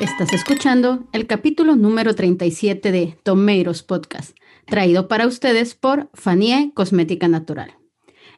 [0.00, 7.28] Estás escuchando el capítulo número 37 de Tomatoes Podcast, traído para ustedes por Fanie Cosmética
[7.28, 7.76] Natural,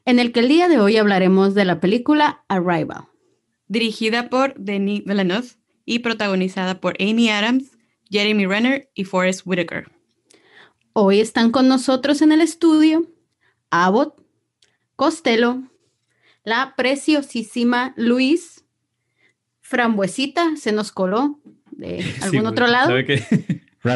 [0.05, 3.05] en el que el día de hoy hablaremos de la película Arrival.
[3.69, 5.51] Dirigida por Denis Villeneuve
[5.85, 7.71] y protagonizada por Amy Adams,
[8.11, 9.93] Jeremy Renner y Forrest Whitaker.
[10.95, 13.07] Hoy están con nosotros en el estudio
[13.71, 14.21] Abbott,
[14.97, 15.63] Costello,
[16.43, 18.62] la preciosísima Luis,
[19.73, 21.41] Frambuesita, se nos coló
[21.71, 22.95] de algún otro lado.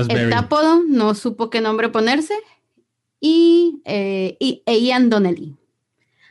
[0.08, 2.34] El tápodo no supo qué nombre ponerse.
[3.20, 5.54] Y, eh, y e Ian Donnelly.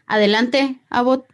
[0.07, 1.25] Adelante, Abbott,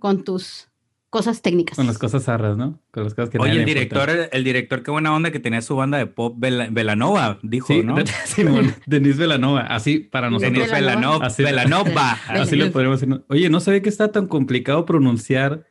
[0.00, 0.68] con tus
[1.10, 1.76] cosas técnicas.
[1.76, 2.80] Con las cosas zarras, ¿no?
[2.90, 5.76] Con las cosas que Oye, el director, el, director, qué buena onda que tenía su
[5.76, 7.96] banda de pop Velanova, dijo, ¿no?
[8.24, 8.42] Sí,
[8.86, 10.54] Denis Velanova, así para nosotros.
[10.54, 12.18] Denis Velanova, así, Velanova.
[12.28, 13.24] así lo podríamos decir.
[13.28, 15.69] Oye, no sabía que está tan complicado pronunciar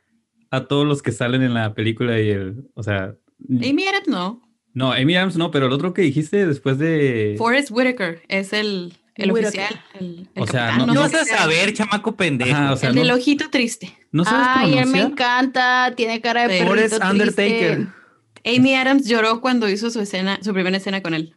[0.50, 3.14] a todos los que salen en la película y el, o sea...
[3.48, 4.42] Amy Adams no.
[4.72, 7.34] No, Amy Adams no, pero el otro que dijiste después de...
[7.38, 9.82] Forrest Whitaker es el, el oficial.
[9.98, 12.74] El, o sea, no, vas a saber, chamaco pendejo.
[12.82, 13.96] el del ojito triste.
[14.12, 17.06] ¿No sabes Ay, él me encanta, tiene cara de perrito triste.
[17.06, 17.88] Undertaker.
[18.44, 21.36] Amy Adams lloró cuando hizo su escena, su primera escena con él.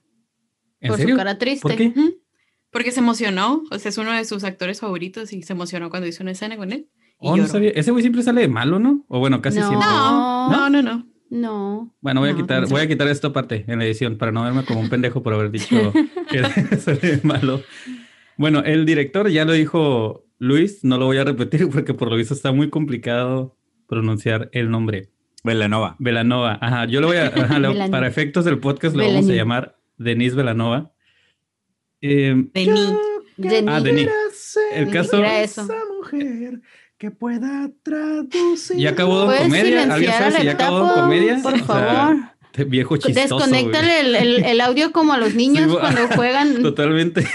[0.87, 1.61] por su cara triste.
[1.61, 1.93] ¿Por qué?
[2.71, 6.07] Porque se emocionó, o sea, es uno de sus actores favoritos y se emocionó cuando
[6.07, 6.89] hizo una escena con él.
[7.25, 7.71] Oh, no sabía.
[7.71, 9.05] Ese güey siempre sale de malo, ¿no?
[9.07, 9.77] O bueno, casi siempre.
[9.79, 11.07] No, no, no, no.
[11.29, 11.95] No.
[12.01, 14.63] Bueno, voy a quitar, voy a quitar esto aparte en la edición para no verme
[14.65, 15.91] como un pendejo por haber dicho
[16.29, 16.43] que
[16.77, 17.63] sale de malo.
[18.37, 22.17] Bueno, el director ya lo dijo Luis, no lo voy a repetir porque por lo
[22.17, 23.57] visto está muy complicado
[23.87, 25.09] pronunciar el nombre.
[25.43, 25.95] Velanova.
[25.97, 26.85] Velanova, ajá.
[26.85, 27.33] Yo lo voy a,
[27.89, 30.93] para efectos del podcast lo vamos a llamar Denise Velanova.
[31.99, 32.93] Eh, Denis.
[33.67, 34.09] Ah, Denis.
[34.73, 35.23] El caso.
[35.23, 35.65] Esa
[35.97, 36.61] mujer
[36.97, 38.77] que pueda traducir.
[38.77, 39.93] ¿Ya acabó Don Comedia?
[39.93, 41.39] ¿Alguien sabe si ya acabó Don Comedia?
[41.41, 42.33] Por favor.
[42.67, 43.37] viejo chistoso.
[43.37, 46.53] Desconéctale el, el, audio como a los niños cuando juegan.
[46.61, 47.25] Totalmente.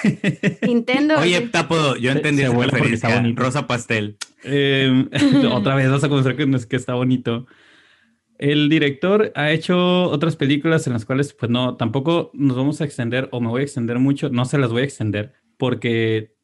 [0.63, 1.19] Nintendo.
[1.19, 3.23] Oye, Tapo, yo entendí esa referencia.
[3.35, 4.17] Rosa Pastel.
[4.45, 5.09] Em,
[5.53, 7.47] otra vez vas a conocer que, que está bonito.
[8.39, 12.85] El director ha hecho otras películas en las cuales, pues no, tampoco nos vamos a
[12.85, 14.31] extender o me voy a extender mucho.
[14.31, 16.37] No se las voy a extender porque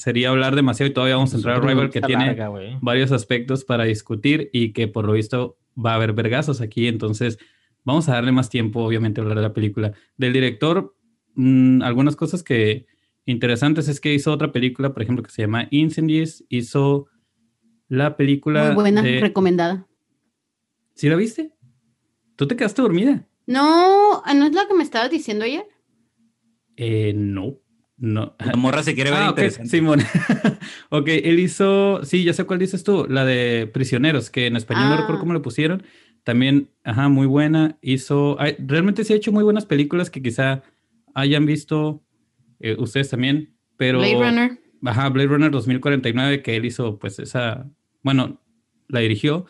[0.00, 2.36] sería hablar demasiado y todavía vamos a entrar a Rival que tiene
[2.80, 6.88] varios aspectos para discutir y que por lo visto va a haber vergazos aquí.
[6.88, 7.38] Entonces,
[7.84, 9.92] Vamos a darle más tiempo, obviamente, a hablar de la película.
[10.16, 10.94] Del director,
[11.34, 12.86] mm, algunas cosas que
[13.24, 16.44] interesantes es que hizo otra película, por ejemplo, que se llama Incendies.
[16.48, 17.06] Hizo
[17.88, 18.66] la película.
[18.66, 19.86] Muy buena, recomendada.
[20.94, 21.54] ¿Sí la viste?
[22.36, 23.26] ¿Tú te quedaste dormida?
[23.46, 25.66] No, ¿no es la que me estabas diciendo ayer?
[26.76, 27.56] Eh, no.
[28.00, 28.34] No.
[28.38, 29.68] La morra se quiere ver ah, interesante.
[29.68, 30.00] Simón.
[30.88, 34.88] ok, él hizo, sí, ya sé cuál dices tú, la de Prisioneros, que en español
[34.88, 35.20] no recuerdo ah.
[35.20, 35.82] cómo le pusieron,
[36.24, 37.76] también, ajá, muy buena.
[37.82, 40.62] Hizo, realmente sí ha hecho muy buenas películas que quizá
[41.14, 42.02] hayan visto
[42.58, 43.98] eh, ustedes también, pero...
[43.98, 44.58] Blade Runner.
[44.82, 47.70] Ajá, Blade Runner 2049, que él hizo, pues esa,
[48.02, 48.40] bueno,
[48.88, 49.44] la dirigió.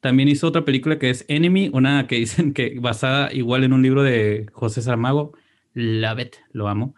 [0.00, 3.82] También hizo otra película que es Enemy, una que dicen que basada igual en un
[3.82, 5.34] libro de José Saramago.
[5.72, 6.96] Love it, lo amo.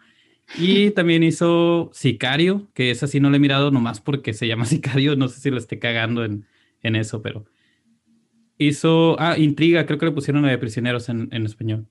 [0.57, 4.65] Y también hizo Sicario, que esa sí no la he mirado nomás porque se llama
[4.65, 5.15] Sicario.
[5.15, 6.45] No sé si lo esté cagando en,
[6.81, 7.45] en eso, pero
[8.57, 11.87] hizo, ah, Intriga, creo que le pusieron la de Prisioneros en, en español.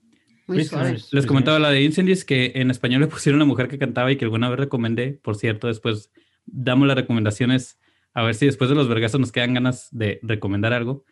[0.47, 4.17] Les comentaba la de Incendies, que en español le pusieron una mujer que cantaba y
[4.17, 5.19] que alguna vez recomendé.
[5.21, 6.11] Por cierto, después
[6.45, 7.77] damos las recomendaciones
[8.13, 11.05] a ver si después de los vergazos nos quedan ganas de recomendar algo.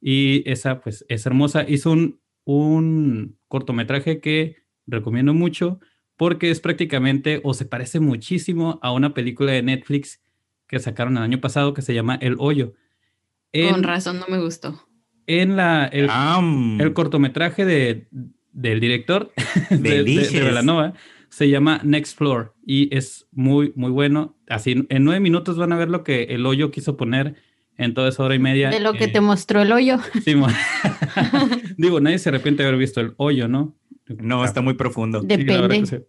[0.00, 1.64] Y esa, pues, es hermosa.
[1.66, 4.56] Hizo un, un cortometraje que
[4.86, 5.80] recomiendo mucho
[6.16, 10.20] porque es prácticamente o se parece muchísimo a una película de Netflix
[10.66, 12.74] que sacaron el año pasado que se llama El Hoyo.
[13.70, 14.84] Con razón no me gustó
[15.26, 18.08] en la, el, cortometraje de,
[18.52, 19.32] del director
[19.70, 20.94] de, de, Velanova
[21.28, 24.36] se llama Next Floor y es muy, muy bueno.
[24.48, 27.34] Así, en nueve minutos van a ver lo que el hoyo quiso poner
[27.76, 28.70] en toda esa hora y media.
[28.70, 29.98] De lo que te mostró el hoyo.
[30.24, 30.36] Sí,
[31.76, 33.74] Digo, nadie se arrepiente de haber visto el hoyo, ¿no?
[34.06, 35.20] No, está muy profundo.
[35.20, 36.06] Depende.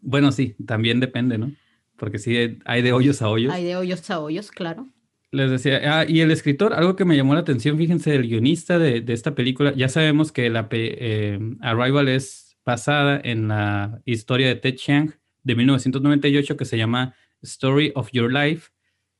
[0.00, 1.52] Bueno, sí, también depende, ¿no?
[1.96, 3.52] Porque sí, hay de hoyos a hoyos.
[3.52, 4.88] Hay de hoyos a hoyos, claro.
[5.30, 8.78] Les decía, ah, y el escritor, algo que me llamó la atención, fíjense, el guionista
[8.78, 14.48] de, de esta película, ya sabemos que la eh, Arrival es basada en la historia
[14.48, 18.70] de Ted Chiang de 1998 que se llama Story of Your Life.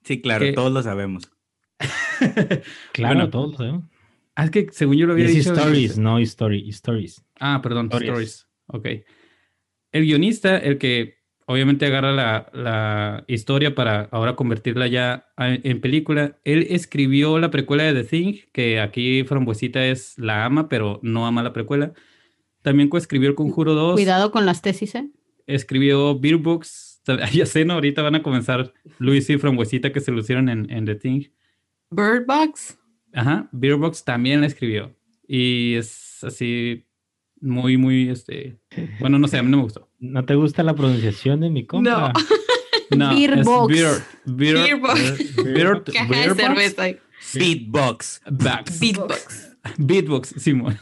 [0.05, 1.31] Sí, claro, todos lo sabemos.
[2.93, 3.85] claro, todos lo sabemos.
[4.37, 5.53] Ah, es que según yo lo había dicho.
[5.55, 7.25] Stories, no story, stories.
[7.39, 8.49] Ah, perdón, stories.
[8.67, 8.89] Ok.
[9.93, 16.39] El guionista, el que obviamente agarra la, la historia para ahora convertirla ya en película.
[16.45, 21.27] Él escribió la precuela de The Thing, que aquí Frambuesita es la ama, pero no
[21.27, 21.93] ama la precuela.
[22.63, 23.95] También coescribió El Conjuro 2.
[23.95, 25.11] Cuidado con las tesis, ¿eh?
[25.47, 26.93] Escribió Beer Books.
[27.35, 27.75] Ya sé, ¿no?
[27.75, 31.25] Ahorita van a comenzar Luis y Frambuesita que se lucieron en, en The Thing.
[31.91, 32.79] Bird Box.
[33.15, 34.95] Ajá, Beer Books también la escribió.
[35.27, 36.85] Y es así
[37.41, 38.59] muy, muy, este...
[39.01, 39.89] Bueno, no sé, a mí no me gustó.
[39.99, 42.13] ¿No te gusta la pronunciación de mi compa?
[42.91, 43.73] No, Beer es Box.
[43.75, 43.93] Beer,
[44.27, 45.37] beer, Beer Box.
[45.43, 46.61] beer- Caja beer de Box.
[46.75, 46.99] cerveza.
[47.35, 48.21] Beatbox.
[48.31, 48.79] Bax.
[48.81, 49.57] Beatbox.
[49.79, 50.77] Beatbox, Simón.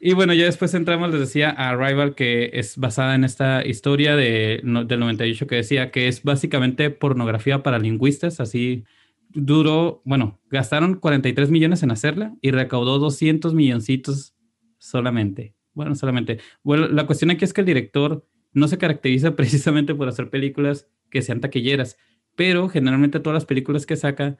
[0.00, 4.16] y bueno, ya después entramos, les decía, a Arrival, que es basada en esta historia
[4.16, 8.84] de, no- del 98 que decía que es básicamente pornografía para lingüistas, así
[9.30, 14.34] duró, bueno, gastaron 43 millones en hacerla y recaudó 200 milloncitos
[14.78, 15.54] solamente.
[15.74, 16.38] Bueno, solamente.
[16.62, 20.88] Bueno, la cuestión aquí es que el director no se caracteriza precisamente por hacer películas
[21.10, 21.96] que sean taquilleras,
[22.34, 24.36] pero generalmente todas las películas que saca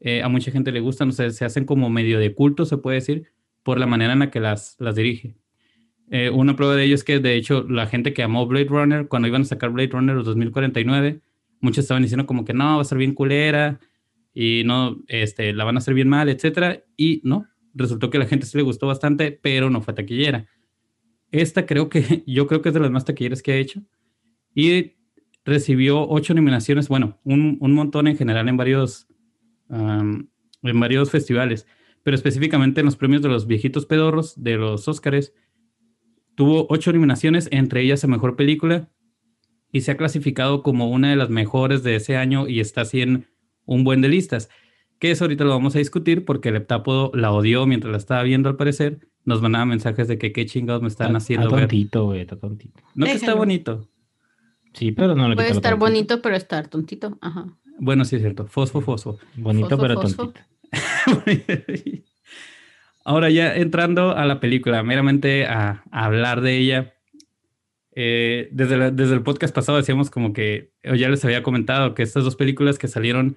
[0.00, 2.76] eh, a mucha gente le gustan, o sea, se hacen como medio de culto, se
[2.76, 3.28] puede decir,
[3.62, 5.36] por la manera en la que las, las dirige.
[6.10, 9.08] Eh, una prueba de ello es que, de hecho, la gente que amó Blade Runner,
[9.08, 11.20] cuando iban a sacar Blade Runner 2049,
[11.60, 13.78] muchos estaban diciendo como que no, va a ser bien culera
[14.34, 18.20] y no, este, la van a hacer bien mal, etcétera, y no, resultó que a
[18.20, 20.46] la gente sí le gustó bastante, pero no fue taquillera.
[21.30, 23.82] Esta creo que, yo creo que es de las más taquilleras que ha hecho,
[24.54, 24.96] y
[25.44, 29.08] recibió ocho nominaciones, bueno, un, un montón en general en varios,
[29.68, 30.28] en
[30.80, 31.66] varios festivales,
[32.02, 35.32] pero específicamente en los premios de los viejitos pedorros de los Óscares,
[36.34, 38.90] tuvo ocho nominaciones, entre ellas a Mejor Película,
[39.72, 43.00] y se ha clasificado como una de las mejores de ese año y está así
[43.00, 43.26] en
[43.64, 44.48] un buen de listas.
[44.98, 48.22] Que eso ahorita lo vamos a discutir porque el heptápodo la odió mientras la estaba
[48.22, 49.00] viendo al parecer.
[49.24, 52.36] Nos mandaba mensajes de que qué chingados me están Está- haciendo Está tontito, güey, está
[52.36, 52.82] tontito.
[52.94, 53.88] No que está bonito.
[54.74, 55.86] Sí, pero no le Puede estar tontito.
[55.86, 57.18] bonito, pero estar tontito.
[57.20, 57.46] Ajá.
[57.78, 58.46] Bueno, sí es cierto.
[58.46, 59.18] Fosfo, fosfo.
[59.36, 60.32] Bonito, Fosfo, pero fosfo.
[60.32, 60.40] tontito.
[63.04, 66.94] Ahora ya entrando a la película, meramente a, a hablar de ella.
[67.94, 71.94] eh, desde, la- desde el podcast pasado decíamos como que, o ya les había comentado
[71.94, 73.36] que estas dos películas que salieron,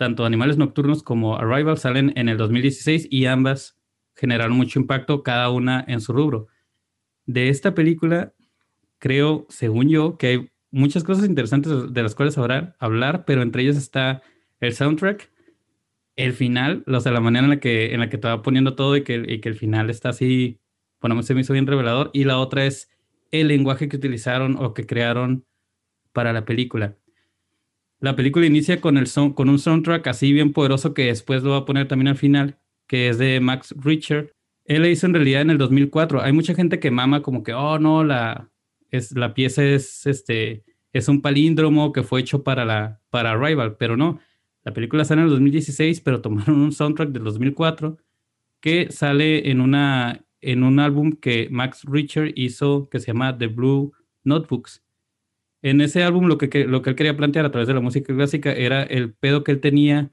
[0.00, 3.78] tanto Animales Nocturnos como Arrival, salen en el 2016 y ambas
[4.14, 6.46] generaron mucho impacto, cada una en su rubro.
[7.26, 8.32] De esta película,
[8.98, 13.60] creo, según yo, que hay muchas cosas interesantes de las cuales hablar, hablar pero entre
[13.60, 14.22] ellas está
[14.60, 15.30] el soundtrack,
[16.16, 18.96] el final, o sea, la manera en la que, en la que te poniendo todo
[18.96, 20.60] y que, y que el final está así,
[21.02, 22.08] bueno, se me hizo bien revelador.
[22.14, 22.90] Y la otra es
[23.32, 25.44] el lenguaje que utilizaron o que crearon
[26.14, 26.96] para la película.
[28.00, 31.86] La película inicia con, un soundtrack así bien poderoso que después lo va a poner
[31.86, 34.34] también al final, que es de Max Richter.
[34.64, 36.22] Él la hizo en realidad en el 2004.
[36.22, 38.50] Hay mucha gente que mama como que, oh, no, la,
[38.90, 40.64] es, la pieza es, este,
[40.94, 44.18] es un palíndromo que fue hecho para, la, para Arrival, pero no.
[44.64, 47.98] La película sale en el 2016, pero tomaron un soundtrack del 2004
[48.60, 53.48] que sale en, una, en un álbum que Max Richter hizo que se llama The
[53.48, 53.92] Blue
[54.24, 54.82] Notebooks.
[55.62, 58.14] En ese álbum lo que, lo que él quería plantear a través de la música
[58.14, 60.10] clásica era el pedo que él tenía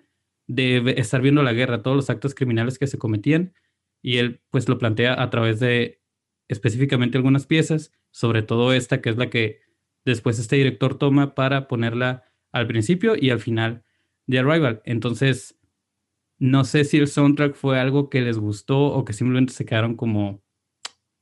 [0.47, 3.53] de estar viendo la guerra, todos los actos criminales que se cometían,
[4.01, 6.01] y él pues lo plantea a través de
[6.47, 9.59] específicamente algunas piezas, sobre todo esta que es la que
[10.05, 13.83] después este director toma para ponerla al principio y al final
[14.25, 14.81] de Arrival.
[14.85, 15.57] Entonces,
[16.39, 19.95] no sé si el soundtrack fue algo que les gustó o que simplemente se quedaron
[19.95, 20.41] como,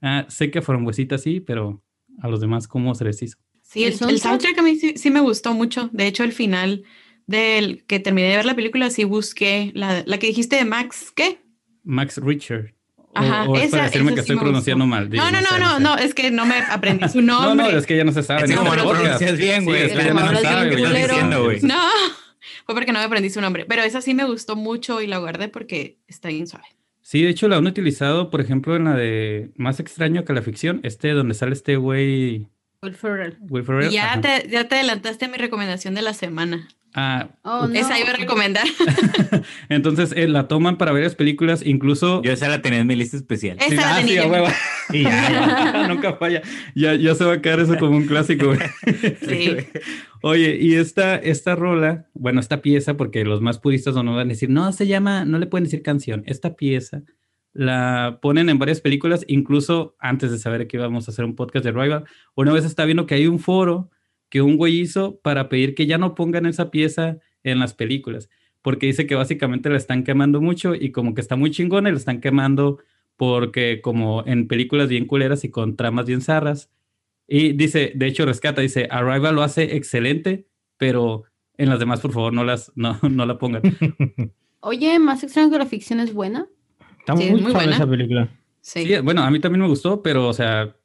[0.02, 1.84] ah, sé que fueron huesitas sí, pero
[2.20, 3.45] a los demás, ¿cómo se les hizo?
[3.68, 4.58] Sí, ¿El el, soundtrack?
[4.60, 5.90] a mí sí, sí me gustó mucho.
[5.92, 6.84] De hecho, el final
[7.28, 11.12] del que terminé de ver la película, sí busqué la, la que dijiste de Max,
[11.16, 11.40] ¿qué?
[11.84, 12.74] Max Richard.
[12.98, 14.96] O, Ajá, o es para esa- decirme esa que sí estoy pronunciando gustó.
[14.96, 15.10] mal.
[15.10, 17.72] digo, No, no, no, no, no, es que no me aprendí su No, nombre.
[17.72, 18.44] no, es que ya no se sabe.
[18.44, 19.82] Es como no pronuncias bien, Sí, güey.
[19.84, 21.02] es que es ya no no se sabe, güey.
[21.08, 21.62] diciendo, güey.
[21.62, 21.82] No,
[22.66, 25.18] fue porque no me aprendí su nombre, pero esa sí me gustó mucho y la
[25.18, 26.66] guardé porque está bien suave.
[27.02, 30.42] Sí, de hecho la han utilizado, por ejemplo, en la de Más extraño que la
[30.42, 32.48] ficción, este donde sale este güey
[32.86, 33.38] Will Ferrell.
[33.50, 33.92] Will Ferrell.
[33.92, 36.68] Y ya te, ya te adelantaste a mi recomendación de la semana.
[36.98, 37.74] Ah, Oh, no.
[37.78, 38.64] Esa iba a recomendar.
[39.70, 43.18] entonces eh, la toman para varias películas, incluso Yo esa la tenía en mi lista
[43.18, 43.58] especial.
[43.60, 44.24] Esa la Ah, sí, tenía.
[44.24, 44.48] a huevo.
[44.94, 45.88] Y ya.
[45.90, 46.42] Nunca falla.
[46.74, 48.54] Ya, ya se va a quedar eso como un clásico.
[49.28, 49.58] Sí.
[50.22, 54.28] Oye, y esta, esta rola, bueno, esta pieza, porque los más puristas no nos van
[54.28, 56.24] a decir, no se llama, no le pueden decir canción.
[56.26, 57.02] Esta pieza
[57.56, 61.64] la ponen en varias películas, incluso antes de saber que íbamos a hacer un podcast
[61.64, 62.04] de Rival.
[62.36, 63.90] Una vez está viendo que hay un foro
[64.30, 68.30] que un güey hizo para pedir que ya no pongan esa pieza en las películas,
[68.62, 71.94] porque dice que básicamente la están quemando mucho y como que está muy chingona y
[71.94, 72.80] la están quemando
[73.16, 76.70] porque como en películas bien culeras y con tramas bien zarras,
[77.26, 80.46] Y dice, de hecho, rescata, dice, Arrival lo hace excelente,
[80.78, 81.24] pero
[81.58, 83.62] en las demás, por favor, no las, no, no la pongan.
[84.60, 86.50] Oye, más extraño que la ficción es buena.
[87.06, 87.76] Está Sí, muy, muy buena.
[87.76, 88.28] esa película.
[88.62, 88.86] Sí.
[88.86, 90.76] Sí, bueno, a mí también me gustó, pero, o sea,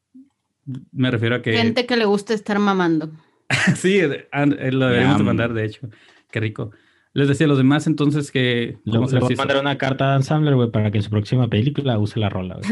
[0.92, 1.52] me refiero a que...
[1.54, 3.10] Gente que le gusta estar mamando.
[3.76, 4.28] sí, eh,
[4.70, 5.88] lo deberíamos mandar, de hecho.
[6.30, 6.70] Qué rico.
[7.14, 8.76] Les decía a los demás, entonces, que...
[8.84, 11.02] Le, ¿cómo le voy a mandar una carta a Dan Sandler, güey, para que en
[11.04, 12.70] su próxima película use la rola, güey.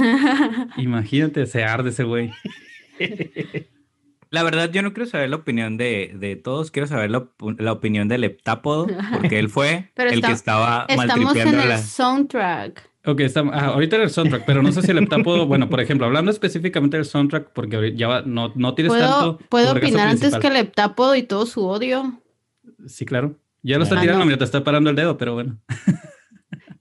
[0.85, 2.31] Imagínate, se arde ese güey.
[4.31, 7.29] La verdad, yo no quiero saber la opinión de, de todos, quiero saber la,
[7.59, 11.63] la opinión del heptápodo, porque él fue Pero el está- que estaba Estamos en maltripeando
[11.63, 11.79] el la...
[11.79, 12.88] soundtrack.
[13.11, 15.81] Ok, está, ah, ahorita era el soundtrack, pero no sé si el heptápodo, bueno, por
[15.81, 19.39] ejemplo, hablando específicamente del soundtrack, porque ahorita ya va- no, no tienes ¿Puedo, tanto.
[19.49, 22.21] ¿puedo opinar antes que el heptápodo y todo su odio?
[22.87, 23.35] Sí, claro.
[23.63, 24.27] Ya lo está Ah, tirando, no.
[24.27, 25.59] mira, te está parando el dedo, pero bueno.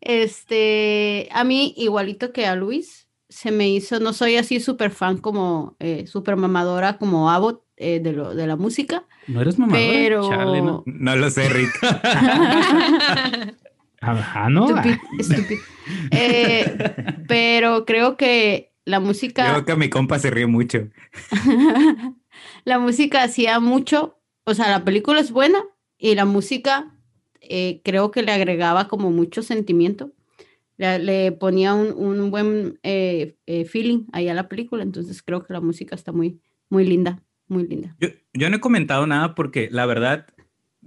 [0.02, 5.18] Este, a mí, igualito que a Luis, se me hizo, no soy así súper fan
[5.18, 9.88] como, eh, súper mamadora como Abbott eh, de, lo, de la música, No eres mamadora.
[9.92, 10.30] pero...
[10.30, 10.84] Chale, ¿no?
[10.86, 11.72] No lo sé, Rick.
[14.02, 14.70] Ah, ¿no?
[14.70, 15.62] Estúpido, estúpido.
[16.12, 16.78] Eh,
[17.28, 19.52] pero creo que la música...
[19.52, 20.90] Creo que mi compa se ríe mucho.
[22.66, 25.64] la música hacía mucho, o sea, la película es buena
[25.98, 26.94] y la música
[27.42, 30.12] eh, creo que le agregaba como mucho sentimiento,
[30.78, 35.44] le, le ponía un, un buen eh, eh, feeling ahí a la película, entonces creo
[35.44, 36.40] que la música está muy,
[36.70, 37.96] muy linda, muy linda.
[38.00, 40.28] Yo, yo no he comentado nada porque la verdad,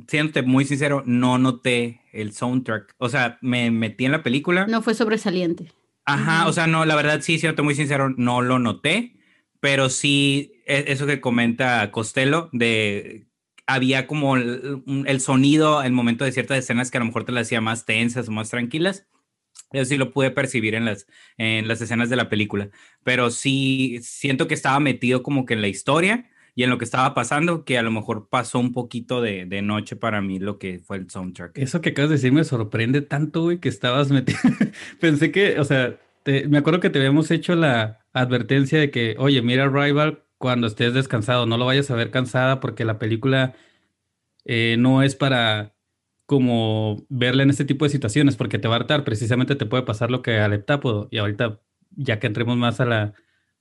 [0.09, 2.95] siéndote muy sincero, no noté el soundtrack.
[2.99, 4.67] O sea, me metí en la película.
[4.67, 5.73] No fue sobresaliente.
[6.05, 9.17] Ajá, o sea, no, la verdad sí, siéndote muy sincero, no lo noté,
[9.61, 13.27] pero sí, e- eso que comenta Costello, de
[13.67, 17.33] había como el, el sonido al momento de ciertas escenas que a lo mejor te
[17.33, 19.07] las hacía más tensas o más tranquilas.
[19.73, 21.07] Eso sí lo pude percibir en las,
[21.39, 22.71] en las escenas de la película,
[23.05, 26.29] pero sí siento que estaba metido como que en la historia
[26.61, 29.63] y en lo que estaba pasando, que a lo mejor pasó un poquito de, de
[29.63, 31.57] noche para mí lo que fue el soundtrack.
[31.57, 34.39] Eso que acabas de decir me sorprende tanto, güey, que estabas metido.
[35.01, 39.41] Pensé que, o sea, me acuerdo que te habíamos hecho la advertencia de que, oye,
[39.41, 43.55] mira Rival cuando estés descansado, no lo vayas a ver cansada porque la película
[44.45, 45.73] eh, no es para
[46.27, 49.85] como verla en este tipo de situaciones porque te va a hartar, precisamente te puede
[49.85, 51.59] pasar lo que al heptápodo y ahorita
[51.97, 53.15] ya que entremos más a la,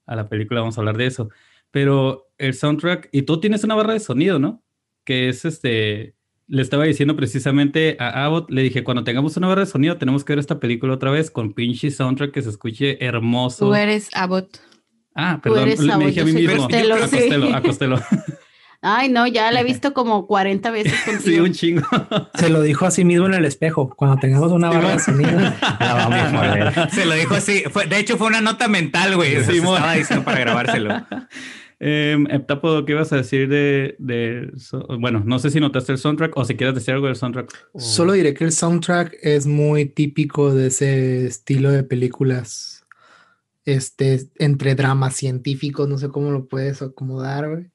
[0.06, 1.30] a la película vamos a hablar de eso.
[1.72, 4.64] Pero el soundtrack, y tú tienes una barra de sonido, ¿no?
[5.06, 6.16] Que es este,
[6.48, 10.24] le estaba diciendo precisamente a Abbott, le dije, cuando tengamos una barra de sonido tenemos
[10.24, 13.68] que ver esta película otra vez con pinche soundtrack que se escuche hermoso.
[13.68, 14.58] Tú eres Abbott.
[15.16, 16.58] Ah, Tú perdón, eres le- me Abbott, dije a mí mismo.
[16.64, 17.18] Costello, a sí.
[17.18, 18.00] Costello, a Costello.
[18.82, 21.82] Ay, no, ya la he visto como 40 veces sí, un chingo.
[22.36, 23.90] Se lo dijo a sí mismo en el espejo.
[23.90, 26.20] Cuando tengamos una barra de sonido, la vamos
[26.78, 26.90] a.
[26.90, 29.76] Se lo dijo así, fue, de hecho fue una nota mental, güey, Simón.
[29.76, 31.06] estaba diciendo para grabárselo.
[31.82, 35.98] Eh, Heptápodo, ¿qué ibas a decir de, de so- bueno, no sé si notaste el
[35.98, 37.50] soundtrack o si quieres decir algo del soundtrack.
[37.72, 42.84] o- Solo diré que el soundtrack es muy típico de ese estilo de películas.
[43.66, 47.66] Este, entre dramas científicos, no sé cómo lo puedes acomodar, güey.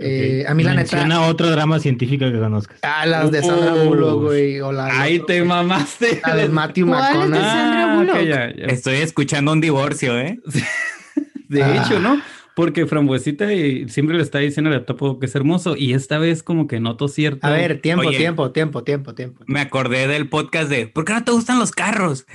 [0.00, 2.78] Eh, a mí la neta, Menciona otro drama científico que conozcas.
[2.82, 6.20] a las de Sandra Uh, Bullock, güey, o Ahí te mamaste.
[6.24, 8.30] la de Matthew ¿Cuál es de McConaughey.
[8.30, 8.72] Sandra Ah.
[8.72, 10.38] Estoy escuchando un divorcio, ¿eh?
[11.48, 11.82] De Ah.
[11.84, 12.20] hecho, ¿no?
[12.58, 16.42] Porque Frambuesita y siempre le está diciendo al Heptápodo que es hermoso y esta vez
[16.42, 17.46] como que noto cierto.
[17.46, 18.18] A ver, tiempo, Oye.
[18.18, 19.44] tiempo, tiempo, tiempo, tiempo.
[19.46, 22.26] Me acordé del podcast de ¿Por qué no te gustan los carros?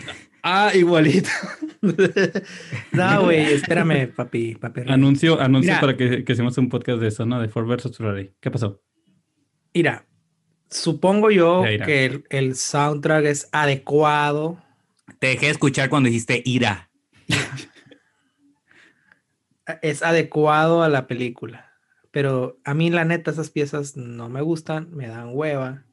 [0.42, 1.30] Ah, igualito.
[2.94, 4.84] No, güey, espérame, papi, papi.
[4.88, 5.82] Anuncio, anuncio Mira.
[5.82, 7.42] para que, que hicimos un podcast de eso, ¿no?
[7.42, 7.98] De Ford vs.
[7.98, 8.32] Ferrari.
[8.40, 8.82] ¿Qué pasó?
[9.74, 10.06] Mira,
[10.70, 11.86] supongo yo mira.
[11.86, 14.58] que el, el soundtrack es adecuado.
[15.20, 16.90] Te dejé de escuchar cuando dijiste ira.
[19.82, 21.72] Es adecuado a la película.
[22.12, 25.86] Pero a mí, la neta, esas piezas no me gustan, me dan hueva.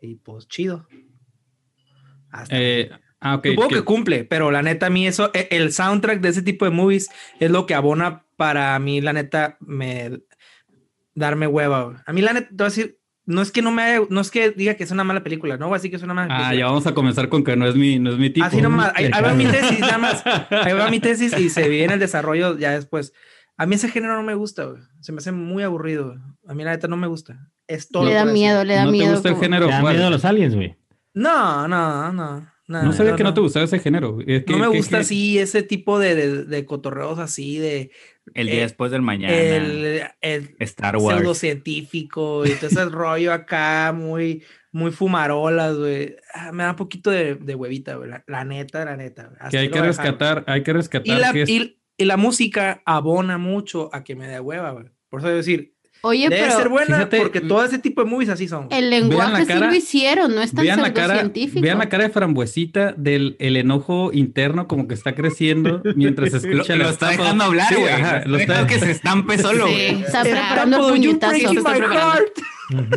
[0.00, 0.86] Y pues chido.
[2.30, 2.90] Hasta Eh,
[3.20, 3.40] ah.
[3.44, 6.42] Supongo que- que cumple, pero la neta, a mí eso, e- el soundtrack de ese
[6.42, 7.08] tipo de movies
[7.40, 10.20] es lo que abona para mí, la neta, me
[11.14, 12.02] darme hueva.
[12.06, 12.99] A mí, la neta, te voy a decir,
[13.30, 15.56] no es que no me haya- no es que diga que es una mala película,
[15.56, 16.58] no voy a decir que es una mala Ah, película.
[16.58, 18.44] ya vamos a comenzar con que no es mi, no es mi tipo.
[18.46, 20.22] Así nomás, ahí, ahí va mi tesis, nada más.
[20.26, 23.12] Ahí va mi tesis y se viene el desarrollo ya después.
[23.56, 24.82] A mí ese género no me gusta, güey.
[25.00, 26.06] Se me hace muy aburrido.
[26.08, 26.18] güey.
[26.48, 27.50] A mí la neta no me gusta.
[27.66, 28.04] Es todo.
[28.04, 29.12] Le da miedo, le da ¿No te miedo.
[29.12, 29.66] gusta el género?
[29.66, 30.76] Te da miedo a los aliens, güey.
[31.14, 32.46] No, no, no.
[32.68, 34.18] No sabía que no te gustaba ese género.
[34.26, 37.90] Es que- No me gusta que- así, ese tipo de, de, de cotorreos así, de
[38.34, 39.34] El día Eh, después del mañana.
[39.34, 41.18] el, el Star Wars.
[41.18, 46.16] pseudocientífico y todo ese rollo acá, muy, muy fumarolas, güey.
[46.34, 48.10] Ah, me da un poquito de, de huevita, güey.
[48.10, 49.32] La, la neta, la neta.
[49.50, 52.82] Que hay que rescatar, hay que rescatar Y la, que es- y, y la música
[52.86, 54.86] abona mucho a que me dé hueva, güey.
[55.08, 58.30] Por eso decir, Oye, debe pero ser buena fíjate, porque todo ese tipo de movies
[58.30, 58.68] así son.
[58.70, 61.60] el lenguaje la sí cara- lo hicieron, no es tan Vean la cara, pseudocientífico.
[61.60, 66.38] vean la cara de frambuesita del el enojo interno como que está creciendo mientras Lo,
[66.50, 67.92] escucha lo la está dejando hablar, Sí, güey.
[67.92, 70.02] ajá, lo está- que se estampe solo, Sí.
[70.06, 71.36] Está preparando el puñetazo.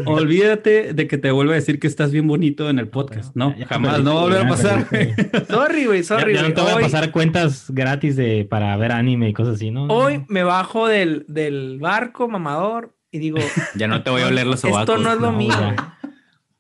[0.06, 3.36] Olvídate de que te vuelva a decir que estás bien bonito en el podcast.
[3.36, 4.88] No, Ya, ya jamás, no va a volver a pasar.
[5.48, 8.92] Sorry, güey, Ya, sorry, ya no te voy a pasar cuentas gratis de, para ver
[8.92, 9.86] anime y cosas así, ¿no?
[9.86, 13.38] Hoy me bajo del, del barco mamador y digo,
[13.76, 14.82] Ya no te voy a oler los sobacos.
[14.96, 15.54] esto no es lo No, mío.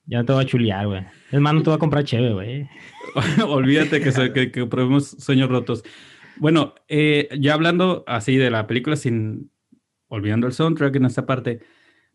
[0.05, 0.19] ya.
[0.19, 1.05] No te voy a chulear, güey.
[1.31, 2.67] Es más, no te voy a comprar cheve, güey.
[3.47, 5.83] Olvídate que, que probemos sueños rotos.
[6.37, 9.51] Bueno, eh, ya hablando así de la película, sin
[10.07, 11.61] olvidando el soundtrack en esta parte,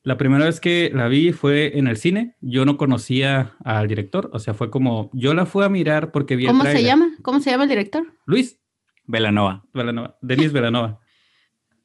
[0.02, 2.36] la primera vez que la vi fue en el cine.
[2.40, 6.36] Yo no conocía al director, o sea, fue como yo la fui a mirar porque
[6.36, 7.10] vi el ¿Cómo se llama?
[7.22, 8.06] ¿Cómo se llama el director?
[8.26, 8.60] Luis
[9.04, 9.64] Velanova.
[9.74, 11.00] Velanova, Denis Velanova,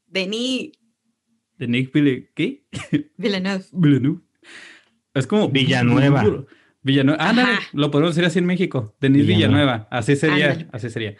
[0.08, 0.72] Denis
[1.58, 2.65] de Nick Ville- ¿qué?
[3.17, 3.63] Villeneuve.
[3.72, 4.22] Villeneuve.
[5.13, 6.46] Es como Villanueva.
[6.82, 7.29] Villanueva.
[7.29, 7.67] Ándale, Ajá.
[7.74, 8.96] lo podemos decir así en México.
[9.00, 9.48] Denis Villanueva.
[9.75, 9.88] Villanueva.
[9.91, 10.51] Así sería.
[10.51, 10.70] Ándale.
[10.74, 11.15] Así sería.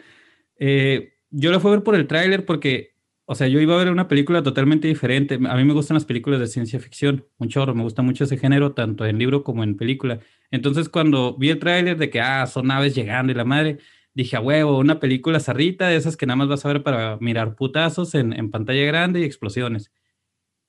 [0.58, 2.93] Eh, yo lo fui a ver por el tráiler porque,
[3.26, 5.34] o sea, yo iba a ver una película totalmente diferente.
[5.48, 7.74] A mí me gustan las películas de ciencia ficción, un chorro.
[7.74, 10.20] Me gusta mucho ese género, tanto en libro como en película.
[10.50, 13.78] Entonces, cuando vi el tráiler de que, ah, son naves llegando y la madre,
[14.14, 17.16] dije, a huevo, una película zarrita de esas que nada más vas a ver para
[17.20, 19.90] mirar putazos en, en pantalla grande y explosiones.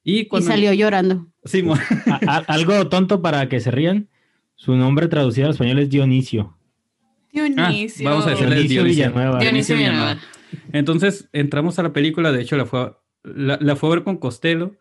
[0.03, 1.27] Y salió llorando.
[1.45, 4.07] Sí, mo- A- a- algo tonto para que se rían.
[4.55, 6.57] Su nombre traducido al español es Dionisio.
[7.33, 8.07] Dionisio.
[8.07, 9.05] Ah, vamos a decirle Dionisio Dionisio.
[9.09, 9.39] Villanueva.
[9.39, 10.05] Dionisio Villanueva.
[10.13, 10.31] Villanueva.
[10.71, 14.17] Entonces entramos a la película, de hecho la fue, la, la fue a ver con
[14.17, 14.75] Costello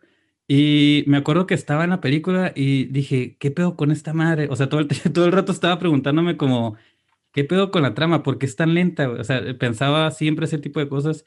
[0.47, 4.47] y me acuerdo que estaba en la película y dije, ¿qué pedo con esta madre?
[4.49, 6.75] O sea, todo el, todo el rato estaba preguntándome como,
[7.33, 8.23] ¿qué pedo con la trama?
[8.23, 9.09] ¿Por qué es tan lenta?
[9.09, 11.25] O sea, pensaba siempre ese tipo de cosas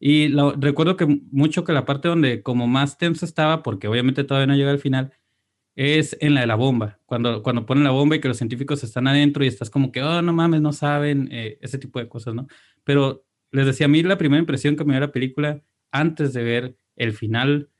[0.00, 4.24] y la- recuerdo que mucho que la parte donde como más tenso estaba, porque obviamente
[4.24, 5.12] todavía no llega al final,
[5.76, 8.82] es en la de la bomba, cuando, cuando ponen la bomba y que los científicos
[8.84, 12.08] están adentro y estás como que, oh, no mames, no saben, eh, ese tipo de
[12.08, 12.46] cosas, ¿no?
[12.84, 16.42] Pero les decía, a mí la primera impresión que me dio la película antes de
[16.42, 17.70] ver el final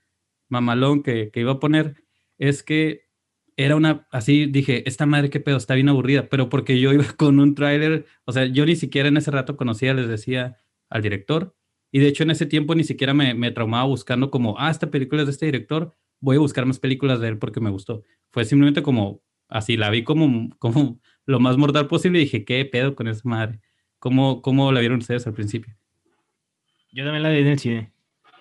[0.48, 1.96] mamalón que, que iba a poner
[2.38, 3.08] es que
[3.56, 7.04] era una, así dije, esta madre qué pedo, está bien aburrida, pero porque yo iba
[7.16, 11.02] con un tráiler, o sea, yo ni siquiera en ese rato conocía, les decía al
[11.02, 11.56] director,
[11.90, 14.90] y de hecho en ese tiempo ni siquiera me, me traumaba buscando como, ah, esta
[14.90, 18.04] película es de este director, voy a buscar más películas de él porque me gustó.
[18.30, 22.64] Fue simplemente como, así, la vi como, como lo más mortal posible y dije, ¿qué
[22.64, 23.60] pedo con esa madre?
[23.98, 25.74] ¿Cómo, cómo la vieron ustedes al principio?
[26.92, 27.92] Yo también la vi en el cine.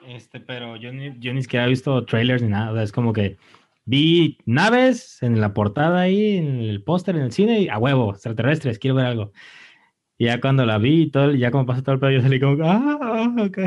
[0.07, 2.71] Este, pero yo ni, yo ni siquiera he visto trailers ni nada.
[2.71, 3.37] O sea, es como que
[3.85, 8.11] vi naves en la portada ahí, en el póster, en el cine, y a huevo,
[8.11, 9.31] extraterrestres, quiero ver algo.
[10.17, 12.39] Y ya cuando la vi y todo, ya como pasa todo el pedo, yo salí
[12.39, 13.59] como, ah, ok.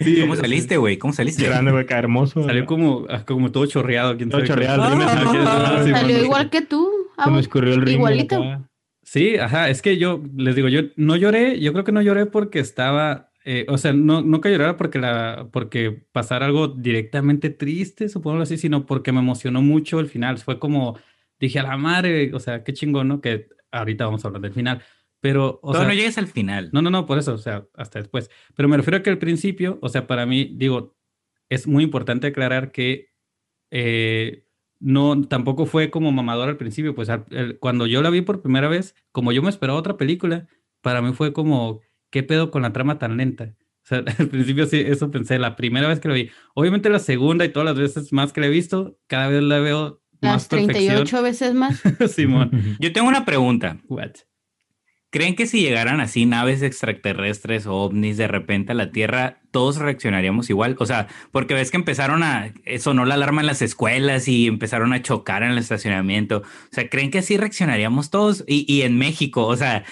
[0.00, 0.98] Sí, ¿Cómo saliste, güey?
[0.98, 1.44] ¿Cómo saliste?
[1.44, 2.44] Grande, güey, qué hermoso.
[2.44, 4.16] Salió como, ah, como todo chorreado.
[4.16, 6.90] ¿quién Todo chorreado, Ah, ah, Salió igual que tú.
[7.24, 8.68] Se me escurrió el rímel Igualito.
[9.12, 12.24] Sí, ajá, es que yo les digo, yo no lloré, yo creo que no lloré
[12.24, 18.08] porque estaba, eh, o sea, no, nunca llorara porque la, porque pasara algo directamente triste,
[18.08, 20.38] supongo así, sino porque me emocionó mucho el final.
[20.38, 20.98] Fue como,
[21.38, 23.20] dije a la madre, o sea, qué chingón, ¿no?
[23.20, 24.82] Que ahorita vamos a hablar del final.
[25.20, 26.70] Pero, o Todavía sea, no llegues al final.
[26.72, 28.30] no, no, no, por eso, o sea, hasta después.
[28.56, 30.96] Pero me refiero a que al principio, o sea, para mí, digo,
[31.50, 33.10] es muy importante aclarar que
[33.70, 34.46] eh,
[34.82, 38.42] no, tampoco fue como mamador al principio, pues al- el- cuando yo la vi por
[38.42, 40.46] primera vez, como yo me esperaba otra película,
[40.80, 43.54] para mí fue como, ¿qué pedo con la trama tan lenta?
[43.84, 46.30] O sea, al principio sí, eso pensé, la primera vez que la vi.
[46.54, 49.58] Obviamente la segunda y todas las veces más que la he visto, cada vez la
[49.60, 51.80] veo más Las 38 veces más.
[51.80, 52.08] perfección.
[52.10, 53.78] Simón, Yo tengo una pregunta.
[53.88, 54.10] what?
[55.12, 59.76] ¿Creen que si llegaran así naves extraterrestres o ovnis de repente a la Tierra, todos
[59.76, 60.74] reaccionaríamos igual?
[60.78, 62.50] O sea, porque ves que empezaron a...
[62.64, 66.38] eh, Sonó la alarma en las escuelas y empezaron a chocar en el estacionamiento.
[66.38, 68.42] O sea, ¿creen que así reaccionaríamos todos?
[68.48, 69.84] Y, y en México, o sea,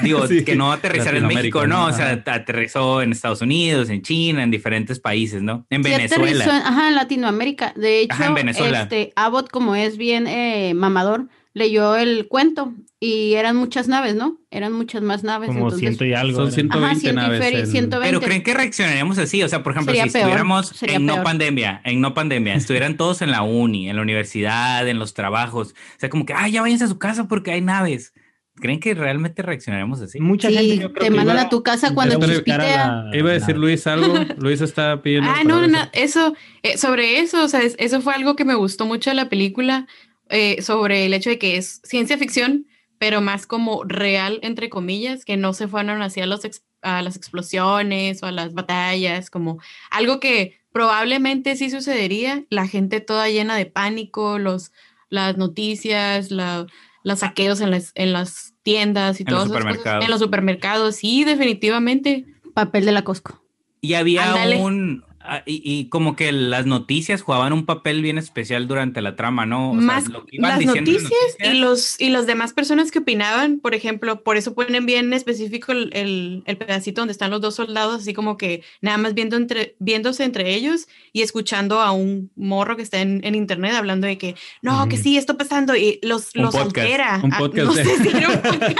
[0.00, 1.86] digo, Sí, que no aterrizar en México, no, ¿no?
[1.86, 2.34] o sea, Ajá.
[2.34, 5.66] aterrizó en Estados Unidos, en China, en diferentes países, ¿no?
[5.70, 6.24] En Sí Venezuela.
[6.44, 7.72] aterrizó ajá, en Latinoamérica.
[7.74, 8.82] De hecho, Ajá, en Venezuela.
[8.82, 14.38] este Abbott, como es bien eh, mamador, leyó el cuento y eran muchas naves, ¿no?
[14.50, 15.48] Eran muchas más naves.
[15.48, 16.36] Como entonces, ciento y algo.
[16.36, 16.54] Son era.
[16.54, 18.08] ciento- Ajá, 120 ciento y naves en- 120.
[18.08, 19.42] Pero ¿creen que reaccionaríamos así?
[19.42, 21.24] O sea, por ejemplo, Sería si peor, estuviéramos sería en no peor.
[21.24, 25.72] pandemia, en no pandemia, estuvieran todos en la uni, en la universidad, en los trabajos,
[25.72, 28.12] o sea, como que, ah, ya váyanse a su casa porque hay naves.
[28.56, 30.20] ¿Creen que realmente reaccionaríamos así?
[30.20, 32.86] Mucha Sí, gente yo creo te que mandan iba- a tu casa cuando chispitea.
[33.10, 35.30] la- Iba a decir Luis algo, Luis está pidiendo.
[35.30, 38.44] Ah, no, no, no, eso, eh, sobre eso, o sea, es- eso fue algo que
[38.44, 39.86] me gustó mucho de la película,
[40.32, 42.66] eh, sobre el hecho de que es ciencia ficción,
[42.98, 47.14] pero más como real, entre comillas, que no se fueron hacia los ex- a las
[47.16, 49.58] explosiones o a las batallas, como
[49.90, 54.72] algo que probablemente sí sucedería, la gente toda llena de pánico, los,
[55.10, 56.66] las noticias, la,
[57.04, 60.04] los saqueos en las, en las tiendas y En los todo supermercados.
[60.04, 62.24] En los supermercados, sí, definitivamente.
[62.54, 63.42] Papel de la Costco.
[63.80, 65.04] Y había un...
[65.24, 69.46] ah, Y, y como que las noticias jugaban un papel bien especial durante la trama,
[69.46, 69.70] ¿no?
[69.72, 72.52] O sea, Más lo que iban las diciendo noticias, las y los y las demás
[72.52, 77.12] personas que opinaban, por ejemplo, por eso ponen bien específico el, el- el pedacito donde
[77.12, 81.22] están los dos soldados, así como que nada más viendo entre, viéndose entre ellos y
[81.22, 85.16] escuchando a un morro que está en, en internet hablando de que no, que sí,
[85.16, 87.20] esto pasando y los, Un los podcast, altera.
[87.22, 88.78] un Ah, podcast no sé si era un podcast.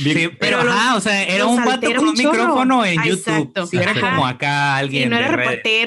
[0.00, 2.84] Bien- Sí, pero, Pero los- ajá, o sea, era un vato con un un micrófono
[2.84, 3.18] en Ah, YouTube.
[3.28, 3.66] exacto.
[3.66, 4.00] Sí, era Ajá.
[4.10, 5.28] como acá Sí, alguien no era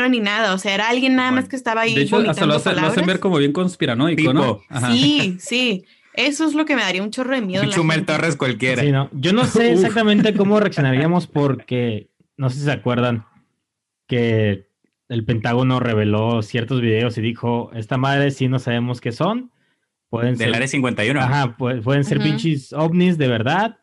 [0.10, 2.56] ni nada, o sea, era alguien nada más que estaba ahí de hecho, hasta lo,
[2.56, 4.62] hace- lo hacen ver como bien conspiranoico, ¿no?
[4.70, 4.92] Ajá.
[4.94, 5.86] Sí, sí.
[6.14, 7.64] Eso es lo que me daría un chorro de miedo.
[7.70, 8.06] Chumel.
[8.06, 8.82] Torres cualquiera.
[8.82, 9.10] Sí, no.
[9.14, 13.26] Yo no sé exactamente cómo reaccionaríamos porque no sé si se acuerdan
[14.08, 14.68] que
[15.08, 19.52] el Pentágono reveló ciertos videos y dijo, esta madre sí no sabemos qué son.
[20.10, 21.22] Pueden Del ser, área 51.
[21.22, 22.28] ajá, pu- pueden ser Ujú.
[22.28, 23.78] pinches ovnis de verdad.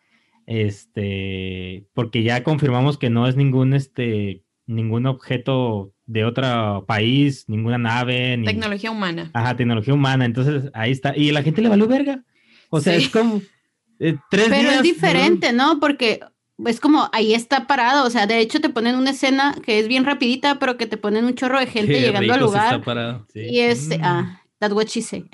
[0.46, 7.78] Este, porque ya confirmamos que no es ningún este ningún objeto de otro país, ninguna
[7.78, 9.31] nave, ni Tecnología humana.
[9.35, 10.24] Ajá, tecnología humana.
[10.24, 11.16] Entonces, ahí está.
[11.16, 12.22] Y la gente le valió verga.
[12.70, 13.07] O sea, Sí.
[13.07, 13.42] es como
[13.98, 14.76] eh, tres Pero días.
[14.76, 15.81] es diferente, ¿no?
[15.81, 16.20] Porque
[16.64, 18.07] es como ahí está parado.
[18.07, 20.96] O sea, de hecho te ponen una escena que es bien rapidita, pero que te
[20.96, 22.74] ponen un chorro de gente Qué llegando al lugar.
[22.74, 23.26] está parado.
[23.33, 23.40] Sí.
[23.40, 24.02] Y es, Mm.
[24.04, 25.24] ah, that's what she said.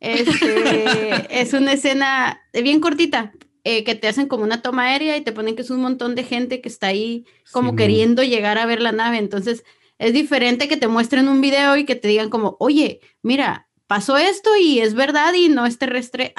[0.00, 0.30] Este,
[1.40, 3.32] es una escena bien cortita,
[3.64, 6.14] eh, que te hacen como una toma aérea y te ponen que es un montón
[6.14, 9.18] de gente que está ahí como Sí, queriendo llegar a ver la nave.
[9.18, 9.64] Entonces,
[9.98, 14.16] es diferente que te muestren un video y que te digan como, oye, mira, pasó
[14.16, 16.34] esto y es verdad y no es terrestre.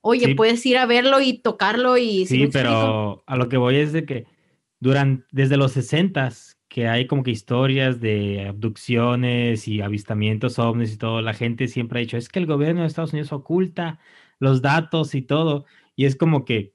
[0.00, 0.34] Oye, Sí.
[0.34, 2.26] puedes ir a verlo y tocarlo y...
[2.26, 4.26] Sí, pero a lo que voy es de que
[4.80, 6.30] durante, desde los 60
[6.68, 11.98] que hay como que historias de abducciones y avistamientos ovnis y todo, la gente siempre
[11.98, 14.00] ha dicho, es que el gobierno de Estados Unidos oculta
[14.38, 16.74] los datos y todo, y es como que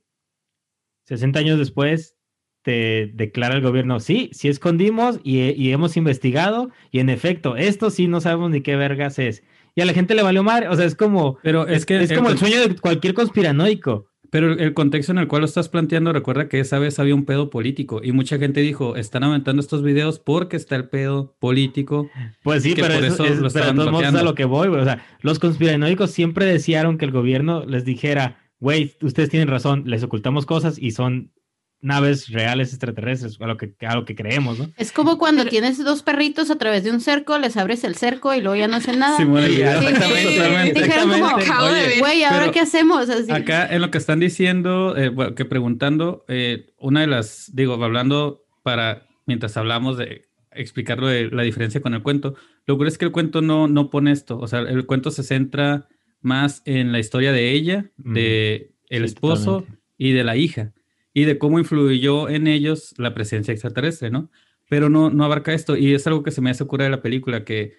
[1.06, 2.18] 60 años después
[2.64, 7.90] te declara el gobierno, sí, sí escondimos y, y hemos investigado, y en efecto, esto
[7.90, 9.44] sí no sabemos ni qué vergas es.
[9.74, 12.12] Y a la gente le valió madre, o sea, es como, Pero es que es
[12.12, 14.08] como el sueño de cualquier conspiranoico.
[14.30, 17.24] Pero el- contexto en el cual lo estás planteando, recuerda que esa vez había un
[17.24, 22.10] pedo político y mucha gente dijo, están aumentando estos videos porque está el pedo político.
[22.44, 24.68] Pues sí, pero por eso, eso es, lo pero todos a lo que voy.
[24.68, 29.84] O sea, los conspiranoicos siempre desearon que el gobierno les dijera, güey, ustedes tienen razón,
[29.86, 31.32] les ocultamos cosas y son
[31.80, 34.68] naves reales extraterrestres, a lo que, a lo que creemos, ¿no?
[34.78, 38.34] Es como cuando tienes dos perritos a través de un cerco, les abres el cerco
[38.34, 39.16] y luego ya no hacen nada.
[39.18, 39.80] Sí, video.
[39.80, 40.82] Sí, exactamente, sí, Totalmente.
[40.84, 41.80] Dijeron como, exactamente.
[41.80, 43.10] De Oye, güey, ¿ahora pero- qué hacemos?
[43.10, 43.32] Así.
[43.32, 47.76] Acá en lo que están diciendo, eh, bueno, que preguntando, eh, una de las, digo,
[47.84, 52.34] hablando para, mientras hablamos de explicar lo de la diferencia con el cuento,
[52.66, 55.22] lo que es que el cuento no, no pone esto, o sea, el cuento se
[55.22, 55.88] centra
[56.22, 59.84] más en la historia de ella, de el Sí, esposo totalmente.
[59.98, 60.74] y de la hija,
[61.14, 64.30] y de cómo influyó en ellos la presencia extraterrestre, ¿no?
[64.70, 67.02] Pero no, no abarca esto, y es algo que se me hace cura de la
[67.02, 67.74] película, que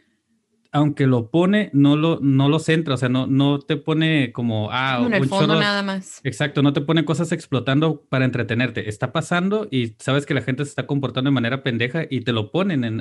[0.71, 4.69] aunque lo pone, no lo, no lo centra, o sea, no, no te pone como,
[4.71, 6.21] ah, Como en el un fondo chorro- nada más.
[6.25, 8.87] Exacto, no te pone cosas explotando para entretenerte.
[8.89, 12.33] Está pasando y sabes que la gente se está comportando de manera pendeja y te
[12.33, 13.01] lo ponen en...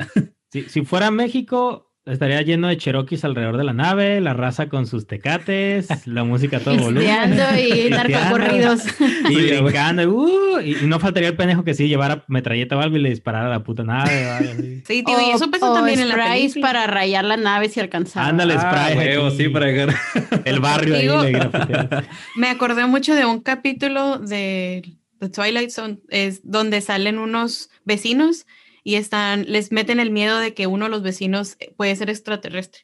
[0.50, 4.88] Si, si fuera México, estaría lleno de cherokees alrededor de la nave, la raza con
[4.88, 7.38] sus tecates, la música a todo volumen.
[7.58, 8.82] Y narcocorridos.
[9.30, 12.80] Y brincando, y, uh, y, y no faltaría el pendejo que sí llevara metralleta o
[12.82, 14.26] algo y le disparara a la puta nave.
[14.28, 14.82] o así.
[14.88, 16.62] Sí, tío, y eso pasa O- o también en la película.
[16.68, 18.28] para rayar la nave si alcanzaba.
[18.28, 18.98] Ándale, Ah, spray.
[18.98, 19.94] huevo, sí, para llegar.
[20.46, 21.50] El barrio ahí Digo-.
[22.36, 24.82] Me acordé mucho de un capítulo de
[25.20, 28.46] The Twilight Zone, es donde salen unos vecinos
[28.88, 32.10] y están, les meten el miedo de que uno de los vecinos eh, puede ser
[32.10, 32.84] extraterrestre.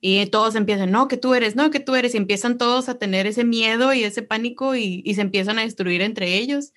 [0.00, 3.00] Y todos empiezan, no, que tú eres, no, que tú eres, y empiezan todos a
[3.00, 6.72] tener ese miedo y ese pánico y, y se empiezan a destruir entre ellos.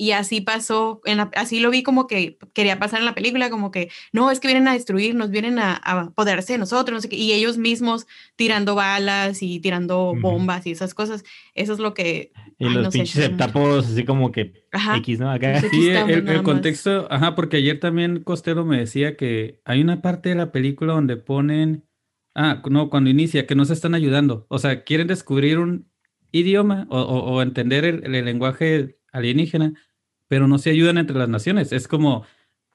[0.00, 3.50] Y así pasó, en la- así lo vi como que quería pasar en la película,
[3.50, 7.00] como que, no, es que vienen a destruirnos, vienen a, a apoderarse de nosotros, no
[7.00, 8.06] sé qué, y ellos mismos
[8.36, 11.24] tirando balas y tirando bombas y esas cosas.
[11.54, 12.30] Eso es lo que...
[12.60, 14.96] Y ay, los no pinches septapos así como que Ajá.
[14.98, 15.30] X, ¿no?
[15.32, 15.60] Acá.
[15.60, 15.66] Sí.
[15.66, 16.42] Aquí Sí, estamos el, más.
[16.42, 20.92] contexto, ajá, porque ayer también Costello me decía que hay una parte de la película
[20.92, 21.86] donde ponen,
[22.36, 25.90] ah, no, cuando inicia, que no se están ayudando, o sea, quieren descubrir un
[26.30, 29.72] idioma o, o- o entender el, el lenguaje alienígena,
[30.28, 32.24] pero no se ayudan entre las naciones, es como,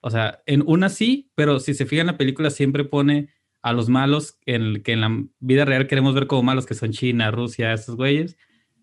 [0.01, 3.29] o sea, en una sí, pero si se fijan la película siempre pone
[3.61, 6.91] a los malos en, que en la vida real queremos ver como malos, que son
[6.91, 8.35] China, Rusia, esos güeyes,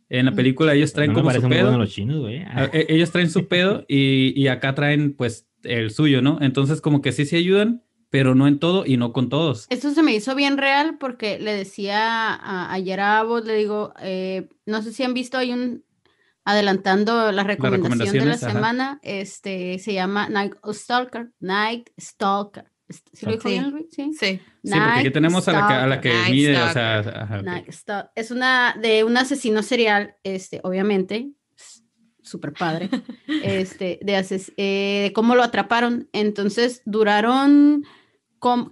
[0.08, 1.62] En la película ellos traen No como su pedo.
[1.68, 2.38] buenos los chinos, güey.
[2.38, 6.38] a- e- Ellos traen su pedo y, y acá traen pues el suyo, ¿no?
[6.40, 9.66] Entonces como que sí se ayudan, pero no en todo y no con todos.
[9.70, 13.92] Esto se me hizo bien real porque le decía a, ayer a Abbott, le digo,
[14.02, 15.84] eh, no sé si han visto, hay un,
[16.52, 18.50] adelantando la recomendación de la ajá.
[18.52, 22.64] semana, este, se llama Night Stalker, Night Stalker.
[22.88, 23.50] ¿Sí lo dijo Sí.
[23.50, 23.86] bien, Luis?
[23.90, 24.10] Sí.
[24.18, 24.40] Sí.
[24.64, 27.36] Sí, porque aquí tenemos a la que, a la que Night mide, o sea, ajá,
[27.38, 27.42] ok.
[27.44, 28.10] Night Stalker.
[28.16, 31.82] Es una de un asesino serial, este, obviamente, s-
[32.22, 32.88] súper padre,
[33.44, 36.08] este, de, ases- eh, de cómo lo atraparon.
[36.12, 37.84] Entonces duraron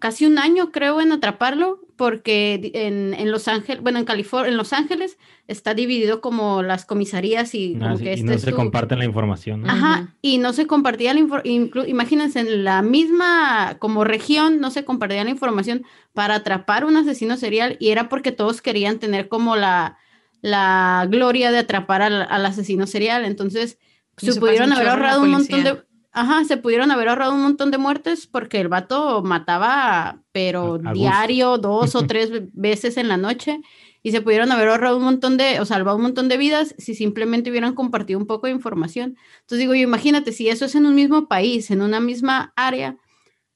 [0.00, 4.56] casi un año, creo, en atraparlo, porque en, en Los Ángeles, bueno, en California, en
[4.56, 8.32] Los Ángeles está dividido como las comisarías y Ah, como sí, que y este no
[8.32, 9.62] es se tu- comparten la información.
[9.62, 9.68] ¿no?
[9.68, 14.84] Ajá, y no se compartía la información, imagínense, en la misma como región no se
[14.84, 15.84] compartía la información
[16.14, 19.98] para atrapar un asesino serial y era porque todos querían tener como la,
[20.40, 23.76] la gloria de atrapar al, al asesino serial, entonces
[24.16, 25.82] se pudieron haber ahorrado un montón de...
[26.20, 30.64] Ajá, se pudieron haber ahorrado un montón de muertes porque el vato mataba, pero A-
[30.64, 30.92] a gusto.
[30.94, 33.60] diario, dos o tres veces en la noche,
[34.02, 36.94] y se pudieron haber ahorrado un montón de, o salvado un montón de vidas si
[36.94, 39.16] simplemente hubieran compartido un poco de información.
[39.40, 42.96] Entonces digo, yo, imagínate, si eso es en un mismo país, en una misma área,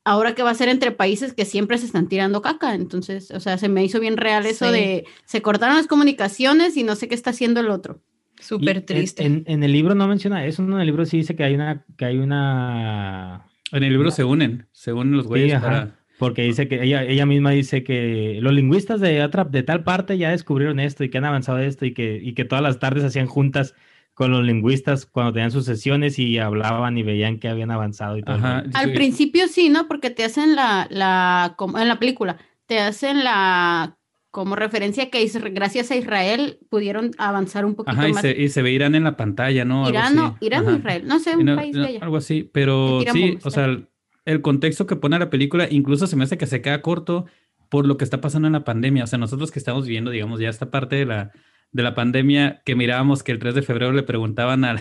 [0.04, 2.74] ahora que va a ser entre países que siempre se están tirando caca.
[2.74, 4.72] Entonces, o sea, se me hizo bien real eso Sí.
[4.72, 8.00] de, se cortaron las comunicaciones y no sé qué está haciendo el otro.
[8.42, 9.24] Súper triste.
[9.24, 10.74] En, en el libro no menciona eso, ¿no?
[10.74, 14.24] En el libro sí dice que hay una, que hay una En el libro se
[14.24, 15.66] unen, se unen los güeyes ajá.
[15.66, 15.98] para...
[16.18, 20.18] Porque dice que ella, ella misma dice que los lingüistas de otra, de tal parte
[20.18, 23.02] ya descubrieron esto y que han avanzado esto y que, y que todas las tardes
[23.02, 23.74] hacían juntas
[24.14, 28.22] con los lingüistas cuando tenían sus sesiones y hablaban y veían que habían avanzado y
[28.22, 28.36] todo.
[28.36, 28.62] Ajá.
[28.74, 28.94] Al sí.
[28.94, 29.88] principio sí, ¿no?
[29.88, 33.96] Porque te hacen la, la, como en la película, te hacen la,
[34.32, 38.22] como referencia que gracias a Israel pudieron avanzar un poquito Ajá, y más.
[38.22, 39.88] se, y se ve Irán en la pantalla, ¿no?
[39.88, 40.36] Irán, no.
[40.40, 40.78] Irán Ajá.
[40.78, 41.98] Israel, no sé, un no- país no, de allá.
[42.02, 43.88] algo así, pero sí, bombas, o sea, el,
[44.24, 47.26] el contexto que pone la película incluso se me hace que se queda corto
[47.68, 49.04] por lo que está pasando en la pandemia.
[49.04, 51.30] O sea, nosotros que estamos viviendo, digamos, ya esta parte de la,
[51.70, 54.80] de la pandemia, que mirábamos que el 3 de febrero le preguntaban al,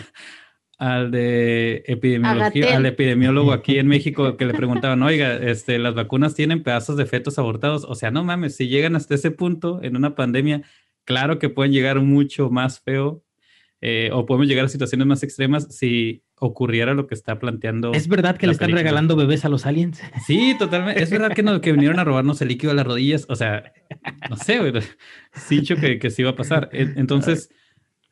[0.82, 6.34] al de epidemiología, al epidemiólogo aquí en México, que le preguntaban, oiga, este, las vacunas
[6.34, 7.84] tienen pedazos de fetos abortados.
[7.88, 10.62] O sea, no mames, si llegan hasta ese punto en una pandemia,
[11.04, 13.22] claro que pueden llegar mucho más feo
[13.80, 17.92] eh, o podemos llegar a situaciones más extremas si ocurriera lo que está planteando.
[17.92, 18.82] Es verdad que le están película.
[18.82, 20.00] regalando bebés a los aliens.
[20.26, 21.00] Sí, totalmente.
[21.00, 23.26] Es verdad que, no, que vinieron a robarnos el líquido a las rodillas.
[23.28, 23.72] O sea,
[24.28, 24.72] no sé, güey.
[25.32, 26.68] Sí, dicho que, que sí iba a pasar.
[26.72, 27.50] En- Entonces,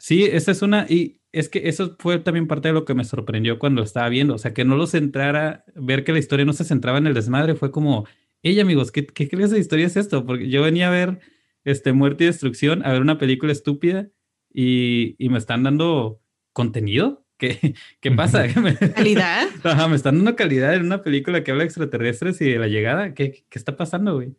[0.01, 0.87] sí, esa es una.
[0.89, 4.09] Y es que eso fue también parte de lo que me sorprendió cuando lo estaba
[4.09, 4.35] viendo.
[4.35, 7.15] O sea, que no lo centrara, ver que la historia no se centraba en el
[7.15, 7.55] desmadre.
[7.55, 8.07] Fue como,
[8.43, 10.27] hey, amigos, ¿qué, qué clase de historia es esto?
[10.27, 11.21] Porque yo venía a ver
[11.65, 14.09] este, Muerte y Destrucción, a ver una película estúpida
[14.53, 16.21] y, y me están dando
[16.53, 17.25] contenido.
[17.41, 18.45] ¿Qué, qué pasa?
[18.95, 19.49] ¿Calidad?
[19.65, 22.69] Ajá, me están dando calidad en una película que habla de extraterrestres y de la
[22.69, 23.15] llegada.
[23.15, 24.35] ¿Qué, qué está pasando, güey?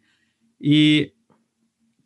[0.60, 1.14] Y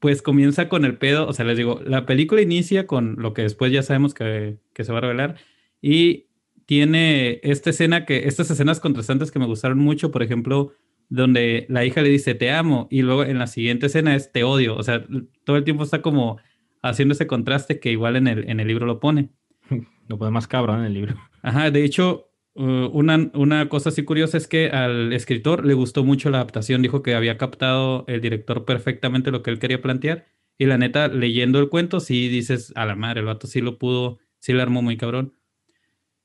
[0.06, 3.42] pues comienza con el pedo, o sea, les digo, la película inicia con lo que
[3.42, 5.38] después ya sabemos que, que se va a revelar
[5.82, 6.28] y
[6.68, 10.74] tiene esta escena que, estas escenas contrastantes que me gustaron mucho, por ejemplo,
[11.10, 14.44] donde la hija le dice te amo y luego en la siguiente escena es te
[14.44, 15.04] odio, o sea,
[15.44, 16.38] todo el tiempo está como
[16.84, 19.32] haciendo ese contraste que igual en el, en el libro lo pone.
[20.08, 21.16] Lo pone más cabrón en el libro.
[21.42, 26.30] Ajá, de hecho, una, una cosa así curiosa es que al escritor le gustó mucho
[26.30, 30.26] la adaptación, dijo que había captado el director perfectamente lo que él quería plantear
[30.58, 33.78] y la neta, leyendo el cuento, sí dices, a la madre, el vato sí lo
[33.78, 35.34] pudo, sí le armó muy cabrón.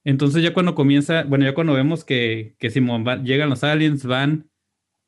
[0.04, 4.04] Entonces ya cuando comienza, bueno, ya cuando vemos que, que Simón va- llegan los aliens,
[4.06, 4.50] van,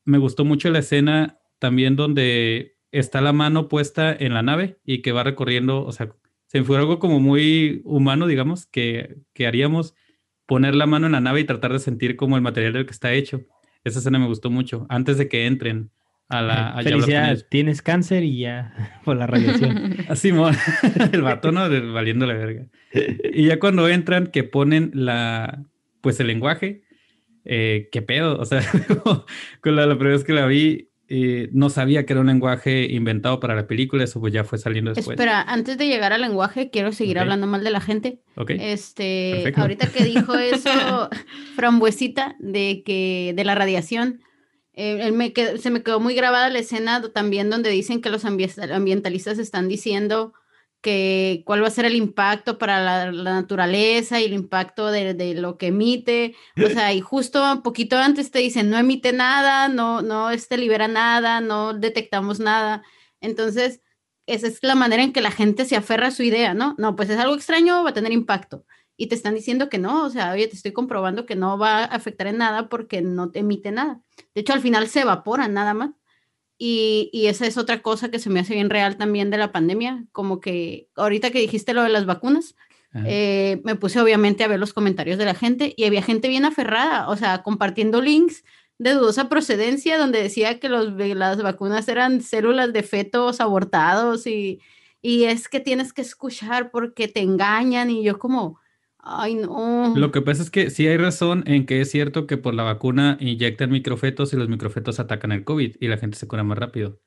[0.05, 5.01] me gustó mucho la escena también donde está la mano puesta en la nave y
[5.01, 6.15] que va recorriendo, o sea,
[6.47, 9.95] se fue algo como muy humano, digamos, que, que haríamos
[10.45, 12.91] poner la mano en la nave y tratar de sentir como el material del que
[12.91, 13.41] está hecho.
[13.83, 15.91] Esa escena me gustó mucho, antes de que entren
[16.29, 16.77] a la...
[16.77, 17.47] a ellos.
[17.49, 19.97] tienes cáncer y ya por la radiación.
[20.07, 20.55] Así, mon.
[21.11, 21.61] el vato, ¿no?
[21.93, 22.67] Valiendo la verga.
[23.33, 25.63] Y ya cuando entran, que ponen la,
[26.01, 26.83] pues el lenguaje,
[27.45, 28.39] eh, ¿qué pedo?
[28.39, 28.61] O sea,
[29.61, 32.85] con la, la primera vez que la vi, eh, no sabía que era un lenguaje
[32.91, 35.13] inventado para la película, eso pues ya fue saliendo después.
[35.13, 37.21] Espera, antes de llegar al lenguaje, quiero seguir Ok.
[37.21, 38.19] hablando mal de la gente.
[38.35, 38.49] Ok.
[38.57, 39.61] Este, Perfecto.
[39.61, 41.09] ahorita que dijo eso
[41.55, 44.21] Frambuesita de que de la radiación,
[44.73, 48.09] eh, él me qued- se me quedó muy grabada la escena también donde dicen que
[48.09, 50.33] los ambie- ambientalistas están diciendo
[50.83, 55.13] que cuál va a ser el impacto para la, la naturaleza y el impacto de,
[55.13, 56.35] de lo que emite.
[56.63, 60.57] O sea, y justo un poquito antes te dicen no emite nada, no, no este
[60.57, 62.83] libera nada, no detectamos nada.
[63.21, 63.81] Entonces,
[64.27, 66.75] esa es la manera en que la gente se aferra a su idea, ¿no?
[66.77, 68.65] No, pues es algo extraño, va a tener impacto.
[68.97, 71.79] Y te están diciendo que no, o sea, oye, te estoy comprobando que no va
[71.79, 74.01] a afectar en nada porque no te emite nada.
[74.35, 75.91] De hecho, al final se evaporan nada más.
[76.57, 79.51] Y, y, esa es otra cosa que se me hace bien real también de la
[79.51, 82.55] pandemia, como que ahorita que dijiste lo de las vacunas,
[83.05, 86.45] eh, me puse obviamente a ver los comentarios de la gente y había gente bien
[86.45, 88.43] aferrada, o sea, compartiendo links
[88.77, 94.61] de dudosa procedencia donde decía que los, las vacunas eran células de fetos abortados y,
[95.01, 98.59] y es que tienes que escuchar porque te engañan y yo como,
[99.03, 99.93] ay no.
[99.95, 102.63] Lo que pasa es que sí hay razón en que es cierto que por la
[102.63, 106.57] vacuna inyectan microfetos y los microfetos atacan el COVID y la gente se cura más
[106.57, 106.99] rápido.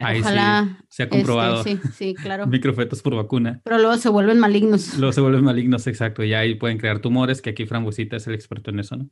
[0.00, 1.62] Ahí Ojalá, sí se ha comprobado.
[1.62, 2.46] Este, sí, sí, claro.
[2.46, 3.60] Microfetos por vacuna.
[3.64, 4.96] Pero luego se vuelven malignos.
[4.98, 6.24] Luego se vuelven malignos, exacto.
[6.24, 9.10] Y ahí pueden crear tumores, que aquí Frambuesita es el experto en eso, ¿no?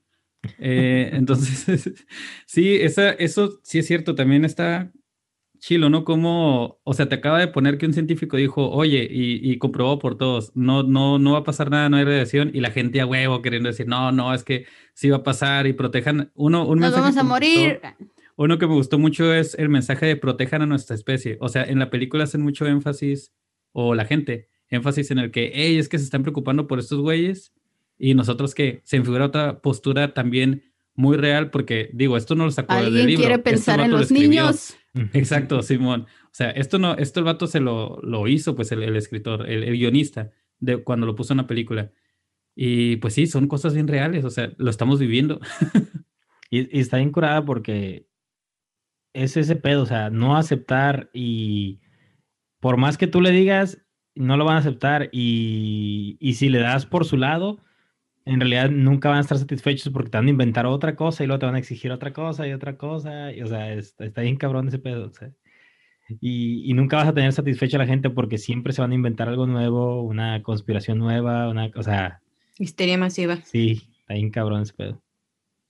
[0.59, 1.93] Eh, entonces,
[2.47, 4.15] sí, esa, eso sí es cierto.
[4.15, 4.91] También está
[5.59, 6.05] chilo, ¿no?
[6.05, 9.99] Como, o sea, te acaba de poner que un científico dijo, oye, y, y, comprobó
[9.99, 13.01] por todos, no, no, no va a pasar nada, no hay radiación, y la gente
[13.01, 16.31] a huevo queriendo decir, no, no, es que sí va a pasar y protejan.
[16.35, 17.81] Uno, un Nos vamos a morir.
[17.83, 21.39] Gustó, uno que me gustó mucho es el mensaje de protejan a nuestra especie.
[21.41, 23.33] O sea, en la película hacen mucho énfasis,
[23.73, 27.01] o la gente, énfasis en el que, hey, es que se están preocupando por estos
[27.01, 27.53] güeyes,
[27.99, 32.51] y nosotros que se figura otra postura también muy real, porque digo, esto no lo
[32.51, 33.01] sacó del libro.
[33.01, 34.78] ¿Alguien quiere pensar en los niños?
[35.13, 36.07] Exacto, Simón.
[36.25, 39.49] O sea, esto no, esto el vato se lo, lo hizo, pues el, el escritor,
[39.49, 41.93] el, el, guionista, de cuando lo puso en la película.
[42.55, 45.41] Y pues sí, son cosas bien reales, o sea, lo estamos viviendo.
[46.51, 48.09] y, y, está bien curada porque
[49.13, 51.81] es ese pedo, o sea, no aceptar y
[52.61, 56.59] por más que tú le digas, no lo van a aceptar y, y si le
[56.59, 57.61] das por su lado,
[58.29, 61.27] en realidad nunca van a estar satisfechos porque te van a inventar otra cosa y
[61.27, 63.33] luego te van a exigir otra cosa y otra cosa.
[63.33, 65.07] Y, o sea, está, está bien cabrón ese pedo.
[65.07, 65.31] O sea,
[66.21, 68.95] y, y, nunca vas a tener satisfecha a la gente porque siempre se van a
[68.95, 72.23] inventar algo nuevo, una conspiración nueva, una cosa.
[72.59, 73.37] Histeria masiva.
[73.45, 75.03] Sí, está bien cabrón ese pedo.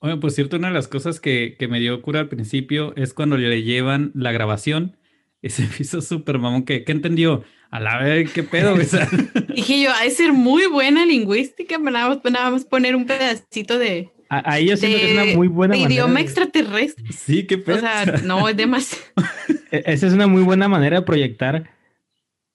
[0.00, 3.14] Oye, por cierto, una de las cosas que, que me dio cura al principio es
[3.14, 4.96] cuando le llevan la grabación
[5.42, 6.64] y se hizo súper mamón.
[6.64, 7.44] ¿Qué, ¿Qué entendió?
[7.70, 8.74] A la vez, ¿qué pedo?
[9.54, 12.18] Dije yo, ha de ser muy buena lingüística, nada
[12.50, 14.10] más, poner un pedacito de.
[14.30, 15.94] Ahí yo siento de, que es una muy buena de manera.
[15.94, 17.04] idioma extraterrestre.
[17.12, 17.76] Sí, qué pedo.
[17.76, 19.04] O sea, no, es demasiado.
[19.70, 21.70] Esa es una muy buena manera de proyectar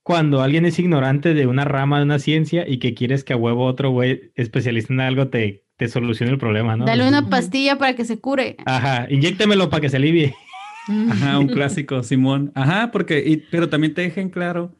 [0.03, 3.37] cuando alguien es ignorante de una rama de una ciencia y que quieres que a
[3.37, 6.85] huevo otro güey especialista en algo te, te solucione el problema, ¿no?
[6.85, 8.57] Dale una pastilla para que se cure.
[8.65, 10.35] Ajá, inyéctemelo para que se alivie.
[10.87, 12.51] Ajá, un clásico, Simón.
[12.55, 14.75] Ajá, porque, y, pero también te dejen claro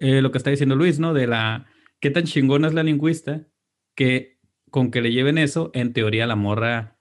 [0.00, 1.14] eh, lo que está diciendo Luis, ¿no?
[1.14, 1.66] De la,
[2.00, 3.46] qué tan chingona es la lingüista
[3.94, 6.96] que con que le lleven eso, en teoría la morra...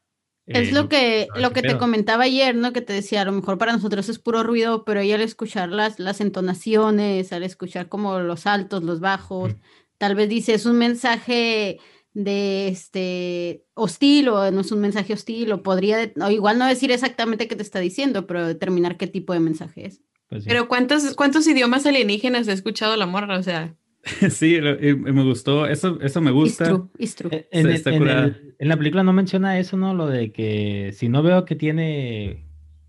[0.47, 2.73] Eh, es lo que, lo que te comentaba ayer, ¿no?
[2.73, 5.69] Que te decía, a lo mejor para nosotros es puro ruido, pero ella al escuchar
[5.69, 9.61] las, las entonaciones, al escuchar como los altos, los bajos, mm.
[9.99, 11.77] tal vez dice, es un mensaje
[12.13, 16.91] de este hostil o no es un mensaje hostil o podría, o igual no decir
[16.91, 20.01] exactamente qué te está diciendo, pero determinar qué tipo de mensaje es.
[20.29, 20.49] Pues sí.
[20.49, 23.37] Pero ¿cuántos, ¿cuántos idiomas alienígenas ha escuchado la morra?
[23.37, 23.75] O sea...
[24.29, 26.63] sí, me gustó, eso, eso me gusta.
[26.63, 27.47] It's true, it's true.
[27.51, 29.93] En, en, en, el, en, la película no menciona eso, ¿no?
[29.93, 32.45] Lo de que si no veo que tiene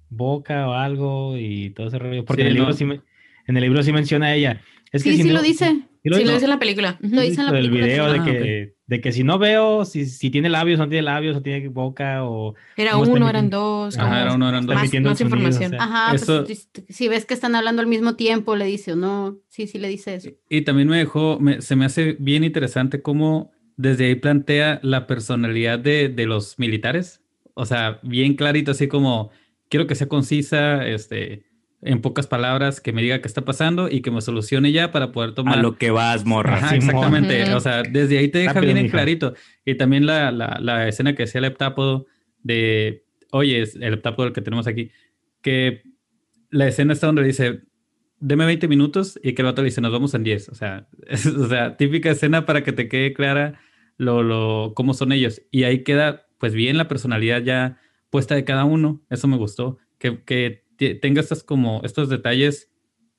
[0.08, 2.76] boca o algo y todo ese rollo, porque sí, en, el libro no.
[2.76, 3.00] sí me,
[3.46, 4.62] en el libro sí menciona ella.
[4.92, 5.82] Es que sí, si sí no, lo dice.
[6.02, 6.98] Sí, lo, sí, lo dice en la película.
[7.00, 7.80] Lo dice en la película.
[7.80, 8.12] El video sí.
[8.12, 11.02] de, Ah, que, de que si no veo, si, si tiene labios o no tiene
[11.02, 12.54] labios, o tiene boca, o...
[12.76, 13.98] Era uno, emitiendo- eran dos.
[13.98, 14.74] Ajá, como era uno, eran dos.
[14.74, 15.74] Más, más sonido, información.
[15.74, 15.84] o sea.
[15.84, 18.96] Ajá, Eso- pues, si- si ves que están hablando al mismo tiempo, le dice o
[18.96, 19.38] no.
[19.48, 20.30] Sí, sí le dice eso.
[20.48, 25.06] Y también me dejó, me- se me hace bien interesante cómo desde ahí plantea la
[25.06, 27.20] personalidad de, de los militares.
[27.54, 29.30] O sea, bien clarito, así como
[29.68, 31.44] quiero que sea concisa, este,
[31.82, 35.12] en pocas palabras, que me diga qué está pasando y que me solucione ya para
[35.12, 35.58] poder A tomar.
[35.58, 36.56] lo que vas, morra.
[36.56, 37.54] Ajá, exactamente.
[37.54, 39.34] O sea, desde ahí te deja Rápido, bien en clarito.
[39.64, 42.06] Y también la, la, la escena que decía el heptápodo
[42.42, 44.90] de, oye, es el heptápodo el que tenemos aquí,
[45.40, 45.82] que
[46.50, 47.60] la escena está donde dice,
[48.18, 50.50] deme 20 minutos y que el vato le dice, nos vamos en 10.
[50.50, 53.58] O sea, es, o sea, típica escena para que te quede clara
[53.96, 55.40] lo, lo, cómo son ellos.
[55.50, 57.78] Y ahí queda, pues bien, la personalidad ya
[58.10, 59.00] puesta de cada uno.
[59.08, 59.78] Eso me gustó.
[59.98, 62.70] Que, que tenga estas como, estos detalles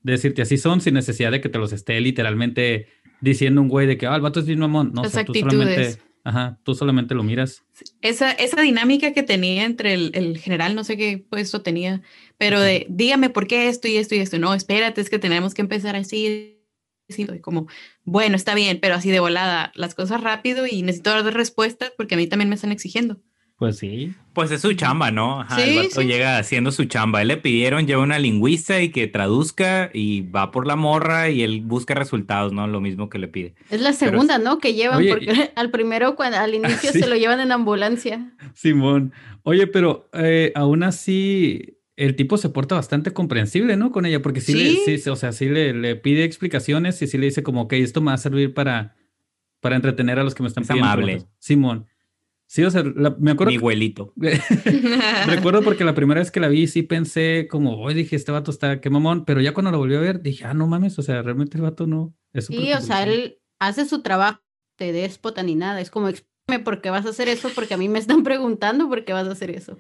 [0.01, 2.87] de decirte así son sin necesidad de que te los esté literalmente
[3.21, 4.91] diciendo un güey de que, ah, el vato es bien mamón.
[4.93, 7.63] No, o Las sea, tú solamente, ajá, tú solamente lo miras.
[8.01, 12.01] Esa, esa dinámica que tenía entre el, el general, no sé qué puesto tenía,
[12.37, 14.39] pero de dígame por qué esto y esto y esto.
[14.39, 16.57] No, espérate, es que tenemos que empezar así.
[17.09, 17.67] así", y como,
[18.03, 22.15] bueno, está bien, pero así de volada, las cosas rápido y necesito dar respuestas porque
[22.15, 23.21] a mí también me están exigiendo.
[23.61, 24.11] Pues sí.
[24.33, 25.41] Pues es su chamba, ¿no?
[25.41, 26.07] Ajá, Sí, el vato sí.
[26.07, 27.21] llega haciendo su chamba.
[27.21, 31.43] Él le pidieron llevar una lingüista y que traduzca y va por la morra y
[31.43, 32.65] él busca resultados, ¿no?
[32.65, 33.53] Lo mismo que le pide.
[33.69, 34.57] Es la segunda, ¿no?
[34.57, 37.01] Que llevan, Oye, porque al primero, cuando, al inicio Sí.
[37.01, 38.31] se lo llevan en ambulancia.
[38.55, 39.13] Simón.
[39.43, 43.91] Oye, pero eh, aún así el tipo se porta bastante comprensible, ¿no?
[43.91, 44.55] Con ella, porque sí,
[44.87, 45.07] le, Sí.
[45.07, 48.07] o sea, sí le, le pide explicaciones y sí le dice como, ok, esto me
[48.07, 48.95] va a servir para,
[49.59, 50.87] para entretener a los que me están Es pidiendo.
[50.87, 51.05] amable.
[51.13, 51.35] preguntas".
[51.37, 51.85] Simón.
[52.51, 53.51] Sí, o sea, la- me acuerdo.
[53.51, 54.13] Mi abuelito.
[55.25, 58.51] Recuerdo porque la primera vez que la vi sí pensé como, hoy dije, este vato
[58.51, 61.01] está, qué mamón, pero ya cuando lo volví a ver dije, ah, no mames, o
[61.01, 62.13] sea, realmente el vato no.
[62.33, 64.41] Es Sí, o sea, él hace su trabajo,
[64.75, 65.79] te déspota ni nada.
[65.79, 68.89] Es como, explícame por qué vas a hacer eso, porque a mí me están preguntando
[68.89, 69.77] por qué vas a hacer eso.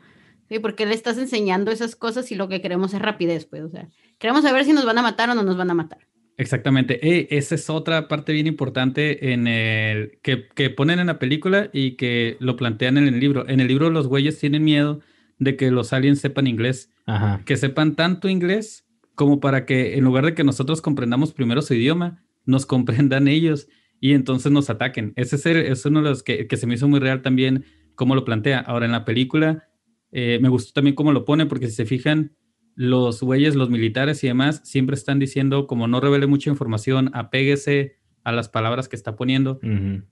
[0.47, 3.69] Sí, porque le estás enseñando esas cosas y lo que queremos es rapidez, pues, o
[3.69, 6.07] sea, queremos saber si nos van a matar o no nos van a matar.
[6.41, 6.99] Exactamente.
[7.07, 11.69] Eh, esa es otra parte bien importante en el que, que ponen en la película
[11.71, 13.47] y que lo plantean en el libro.
[13.47, 15.01] En el libro los güeyes tienen miedo
[15.37, 17.41] de que los aliens sepan inglés, Ajá.
[17.45, 21.75] que sepan tanto inglés como para que en lugar de que nosotros comprendamos primero su
[21.75, 23.67] idioma, nos comprendan ellos
[23.99, 25.13] y entonces nos ataquen.
[25.17, 27.65] Ese es, el- es uno de los que, que se me hizo muy real también,
[27.93, 28.61] cómo lo plantea.
[28.61, 29.67] Ahora en la película
[30.11, 32.31] eh, me gustó también cómo lo pone, porque si se fijan,
[32.75, 37.97] los güeyes, los militares y demás, siempre están diciendo, como no revele mucha información, apéguese
[38.23, 39.59] a las palabras que está poniendo.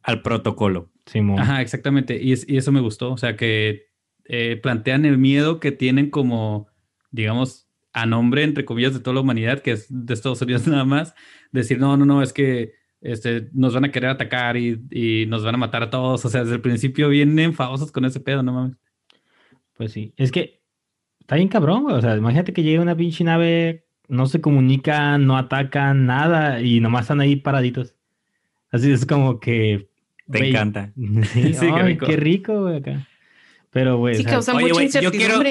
[0.04, 0.92] Al protocolo.
[1.06, 1.40] Simón.
[1.40, 2.22] Ajá, exactamente.
[2.22, 3.12] Y, es- y eso me gustó.
[3.14, 3.88] O sea, que
[4.26, 6.68] eh, plantean el miedo que tienen como,
[7.12, 10.86] digamos, a nombre, entre comillas, de toda la humanidad, que es de Estados Unidos nada
[10.86, 11.14] más,
[11.52, 15.44] decir, no, no, no, es que este, nos van a querer atacar y, y nos
[15.44, 16.26] van a matar a todos.
[16.26, 18.78] O sea, desde el principio vienen enfadosos con ese pedo, no mames.
[19.78, 20.14] Pues sí.
[20.18, 20.59] Es que
[21.30, 21.96] está bien cabrón, güey.
[21.96, 26.80] O sea, imagínate que llega una pinche nave, no se comunican, no atacan, nada, y
[26.80, 27.94] nomás están ahí paraditos.
[28.72, 29.90] Así es como que.
[30.32, 30.92] Te encanta.
[31.32, 32.06] Sí, Sí, qué ay, rico.
[32.08, 33.08] qué rico, güey, acá.
[33.70, 34.16] Pero, güey.
[34.16, 35.44] Sí, causa Oye, mucha güey, yo quiero-.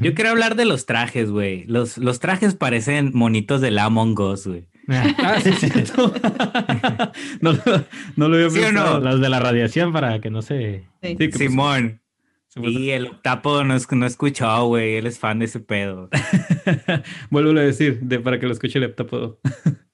[0.00, 1.64] Yo quiero hablar de los trajes, güey.
[1.64, 4.66] Los, los trajes parecen monitos del Among Us, güey.
[4.88, 6.14] Ah, sí, es cierto.
[7.40, 8.82] no, lo- no lo había ¿Sí o no?
[8.82, 9.00] pensado.
[9.00, 10.84] Los de la radiación para que no se.
[11.02, 11.08] Sí.
[11.08, 12.00] Sí, que pues, Simón.
[12.64, 14.96] Se fue- Y el octapo no, es- no escuchó, güey.
[14.96, 16.08] Él es fan de ese pedo.
[17.30, 19.40] Vuelvo a decir, de, para que lo escuche el heptapodo.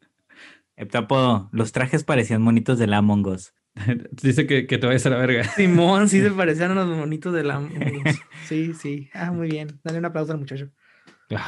[0.76, 3.54] Heptapodo, los trajes parecían monitos del Among Us.
[4.22, 5.44] Dice que, que te vayas a la verga.
[5.44, 7.60] Simón, sí se parecían a los bonitos de la.
[8.48, 9.08] Sí, sí.
[9.14, 9.80] Ah, muy bien.
[9.84, 10.70] Dale un aplauso al muchacho.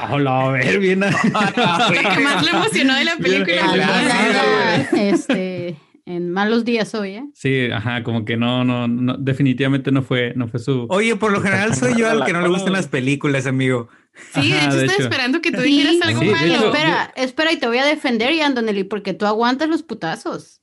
[0.09, 0.99] Hola, a ver, bien.
[1.01, 3.45] Lo que más lo emocionó de la película.
[3.73, 4.75] Sí, anda,
[5.09, 5.77] este,
[6.07, 7.25] en malos días hoy, ¿eh?
[7.33, 10.87] Sí, ajá, como que no, no, no, definitivamente no fue, no fue su.
[10.89, 13.89] Oye, por lo general soy yo al que no le gustan las películas, amigo.
[14.33, 15.03] Sí, de hecho, de estaba hecho.
[15.03, 16.53] esperando que tú Sí, dijeras algo sí, malo.
[16.55, 20.56] hecho, espera, espera, y te voy a defender, Ian Donnelly, porque tú aguantas los putazos.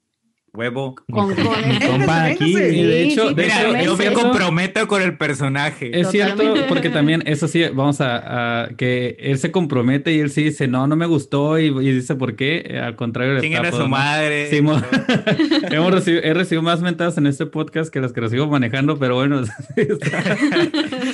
[0.54, 0.94] Huevo.
[1.10, 2.52] Con, con Mi compa aquí.
[2.56, 5.98] Y de hecho, sí, de Mira, hecho, yo me eso- comprometo con el personaje.
[5.98, 10.30] Es cierto, porque también eso sí, vamos a, a- que él se compromete y él
[10.30, 13.34] sí dice, no, no me gustó y, y dice por qué, Eh, al contrario.
[13.34, 14.48] le Chinguen a tapo, su madre.
[14.48, 14.80] Sí, mo-
[15.70, 19.16] Hemos recibido, he recibido más mentadas en este podcast que las que recibo manejando, pero
[19.16, 19.40] bueno,
[19.76, 20.36] está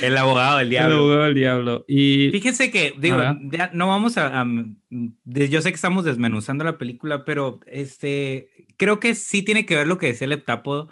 [0.03, 0.95] el abogado del el diablo.
[0.97, 1.85] abogado del diablo.
[1.87, 3.17] Y Fíjense que, digo,
[3.51, 4.45] ya no vamos a, a-
[4.89, 8.49] de- yo sé que estamos desmenuzando la película, pero este,
[8.81, 10.89] creo que sí tiene que ver lo que decía el heptápodo,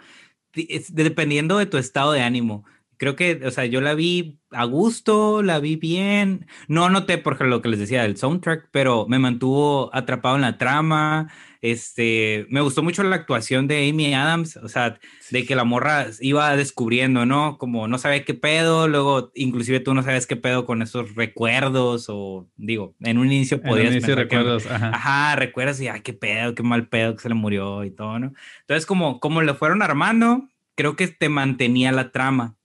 [0.54, 2.64] es dependiendo de tu estado de ánimo.
[2.98, 6.46] Creo que, o sea, yo la vi a gusto, la vi bien.
[6.68, 10.56] No noté, por lo que les decía del soundtrack, pero me mantuvo atrapado en la
[10.56, 11.32] trama.
[11.62, 14.98] Este, me gustó mucho la actuación de Amy Adams, o sea,
[15.30, 17.58] de que la morra iba descubriendo, ¿no?
[17.58, 22.06] Como no sabía qué pedo, luego inclusive tú no sabes qué pedo con esos recuerdos
[22.08, 24.90] o digo, en un inicio en podías inicio pensar que- recuerdos, ajá.
[24.94, 28.18] Ajá, recuerdas y ay, qué pedo, qué mal pedo que se le murió y todo,
[28.18, 28.32] ¿no?
[28.62, 32.56] Entonces, como, como le fueron armando, creo que te mantenía la trama,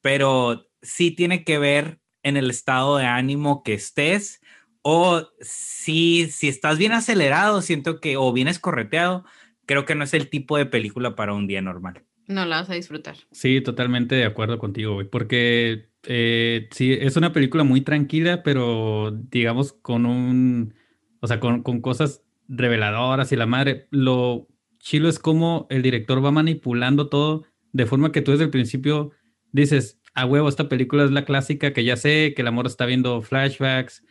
[0.00, 4.40] pero sí tiene que ver en el estado de ánimo que estés
[4.82, 9.24] o si, si estás bien acelerado, siento que, o bien escorreteado,
[9.66, 12.04] creo que no es el tipo de película para un día normal.
[12.26, 13.16] No la vas a disfrutar.
[13.30, 19.10] Sí, totalmente de acuerdo contigo, güey, porque eh, sí, es una película muy tranquila, pero
[19.30, 20.74] digamos con un,
[21.20, 26.24] o sea, con, con cosas reveladoras y la madre, lo chilo es como el director
[26.24, 29.12] va manipulando todo de forma que tú desde el principio
[29.52, 32.84] dices, a huevo, esta película es la clásica que ya sé, que el amor está
[32.84, 34.04] viendo flashbacks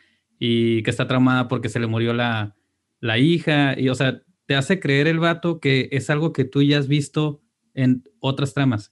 [0.44, 2.56] y que está traumada porque se le murió la,
[3.00, 6.64] la hija, y o sea, te hace creer el vato que es algo que tú
[6.64, 7.44] ya has visto
[7.76, 8.92] en otras tramas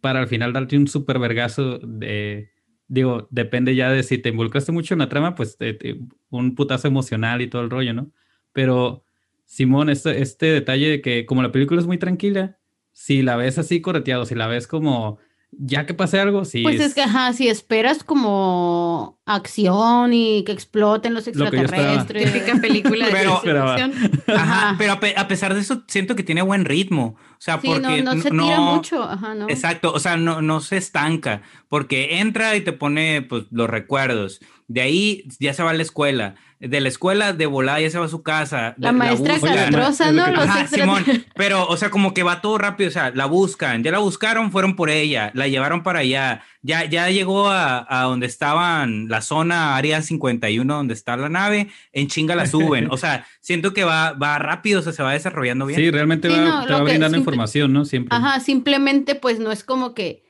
[0.00, 2.50] para al final darte un super vergazo de,
[2.88, 6.56] digo, depende ya de si te involucraste mucho en la trama, pues te- te- un
[6.56, 8.10] putazo emocional y todo el rollo, ¿no?
[8.52, 9.04] Pero
[9.44, 12.58] Simón, este, este detalle de que como la película es muy tranquila,
[12.92, 15.18] si la ves así correteado, si la ves como
[15.52, 16.62] ya que pase algo, sí.
[16.62, 22.32] Pues es que, ajá, si esperas como acción y que exploten los Lo extraterrestres.
[22.32, 23.68] Típica película de Pero-.
[23.68, 23.90] Ajá,
[24.28, 24.74] Ajá.
[24.78, 27.16] pero a, pe- a pesar de eso, siento que tiene buen ritmo.
[27.32, 29.48] O sea, Sí, porque no, no se tira mucho, ajá, ¿no?
[29.48, 34.40] Exacto, o sea, no, no se estanca, porque entra y te pone pues, los recuerdos.
[34.72, 36.36] De ahí ya se va a la escuela.
[36.60, 38.74] De la escuela de volada ya se va a su casa.
[38.76, 39.56] La maestra buscan.
[39.56, 40.28] castrosa, ¿no?
[40.30, 41.04] Los Ajá, Simón,
[41.34, 44.52] pero, o sea, como que va todo rápido, o sea, la buscan, ya la buscaron,
[44.52, 49.22] fueron por ella, la llevaron para allá, ya, ya llegó a, a donde estaban, la
[49.22, 53.82] zona área 51, donde está la nave, en chinga la suben, o sea, siento que
[53.84, 55.80] va, va rápido, o sea, se va desarrollando bien.
[55.80, 57.84] Sí, realmente Sí, va, no, te lo va que brindando simple- información, ¿no?
[57.86, 58.14] Siempre.
[58.16, 60.22] Ajá, simplemente pues no es como que,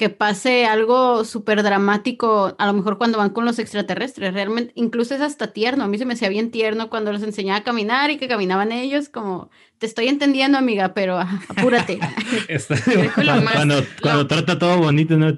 [0.00, 5.14] que pase algo súper dramático, a lo mejor cuando van con los extraterrestres, realmente, incluso
[5.14, 8.10] es hasta tierno, a mí se me hacía bien tierno cuando los enseñaba a caminar
[8.10, 11.98] y que caminaban ellos, como, te estoy entendiendo amiga, pero apúrate.
[12.48, 12.76] Está,
[13.14, 15.36] Cuando, más- cuando, lo- cuando trata todo bonito, ¿no?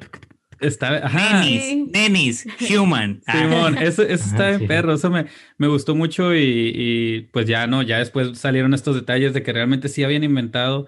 [0.61, 1.43] está, ajá.
[1.45, 3.21] Nenis, human.
[3.27, 4.67] Simón, eso, eso está Ajá, en sí.
[4.69, 5.27] perro, eso me,
[5.59, 9.53] me gustó mucho y, y, pues ya no, ya después salieron estos detalles de que
[9.53, 10.87] realmente sí habían inventado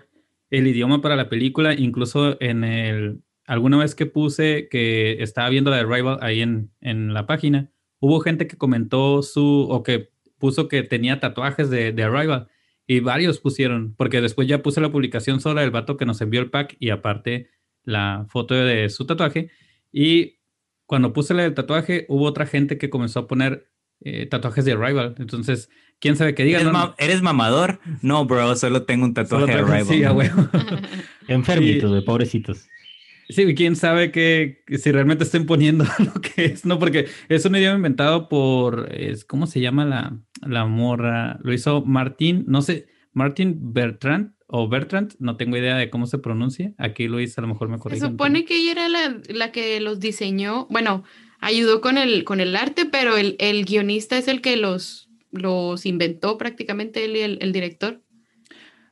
[0.50, 5.70] el idioma para la película, incluso en el, alguna vez que puse que estaba viendo
[5.70, 7.70] la de Rival ahí en, en la página,
[8.00, 12.48] hubo gente que comentó su, o que puso que tenía tatuajes de, de Arrival
[12.86, 16.40] y varios pusieron, porque después ya puse la publicación sola del vato que nos envió
[16.40, 17.48] el pack y aparte
[17.82, 19.50] la foto de su tatuaje
[19.92, 20.38] y
[20.86, 23.70] cuando puse la del tatuaje, hubo otra gente que comenzó a poner
[24.00, 25.14] eh, tatuajes de Rival.
[25.18, 26.58] Entonces, quién sabe qué diga.
[26.60, 26.78] ¿Eres, ¿no?
[26.78, 27.80] ma- eres mamador?
[28.02, 29.84] No, bro, solo tengo un tatuaje de Rival.
[29.88, 30.46] Sí, a huevo.
[31.28, 32.68] Enfermitos, güey, pobrecitos.
[33.28, 36.78] Sí, quién sabe que, que si realmente estén poniendo lo que es, ¿no?
[36.78, 41.38] Porque es un idioma inventado por, es, ¿cómo se llama la, la morra?
[41.42, 46.18] Lo hizo Martín, no sé, Martín Bertrand o Bertrand, no tengo idea de cómo se
[46.18, 46.74] pronuncia.
[46.78, 48.00] Aquí Luis a lo mejor me Se corrige.
[48.06, 51.04] supone que ella era la, la que los diseñó, bueno,
[51.40, 55.86] ayudó con el, con el arte, pero el, el guionista es el que los, los
[55.86, 58.02] inventó prácticamente, él y el, el director.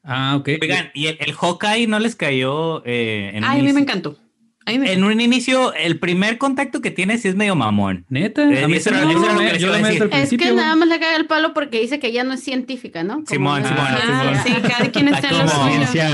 [0.03, 0.49] Ah, ok.
[0.61, 4.19] Oigan, ¿y el, el Hawkeye no les cayó eh, en, Ay, a mí me encantó.
[4.67, 8.05] En un inicio, el primer contacto que tiene sí es medio mamón.
[8.09, 9.01] Neta, Eh, a mí eso eso
[9.59, 10.03] yo lo decir.
[10.03, 12.43] el Es que nada más le cae el palo porque dice que ella no es
[12.45, 13.15] científica, ¿no?
[13.17, 14.63] Como Simón, no- Simón, Ah, Simón.
[14.63, 15.69] sí, cada quien está en suyo.
[15.69, 16.09] Ciencia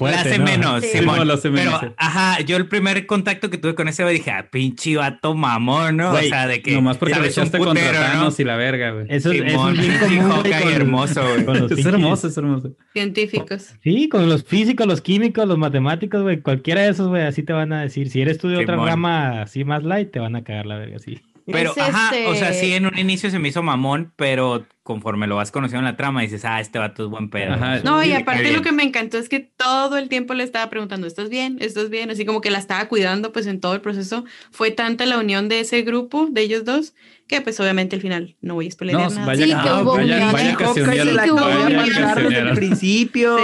[0.00, 0.44] La hace ¿no?
[0.44, 0.98] menos, Sí.
[0.98, 1.26] Simón.
[1.28, 1.78] Lo hace menos.
[1.80, 5.34] Pero, ajá, yo el primer contacto que tuve con ese güey dije, ah, pinche vato
[5.34, 6.12] mamón, ¿no?
[6.12, 6.72] O sea, de que.
[6.72, 7.98] Nomás porque le sabes un echaste contra ¿no?
[7.98, 9.06] Thanos y la verga, güey.
[9.08, 11.40] Eso, es- Simón, es bien común, con- hermoso, güey.
[11.80, 12.72] Es hermoso, es hermoso.
[12.92, 13.74] Científicos.
[13.82, 17.52] Sí, con los físicos, los químicos, los matemáticos, güey, cualquiera de esos, güey, así te
[17.52, 18.10] van a decir.
[18.10, 18.88] Si eres tú de otra Simón.
[18.88, 21.20] rama así más light, te van a cagar la verga, sí.
[21.46, 24.66] Pero, Es ajá, o sea, este- sí, en un inicio se me hizo mamón, pero
[24.84, 27.54] conforme lo vas conociendo en la trama, dices, ah, este vato es buen pedo.
[27.54, 27.80] Ajá.
[27.82, 31.06] No, y aparte lo que me encantó es que todo el tiempo le estaba preguntando,
[31.08, 31.56] ¿estás bien?
[31.60, 32.10] ¿Estás bien?
[32.10, 34.24] Así como que la estaba cuidando pues en todo el proceso.
[34.52, 36.94] Fue tanta la unión de ese grupo, de ellos dos,
[37.30, 39.24] que pues obviamente al final no voy a spoiler No, nada.
[39.24, 43.38] vaya, Sí, que hubo vaya, vaya que se la vaya desde el principio.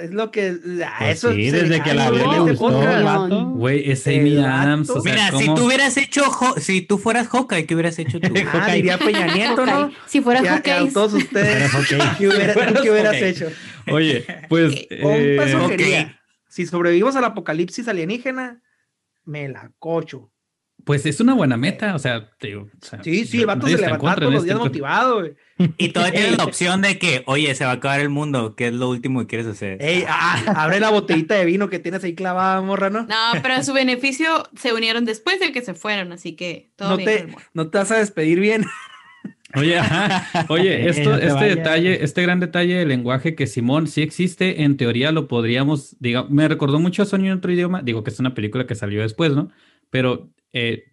[0.00, 0.56] Es lo que.
[0.86, 3.46] ah, Pues eso sí, se desde que la vio le gustó.
[3.50, 4.38] Güey, es Amy.
[4.38, 4.88] Adams.
[4.90, 8.20] O sea, Mira, si tú hubieras hecho, Ho- si tú fueras Hawkeye, ¿qué hubieras hecho
[8.20, 8.32] tú?
[8.52, 9.90] Ah, diría Peña Nieto, ¿no?
[10.06, 10.88] Si fuera Ya, Hawkeye.
[10.88, 11.70] a todos ustedes.
[12.18, 13.48] ¿Qué, hubiera- tú qué hubieras hecho?
[13.90, 14.72] Oye, pues.
[14.90, 16.12] Eh.
[16.48, 18.62] Si sobrevivimos al apocalipsis alienígena,
[19.24, 20.30] me la cocho.
[20.86, 21.96] Pues es una buena meta.
[21.96, 24.54] O sea, te digo, o sea, Sí, sí, el vato se levantaba todos los está
[24.54, 25.34] días motivado, güey.
[25.78, 28.68] Y todavía tienes la opción de que, oye, se va a acabar el mundo, ¿qué
[28.68, 29.82] es lo último que quieres hacer?
[29.82, 33.02] Ey, ah, abre la botellita de vino que tienes ahí clavada, morra, ¿no?
[33.02, 36.90] No, pero a su beneficio se unieron después del que se fueron, así que todo
[36.90, 37.42] No bien te, amor.
[37.52, 38.64] no te vas a despedir bien.
[39.56, 40.46] Oye, ajá.
[40.50, 44.76] Oye, esto, no este detalle, este gran detalle del lenguaje que Simón sí existe, en
[44.76, 48.20] teoría lo podríamos, digamos, me recordó mucho a Sueño en otro idioma, digo que es
[48.20, 49.50] una película que salió después, ¿no?
[49.90, 50.84] Pero eh,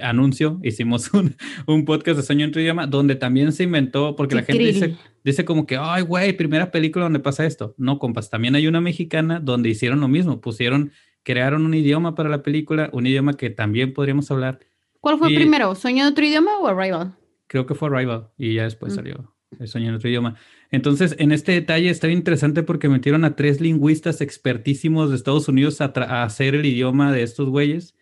[0.00, 1.34] anuncio, hicimos un,
[1.66, 4.96] un podcast de Sueño en otro idioma donde también se inventó, porque la gente dice,
[5.24, 7.74] dice como que, ay, güey, primera película donde pasa esto.
[7.78, 10.92] No, compas, también hay una mexicana donde hicieron lo mismo, pusieron,
[11.24, 14.60] crearon un idioma para la película, un idioma que también podríamos hablar.
[15.00, 15.74] ¿Cuál fue Y- primero?
[15.74, 17.14] ¿Sueño de otro idioma o Arrival?
[17.48, 18.96] creo que fue Arrival y ya después Mm.
[18.96, 20.36] salió El sueño en otro idioma.
[20.70, 25.48] Entonces, en este detalle está bien interesante porque metieron a tres lingüistas expertísimos de Estados
[25.48, 27.94] Unidos a, a hacer el idioma de estos güeyes.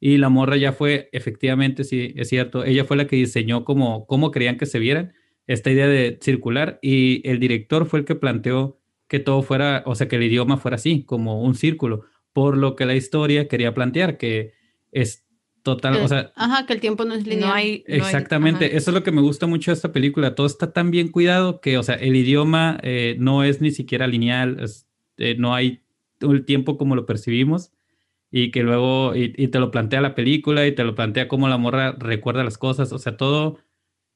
[0.00, 4.06] Y la morra ya fue, efectivamente, sí, es cierto, ella fue la que diseñó como,
[4.06, 5.12] cómo querían que se vieran
[5.46, 9.94] esta idea de circular y el director fue el que planteó que todo fuera, o
[9.94, 13.74] sea, que el idioma fuera así, como un círculo, por lo que la historia quería
[13.74, 14.52] plantear, que
[14.92, 15.26] es
[15.62, 17.48] total, o sea, Ajá, que el tiempo no es lineal.
[17.48, 17.84] No hay.
[17.88, 20.34] no Exactamente, eso es lo que me gusta mucho de esta película.
[20.34, 24.06] Todo está tan bien cuidado que, o sea, el idioma eh, no es ni siquiera
[24.06, 24.86] lineal, es-
[25.16, 25.80] eh, no hay
[26.18, 27.70] todo el tiempo como lo percibimos.
[28.36, 31.46] Y que luego, y, y te lo plantea la película y te lo plantea cómo
[31.48, 33.58] la morra recuerda las cosas, o sea, todo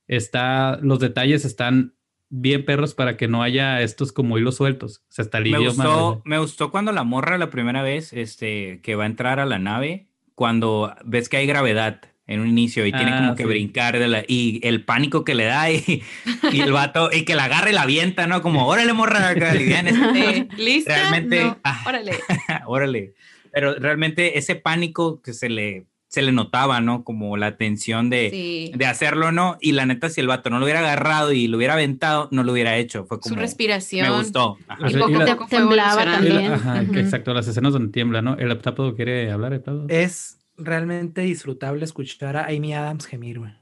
[0.06, 1.94] está, los detalles están
[2.30, 5.50] bien perros para que no haya estos como hilos sueltos, o sea, hasta el Me
[5.50, 5.66] idioma.
[5.84, 9.46] gustó, me gustó cuando la morra la primera vez este, que va a entrar a
[9.46, 13.44] la nave, cuando ves que hay gravedad en un inicio y tiene Ah, como que
[13.44, 13.48] sí.
[13.48, 16.02] brincar de la, y el pánico que le da y,
[16.52, 18.42] y el vato y que la agarre y la avienta, ¿no?
[18.42, 19.96] Como, órale, morra, acá, aliviánate".
[20.40, 20.94] Eh, ¿Lista?
[20.94, 21.58] Realmente- No.
[21.64, 21.84] ah.
[21.86, 22.12] Órale.
[22.66, 23.14] órale.
[23.52, 27.04] Pero realmente ese pánico que se le, se le notaba, ¿no?
[27.04, 28.72] Como la tensión de, Sí.
[28.74, 29.58] de hacerlo, ¿no?
[29.60, 32.42] Y la neta, si el vato no lo hubiera agarrado y lo hubiera aventado, no
[32.44, 33.04] lo hubiera hecho.
[33.04, 34.08] Fue como, Su respiración.
[34.10, 34.56] me gustó.
[34.68, 34.90] Ajá.
[34.90, 36.52] Y poco y a la- poco temblaba también.
[36.52, 38.36] ajá, exacto, las escenas donde tiembla, ¿no?
[38.38, 39.86] ¿El heptápodo quiere hablar, heptápodo?
[39.88, 43.52] Es realmente disfrutable escuchar a Amy Adams gemir, güey.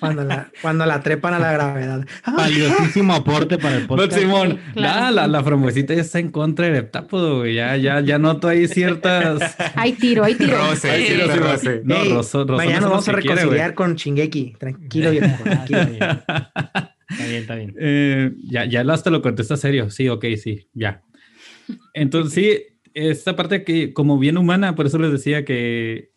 [0.00, 2.06] Cuando la, cuando la trepan a la gravedad.
[2.26, 4.20] Valiosísimo aporte para el But podcast.
[4.20, 7.54] Simón, claro, nah, la, la frambuesita ya está en contra del heptápodo, güey.
[7.54, 9.56] Ya, ya, ya noto ahí ciertas.
[9.74, 10.56] Hay tiro, hay tiro.
[10.56, 11.80] Roce, Ay, sí, roce.
[11.84, 14.56] No, Ey, Rosso- Rosso Mañana no nos vamos a quiere, reconciliar con Shingeki.
[14.58, 15.26] Tranquilo, viejo.
[15.42, 15.80] Tranquilo.
[15.80, 17.74] Está bien, está bien.
[17.78, 19.90] Eh, ya, ya hasta lo contesta serio.
[19.90, 21.02] Sí, ok, sí, ya.
[21.94, 22.58] Entonces, sí,
[22.94, 26.10] esta parte que, como bien humana, por eso les decía que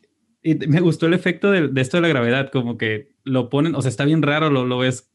[0.43, 3.75] y me gustó el efecto de, de esto de la gravedad, como que lo ponen,
[3.75, 5.11] o sea, está bien raro, lo, lo ves.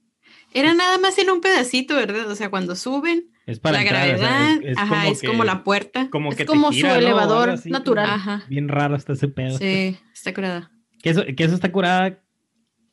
[0.55, 2.31] Era nada más en un pedacito, ¿verdad?
[2.31, 5.13] O sea, cuando suben, Es para la entrar, o sea, gravedad, es- es ajá, como
[5.13, 6.09] es que- como la puerta.
[6.11, 6.95] Como Es que como su gira, ¿no?
[6.95, 8.09] O elevador así, natural.
[8.09, 8.45] Ajá.
[8.49, 9.59] Bien raro está ese pedo.
[9.59, 10.71] Sí, está curada.
[11.03, 12.23] Que eso, que eso está curada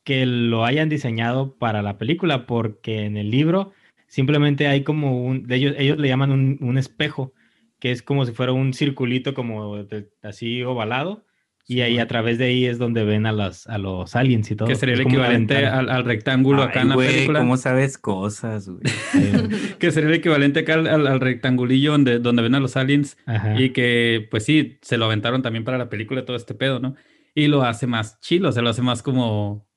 [0.04, 3.72] que lo hayan diseñado para la película, porque en el libro
[4.08, 7.34] simplemente hay como un, de ellos, ellos le llaman un, un espejo,
[7.80, 11.24] que es como si fuera un circulito como de- así ovalado,
[11.66, 14.55] y ahí a través de ahí es donde ven a, las, a los aliens y
[14.55, 14.68] todo.
[14.68, 17.39] que sería el equivalente al, al rectángulo acá en la güey, película.
[17.39, 18.82] ¿Cómo sabes cosas, güey?
[19.80, 23.18] Que sería el equivalente acá al, al- al rectangulillo donde, donde ven a los aliens.
[23.26, 23.59] Ajá.
[23.59, 26.95] Y que, pues sí, se lo aventaron también para la película todo este pedo, ¿no?
[27.36, 29.68] Y lo hace más chilo, se lo hace más como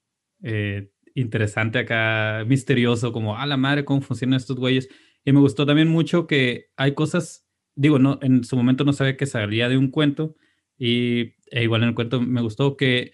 [0.43, 4.89] eh, interesante acá, misterioso, como, a la madre, cómo funcionan estos güeyes.
[5.25, 9.17] Y me gustó también mucho que hay cosas, digo, no, en su momento no sabía
[9.17, 10.35] que salía de un cuento.
[10.79, 13.13] Y e igual en el cuento me gustó que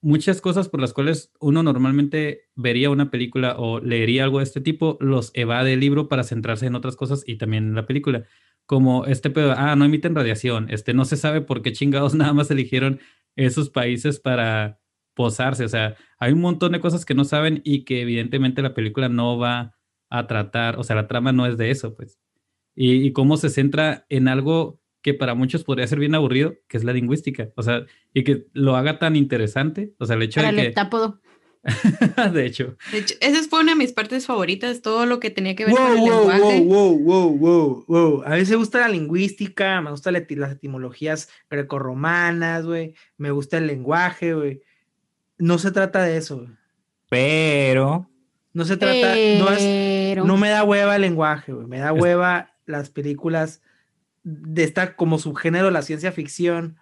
[0.00, 4.60] muchas cosas por las cuales uno normalmente vería una película o leería algo de este
[4.60, 8.24] tipo, los evade el libro para centrarse en otras cosas y también en la película.
[8.66, 12.32] Como este pedo, ah, no emiten radiación, este no se sabe por qué chingados nada
[12.32, 13.00] más eligieron
[13.36, 14.80] esos países para
[15.14, 18.74] posarse, o sea, hay un montón de cosas que no saben y que evidentemente la
[18.74, 19.74] película no va
[20.10, 22.18] a tratar, o sea, la trama no es de eso, pues.
[22.74, 26.76] Y, y cómo se centra en algo que para muchos podría ser bien aburrido, que
[26.76, 30.40] es la lingüística, o sea, y que lo haga tan interesante, o sea, el hecho
[30.40, 31.20] Para el de que, heptápodo.
[32.32, 35.54] de hecho, De hecho, esa fue una de mis partes favoritas, todo lo que tenía
[35.54, 36.60] que ver Wow, con el wow, lenguaje.
[36.60, 38.22] wow, wow, wow, wow, wow.
[38.26, 42.94] A veces me gusta la lingüística, me gustan la eti- las etimologías grecorromanas, güey.
[43.16, 44.60] Me gusta el lenguaje, güey.
[45.38, 46.48] No se trata de eso, güey.
[47.08, 48.10] Pero
[48.52, 51.66] No se trata, no es, Pero- no me da hueva el lenguaje, güey.
[51.68, 53.62] Me da hueva las películas
[54.28, 56.78] de esta como subgénero la ciencia ficción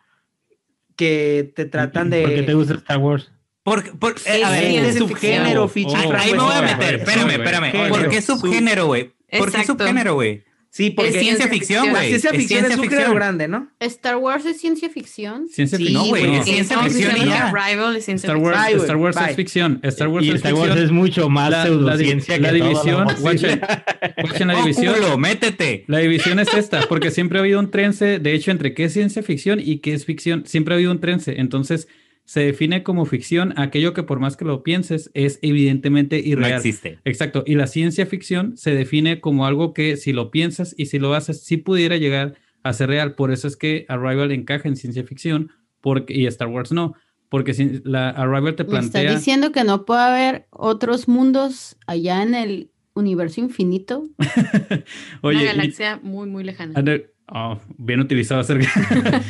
[0.96, 2.22] que te tratan de.
[2.22, 3.30] ¿Por qué te gusta Star Wars?
[3.62, 6.94] Por, por- Sí, eh, a sí, ver, de subgénero, Oh, ahí me voy a meter.
[6.96, 7.88] Espérame, espérame.
[7.90, 9.12] ¿Por qué sub- subgénero, güey?
[9.38, 10.44] ¿Por qué subgénero, güey?
[10.76, 12.08] Sí, porque Es ciencia ficción, la güey.
[12.08, 13.14] ciencia ficción es, ciencia un género ficción.
[13.14, 13.68] grande, ¿no?
[13.78, 15.46] Star Wars es ciencia ficción.
[15.48, 15.92] ciencia Sí.
[15.92, 17.24] No, güey, es ciencia ficción y ya.
[17.52, 19.30] que Arrival es ciencia Star Wars, Bye, Star Wars bye.
[19.30, 19.78] es ficción.
[19.84, 20.70] Star Wars y es Star ficción.
[20.70, 24.94] Wars es mucho más La- la pseudociencia la que lo división, la división.
[24.94, 25.84] culo, métete.
[25.86, 28.92] La división es esta, porque siempre ha habido un trence, de hecho, entre qué es
[28.94, 30.44] ciencia ficción y qué es ficción.
[30.44, 31.38] Siempre ha habido un trence.
[31.38, 31.86] Entonces,
[32.26, 36.52] se define como ficción aquello que por más que lo pienses, es evidentemente No irreal.
[36.56, 36.98] existe.
[37.04, 37.44] Exacto.
[37.46, 41.14] Y la ciencia ficción se define como algo que si lo piensas y si lo
[41.14, 43.14] haces, sí pudiera llegar a ser real.
[43.14, 45.50] Por eso es que Arrival encaja en ciencia ficción
[45.80, 46.94] porque, y Star Wars no.
[47.28, 49.14] Porque si la Arrival te Me estás plantea...
[49.16, 54.04] diciendo que no puede haber otros mundos allá en el universo infinito.
[55.22, 56.72] Oye, Una y- galaxia muy, muy lejana.
[56.78, 58.68] Under- oh, bien utilizado acerca.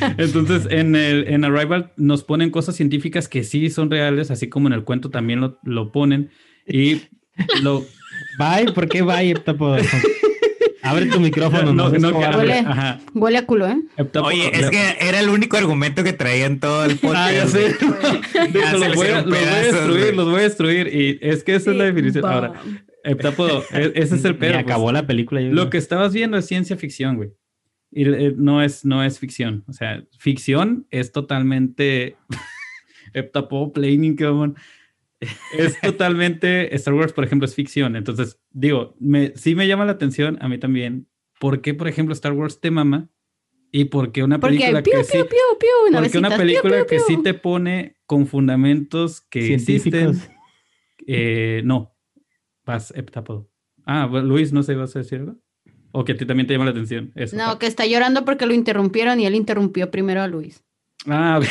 [0.18, 4.68] Entonces, en, el, en Arrival nos ponen cosas científicas que sí son reales, así como
[4.68, 6.30] en el cuento también lo, lo ponen.
[6.66, 7.03] Y
[7.62, 7.84] lo.
[8.38, 9.76] Bye, ¿por qué bye, Heptapodo?
[10.82, 12.18] Abre tu micrófono, no, no, no.
[12.18, 12.59] Huele.
[12.59, 13.01] ajá.
[13.14, 13.78] Huele a culo, ¿eh?
[14.22, 17.14] Oye, es que era el único argumento que traía en todo el podcast.
[17.16, 17.74] Ah, ya sé.
[18.53, 20.88] Ya los voy, los voy a destruir, los voy a destruir.
[20.95, 22.24] Y es que esa es la definición.
[22.26, 22.84] Ahora, Bam.
[23.03, 24.53] heptápodo, e- ese es el pedo.
[24.53, 24.64] pues.
[24.64, 25.40] acabó la película.
[25.40, 25.70] yo Lo creo.
[25.70, 27.30] que estabas viendo es ciencia ficción, güey.
[27.95, 29.64] Y eh, no es, no es ficción.
[29.68, 32.16] O sea, ficción es totalmente.
[33.14, 34.57] Heptapo, planning, cabrón.
[35.57, 36.74] Es totalmente.
[36.74, 37.95] Star Wars, por ejemplo, es ficción.
[37.95, 41.07] Entonces, digo, me, sí me llama la atención a mí también.
[41.38, 43.11] ¿Por qué, por ejemplo, Star Wars te mama
[43.76, 47.01] ¿Y por qué una Porque película que piu, sí, piu, piu, porque una película que
[47.01, 50.16] sí te pone con fundamentos que existen?
[51.09, 51.92] Eh, no.
[52.64, 53.51] Vas, tapado.
[53.84, 55.40] Ah, Luis, no sé, ¿vas a decir algo?
[55.97, 57.12] O que a ti también te llama la atención.
[57.14, 57.36] Eso.
[57.36, 60.64] No, que está llorando porque lo interrumpieron y él interrumpió primero a Luis.
[61.07, 61.47] Ah, ok.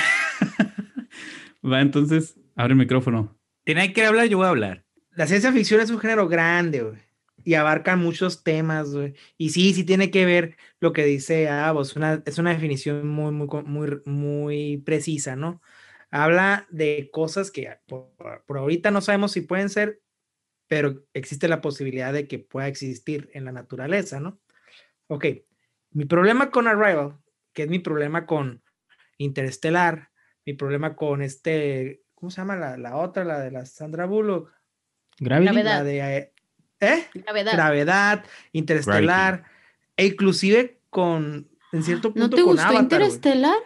[1.71, 3.39] Va, entonces, abre el micrófono.
[3.63, 4.83] Tiene que hablar, yo voy a hablar.
[5.11, 6.99] La ciencia ficción es un género grande, güey.
[7.45, 9.13] Y abarca muchos temas, güey.
[9.37, 11.81] Y sí, sí tiene que ver lo que dice Avo.
[11.81, 15.61] Es una, es una definición muy, muy, muy, muy precisa, ¿no?
[16.11, 18.11] Habla de cosas que por,
[18.45, 20.01] por ahorita no sabemos si pueden ser,
[20.67, 24.39] pero existe la posibilidad de que pueda existir en la naturaleza, ¿no?
[25.07, 25.25] Ok.
[25.91, 27.17] Mi problema con Arrival,
[27.53, 28.63] que es mi problema con
[29.17, 30.09] Interestelar,
[30.45, 34.51] mi problema con este, ¿cómo se llama la, la otra, la de la Sandra Bullock?
[35.19, 35.51] Gravity.
[35.53, 35.77] Gravedad.
[35.77, 36.33] La de,
[36.79, 37.05] eh.
[37.13, 37.53] Gravedad.
[37.53, 39.43] Gravedad, Interestelar,
[39.95, 42.83] e inclusive con, en cierto punto, ¿No te con gustó Avatar.
[42.83, 43.57] Interestelar?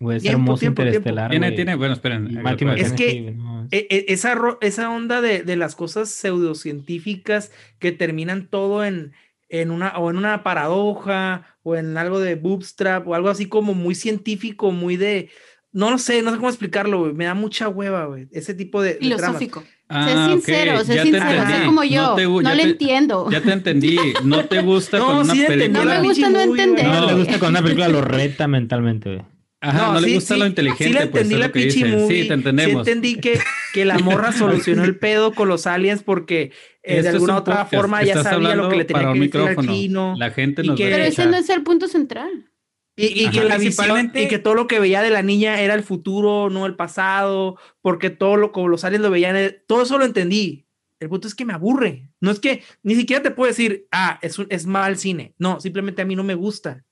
[0.00, 0.96] Güey, es Tiempo, hermoso tiempo, tiempo.
[0.98, 2.40] Interestelar, Tiene, tiene, bueno, esperen.
[2.78, 3.36] Es que-
[3.70, 9.12] E- e- esa, esa onda de, de las cosas pseudocientíficas que terminan todo en,
[9.48, 13.74] en una, o en una paradoja, o en algo de bootstrap, o algo así como
[13.74, 15.30] muy científico, muy de,
[15.72, 18.82] no lo sé, no sé cómo explicarlo, güey, me da mucha hueva, güey, ese tipo
[18.82, 18.98] de, de.
[18.98, 19.64] Filosófico.
[19.90, 21.66] Ah, sé sincero, sé ya te sincero, sé entendí.
[21.66, 22.02] como yo.
[22.02, 23.30] No, No, te le te- entiendo.
[23.30, 23.96] Ya te entendí.
[24.22, 25.84] No te gusta No, con una sí entendí película.
[25.84, 26.86] No la me gusta no entender.
[26.86, 29.26] No, le gusta cuando una película lo reta mentalmente, güey.
[29.60, 30.84] Ajá, no, No, le sí, gusta sí, lo sí inteligente.
[31.00, 32.22] le pues, entendí es la lo pinche movie.
[32.22, 32.72] Sí, te entendemos.
[32.86, 33.40] Sí entendí que,
[33.74, 36.52] que la morra solucionó el pedo con los aliens porque
[36.84, 37.74] eh, de alguna un otra podcast.
[37.74, 40.14] forma ya sabía lo que le tenía que decir al chino.
[40.16, 42.50] La gente y nos que- Pero ese no es el punto central.
[42.96, 43.32] Y, y Ajá.
[43.32, 45.82] que la visión, Principalmente- y que todo lo que veía de la niña era el
[45.84, 49.98] futuro, no el pasado, porque todo lo como los aliens lo veían, eh, todo eso
[49.98, 50.66] lo entendí.
[51.00, 52.10] El punto es que me aburre.
[52.20, 55.34] No es que ni siquiera te puedo decir, ah, es, un- es mal cine.
[55.38, 56.84] No, simplemente a mí no me gusta.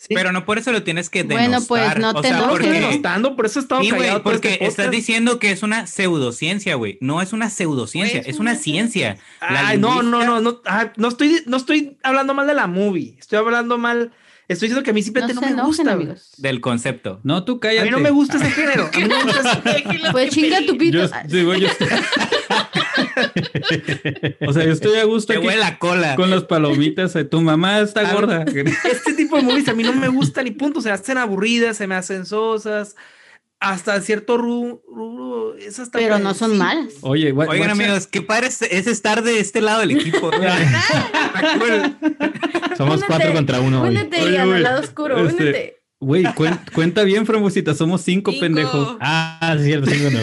[0.00, 1.66] Sí, Pero no por eso lo tienes que Bueno, denostar.
[1.94, 4.22] pues, no o te sea, no porque- denostando, por eso he estado Sí, güey, callado
[4.22, 6.98] todo porque este estás diciendo que es una pseudociencia, güey.
[7.00, 9.18] No es una pseudociencia, Güey, es una ciencia.
[9.40, 13.16] Ay, no, no, no, no, ah, no estoy, no estoy hablando mal de la movie.
[13.18, 14.12] Estoy hablando mal,
[14.46, 15.92] estoy diciendo que a mí simplemente no, me enojen, gusta.
[15.92, 16.30] amigos.
[16.36, 17.18] Del concepto.
[17.24, 17.80] No, tú cállate.
[17.80, 18.88] A mí no me gusta ese género.
[18.94, 20.98] A mí no me gusta ese- Pues chinga tu pito.
[20.98, 21.88] Yo, digo, yo estoy...
[24.46, 26.16] o sea, yo estoy a gusto Te huele la cola.
[26.16, 27.14] con las palomitas.
[27.16, 28.44] eh, Tu mamá está gorda.
[28.44, 30.80] este tipo de movies a mí no me gustan ni punto.
[30.80, 32.96] Se hacen aburridas, se me hacen sosas.
[33.60, 35.56] Hasta cierto ru- rubro.
[35.56, 36.94] es hasta Pero no son malas.
[37.00, 40.30] Oye, gua- Oigan, amigos, qué padre es, es estar de este lado del equipo.
[40.30, 40.42] Cool.
[42.76, 43.90] Somos Únete, cuatro contra uno, güey.
[43.90, 45.74] Únete, güey, al lado oscuro, este- únete.
[46.00, 47.74] Güey, cuen- cuenta bien, Frambucita.
[47.74, 48.40] Somos cinco, Cinco.
[48.44, 48.96] pendejo.
[49.00, 50.20] Ah, sí, cierto, sí, bueno.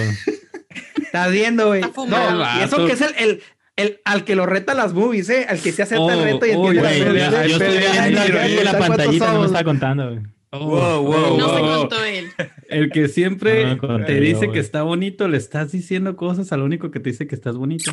[1.17, 1.81] Estás viendo, güey.
[1.81, 3.41] No, y eso que es el, el,
[3.75, 5.45] el- al que lo reta las movies, ¿eh?
[5.49, 7.31] Al que se acepta Oh, el reto y oh, entiende las movies.
[7.49, 10.23] yo estoy viendo la ¿cuántos pantallita, no me estaba contando, güey.
[10.51, 11.79] Oh, Wow, wow, No se wow.
[11.79, 12.27] contó él.
[12.69, 16.61] El que siempre No te dice yo, que está bonito, le estás diciendo cosas al
[16.61, 17.91] único que te dice que estás bonito.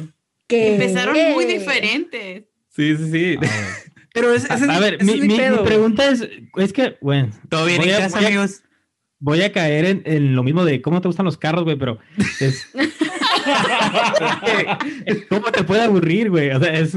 [0.49, 2.45] Empezaron muy diferentes.
[2.69, 3.37] Sí, sí, sí.
[3.43, 3.49] Ah.
[4.15, 5.65] Pero ese, ese es A ver, ese mi, es mi- mi pedo.
[5.65, 8.63] pregunta es, es que, bueno, ¿Todo bien Voy en a- casa, voy a- amigos?
[9.19, 11.99] voy a caer en, en lo mismo de cómo te gustan los carros, güey, pero
[12.41, 12.69] es...
[15.29, 16.51] ¿Cómo te puede aburrir, güey?
[16.51, 16.95] O sea, es,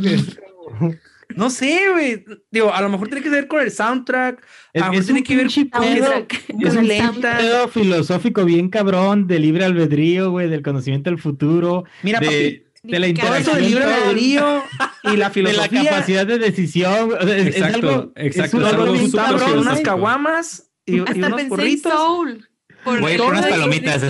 [1.35, 2.23] No sé, güey.
[2.51, 4.43] Digo, a lo mejor tiene que ver con el soundtrack.
[4.73, 7.37] es, a lo mejor tiene un que ver con es soundtrack.
[7.39, 12.91] pedo filosófico bien cabrón de libre albedrío, güey, del conocimiento del futuro, Mira, de, papi,
[12.91, 14.63] de la interacción de libre albedrío
[15.03, 15.83] y la de la filosofía.
[15.85, 17.07] capacidad de decisión.
[17.09, 19.57] güey, o sea, es- es Exacto, algo- es exacto, un es Algo algo bien cabrón,
[19.59, 21.91] unas caguamas y, y Hasta unos pensé en.
[21.91, 22.49] Soul.
[22.85, 24.03] Por Voy por unas palomitas,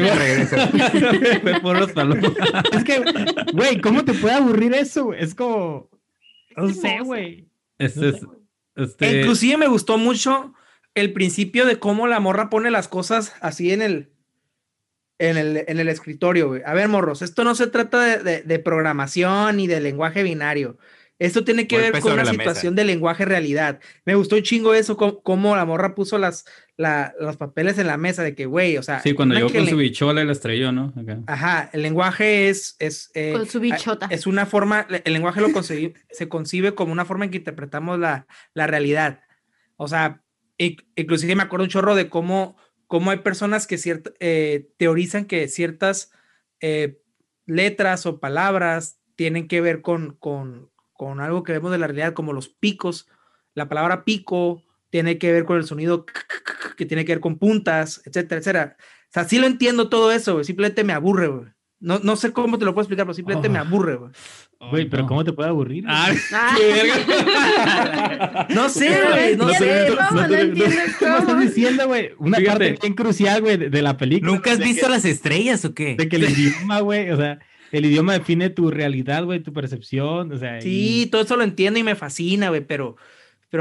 [0.00, 0.14] vida.
[0.14, 0.56] regreso.
[1.62, 2.32] Por los palomas.
[2.72, 3.04] Es que,
[3.52, 5.04] güey, ¿cómo te puede aburrir eso?
[5.04, 5.22] güey?
[5.22, 5.90] Es como.
[6.56, 7.48] No sé, güey.
[7.78, 8.16] Este es,
[9.00, 10.54] Inclusive me gustó mucho
[10.94, 14.10] el principio de cómo la morra pone las cosas así en el
[15.18, 16.62] en el, en el escritorio, güey.
[16.66, 20.76] A ver, morros, esto no se trata de, de- de programación ni de lenguaje binario.
[21.20, 22.42] Esto tiene que Golpe ver con una la mesa.
[22.42, 23.78] situación de lenguaje realidad.
[24.04, 26.44] Me gustó un chingo eso, cómo, cómo la morra puso las,
[26.76, 29.64] la- los papeles en la mesa de que, güey, o sea, sí, cuando llegó con
[29.64, 30.92] le- su bichola y la estrelló, ¿no?
[30.96, 31.20] Acá.
[31.26, 34.06] Ajá, el lenguaje es, es, eh, Con su bichota.
[34.10, 37.98] es una forma, el lenguaje lo concebi- se concibe como una forma en que interpretamos
[37.98, 39.20] la, la realidad.
[39.76, 40.22] O sea,
[40.58, 42.56] inc- inclusive me acuerdo un chorro de cómo,
[42.88, 46.10] cómo hay personas que ciert- eh, teorizan que ciertas
[46.60, 47.00] eh,
[47.46, 52.14] letras o palabras tienen que ver con, con, con algo que vemos de la realidad,
[52.14, 53.06] como los picos.
[53.54, 54.64] La palabra pico
[54.94, 56.06] tiene que ver con el sonido
[56.76, 58.76] que tiene que ver con puntas, etcétera, etcétera.
[58.78, 61.46] O sea, sí lo entiendo todo eso, güey, simplemente me aburre, güey.
[61.80, 63.62] No, no sé cómo te lo puedo explicar, pero simplemente me Oh.
[63.62, 64.12] aburre, güey.
[64.70, 65.08] Güey, pero no.
[65.08, 65.82] ¿cómo te puede aburrir?
[65.88, 66.12] Ah,
[66.56, 68.46] qué verga.
[68.50, 69.36] No sé, güey.
[69.36, 69.96] No entiende sé.
[69.96, 71.16] cómo, no no- entiendo ¿Qué me cómo.
[71.18, 72.10] estás diciendo, güey?
[72.18, 72.58] Una Fíjate.
[72.68, 74.30] parte bien crucial, güey, de, de la película.
[74.30, 75.96] ¿Nunca has visto que- las estrellas o qué?
[75.96, 77.40] De que el idioma, güey, o sea,
[77.72, 80.60] el idioma define tu realidad, güey, tu percepción, o sea.
[80.60, 82.96] Sí, todo eso lo entiendo y me fascina, güey, pero.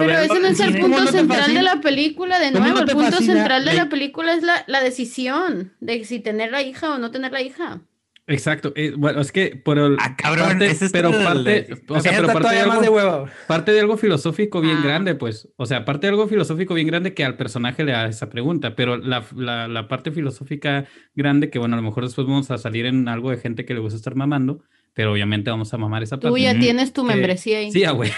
[0.01, 2.59] Pero verlo ese no es el cine- ¿Cómo punto central de la película, de ¿Cómo
[2.65, 2.75] nuevo.
[2.75, 6.51] no el punto fascina central de la película es la, la decisión de si tener
[6.51, 7.81] la hija o no tener la hija.
[8.25, 8.71] Exacto.
[8.77, 11.99] eh, bueno, es que por el, Ah, cabrón, parte- ese es pero el- parte, o
[11.99, 13.25] sea, pero parte de, más de algo, hueva.
[13.47, 14.81] parte de algo filosófico bien Ah.
[14.85, 15.49] grande, pues.
[15.57, 18.75] O sea, parte de algo filosófico bien grande que al personaje le da esa pregunta,
[18.77, 20.85] pero la, la, la parte filosófica
[21.15, 23.73] grande, que bueno, a lo mejor después vamos a salir en algo de gente que
[23.73, 24.63] le gusta estar mamando,
[24.93, 26.29] pero obviamente vamos a mamar esa parte.
[26.29, 27.71] Tú ya tienes tu membresía ahí.
[27.73, 28.11] Sí, ah, güey.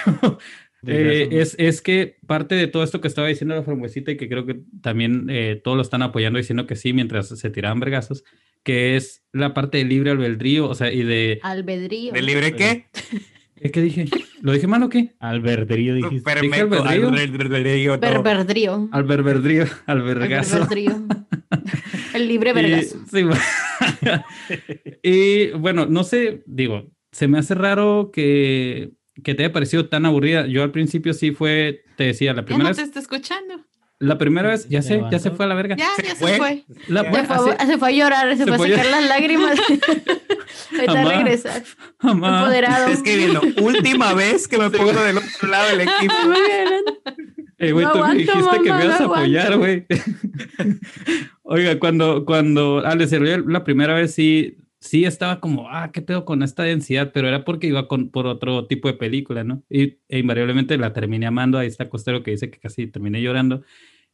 [0.88, 4.30] Eh, es, es que parte de todo esto que estaba diciendo la frambuesita y que
[4.30, 8.24] creo que también eh, todos lo están apoyando diciendo que sí mientras se tiraban vergazos,
[8.64, 11.40] que es la parte de libre albedrío, o sea, y de...
[11.44, 12.14] Albedrío.
[12.14, 12.86] ¿De libre qué?
[13.58, 14.06] ¿eh, ¿Qué dije?
[14.42, 15.16] ¿Lo dije mal o qué?
[15.20, 16.22] Albedrío dijiste.
[16.22, 17.08] Permeco, albedrío?
[17.10, 17.94] albedrío.
[18.92, 20.68] Albedrío, albergazo.
[22.14, 22.98] El libre Y- vergazo.
[23.12, 23.24] sí,
[25.04, 28.92] y bueno, no sé, digo, se me hace raro que,
[29.24, 30.46] que te haya parecido tan aburrida.
[30.48, 33.66] Yo al principio sí fue, te decía, la Ya primera no te vez, está escuchando.
[34.00, 35.76] la primera vez, ya ¿Se sé, ya se fue a la verga.
[35.78, 36.32] Ya, Se ya fue.
[36.32, 36.64] se fue.
[36.90, 38.78] La- Se bueno, fue, así- se fue a llorar, se, Se fue a fue a
[38.78, 39.60] sacar las lágrimas.
[40.74, 41.64] Ahorita
[42.02, 42.40] mamá.
[42.40, 42.88] Empoderado.
[42.88, 46.14] Estoy escribiendo, última vez que me pongo del otro lado del equipo.
[46.26, 46.84] Muy bien.
[47.58, 49.86] Eh, güey, No tú me aguanto, dijiste que me ibas a apoyar, güey.
[51.44, 56.02] Oiga, cuando, cuando ah, le sirvió la primera vez, sí, sí estaba como, ah, ¿qué
[56.02, 57.12] pedo con esta densidad?
[57.14, 59.64] Pero era porque iba con, por otro tipo de película, ¿no?
[59.70, 61.58] Y e invariablemente la terminé amando.
[61.58, 63.64] Ahí está Costero que dice que casi terminé llorando.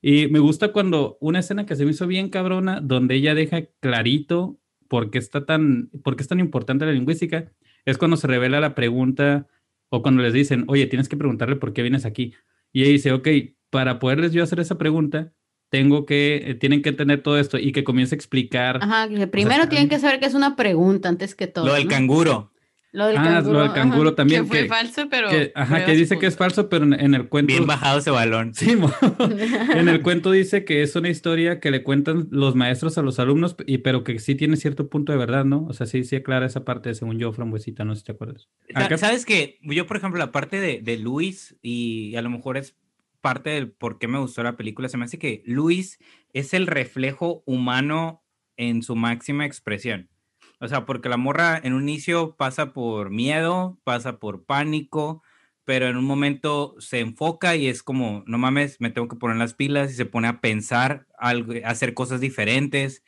[0.01, 3.65] Y me gusta cuando una escena que se me hizo bien cabrona, donde ella deja
[3.81, 7.51] clarito por qué está tan, por qué es tan importante la lingüística,
[7.85, 9.47] es cuando se revela la pregunta
[9.89, 12.33] o cuando les dicen, oye, tienes que preguntarle por qué vienes aquí.
[12.71, 13.27] Y ella dice, ok,
[13.69, 15.33] para poderles yo hacer esa pregunta,
[15.71, 18.79] tengo que, eh, tienen que tener todo esto y que comience a explicar.
[18.81, 21.65] Ajá, que primero tienen que saber que es una pregunta antes que todo.
[21.65, 21.89] Lo del ¿no?
[21.89, 22.51] canguro.
[22.91, 23.53] Lo del ah, canguro.
[23.53, 24.15] lo del canguro ajá.
[24.17, 24.41] también.
[24.43, 25.29] que fue que- falso, pero.
[25.29, 27.53] que- ajá, que dice que es falso, pero en, en el cuento.
[27.53, 28.51] Bien bajado ese balón.
[28.61, 28.71] Sí,
[29.73, 33.17] en el cuento dice que es una historia que le cuentan los maestros a los
[33.19, 35.65] alumnos, y, pero que sí tiene cierto punto de verdad, ¿no?
[35.69, 38.49] O sea, sí, sí aclara esa parte, según yo, Frambuesita, no sé si te acuerdas.
[38.73, 42.57] Acá- ¿Sabes que Yo, por ejemplo, la parte de, de Luis, y a lo mejor
[42.57, 42.75] es
[43.21, 45.99] parte del por qué me gustó la película, se me hace que Luis
[46.33, 48.23] es el reflejo humano
[48.57, 50.09] en su máxima expresión.
[50.59, 55.23] O sea, porque la morra en un inicio pasa por miedo, pasa por pánico,
[55.65, 59.37] pero en un momento se enfoca y es como, no mames, me tengo que poner
[59.37, 61.33] las pilas y se pone a pensar, a
[61.65, 63.03] hacer cosas diferentes.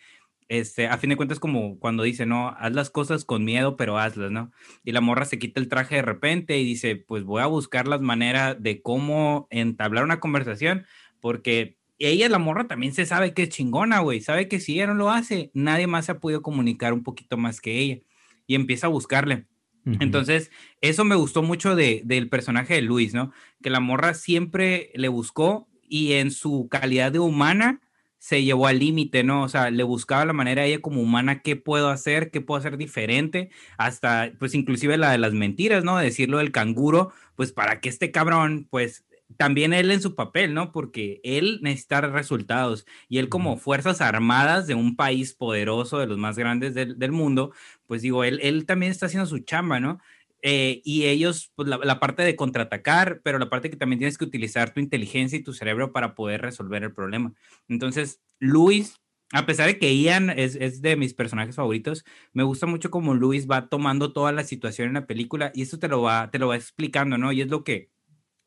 [0.54, 3.97] Este, a fin de cuentas, como cuando dice, no, haz las cosas con miedo, pero
[3.97, 4.51] hazlas, ¿no?
[4.84, 7.88] Y la morra se quita el traje de repente y dice, pues voy a buscar
[7.88, 10.86] las maneras de cómo entablar una conversación,
[11.20, 14.86] porque ella, la morra, también se sabe que es chingona, güey, sabe que si ella
[14.86, 18.01] no lo hace, nadie más se ha podido comunicar un poquito más que ella.
[18.45, 19.47] Y empieza a buscarle.
[19.86, 20.51] Entonces,
[20.82, 23.32] eso me gustó mucho de, del personaje de Luis, ¿no?
[23.64, 27.82] Que la morra siempre le buscó y en su calidad de humana
[28.24, 29.43] se llevó al límite, ¿no?
[29.43, 32.57] O sea, le buscaba la manera a ella como humana, qué puedo hacer, qué puedo
[32.57, 35.97] hacer diferente, hasta, pues, inclusive la de las mentiras, ¿no?
[35.97, 39.03] Decirlo del canguro, pues, para que este cabrón, pues,
[39.36, 40.71] también él en su papel, ¿no?
[40.71, 46.17] Porque él necesita resultados y él como fuerzas armadas de un país poderoso, de los
[46.17, 47.51] más grandes del, del mundo,
[47.88, 49.99] pues digo, él, él también está haciendo su chamba, ¿no?
[50.46, 54.26] Eh, y ellos, pues la, parte de contraatacar, pero la parte que también tienes que
[54.26, 57.34] utilizar tu inteligencia y tu cerebro para poder resolver el problema.
[57.70, 59.00] Entonces, Luis,
[59.32, 63.14] a pesar de que Ian es, es de mis personajes favoritos, me gusta mucho como
[63.14, 66.39] Luis va tomando toda la situación en la película y eso te lo va, te
[66.39, 67.32] lo va explicando, ¿no?
[67.32, 67.89] Y es lo que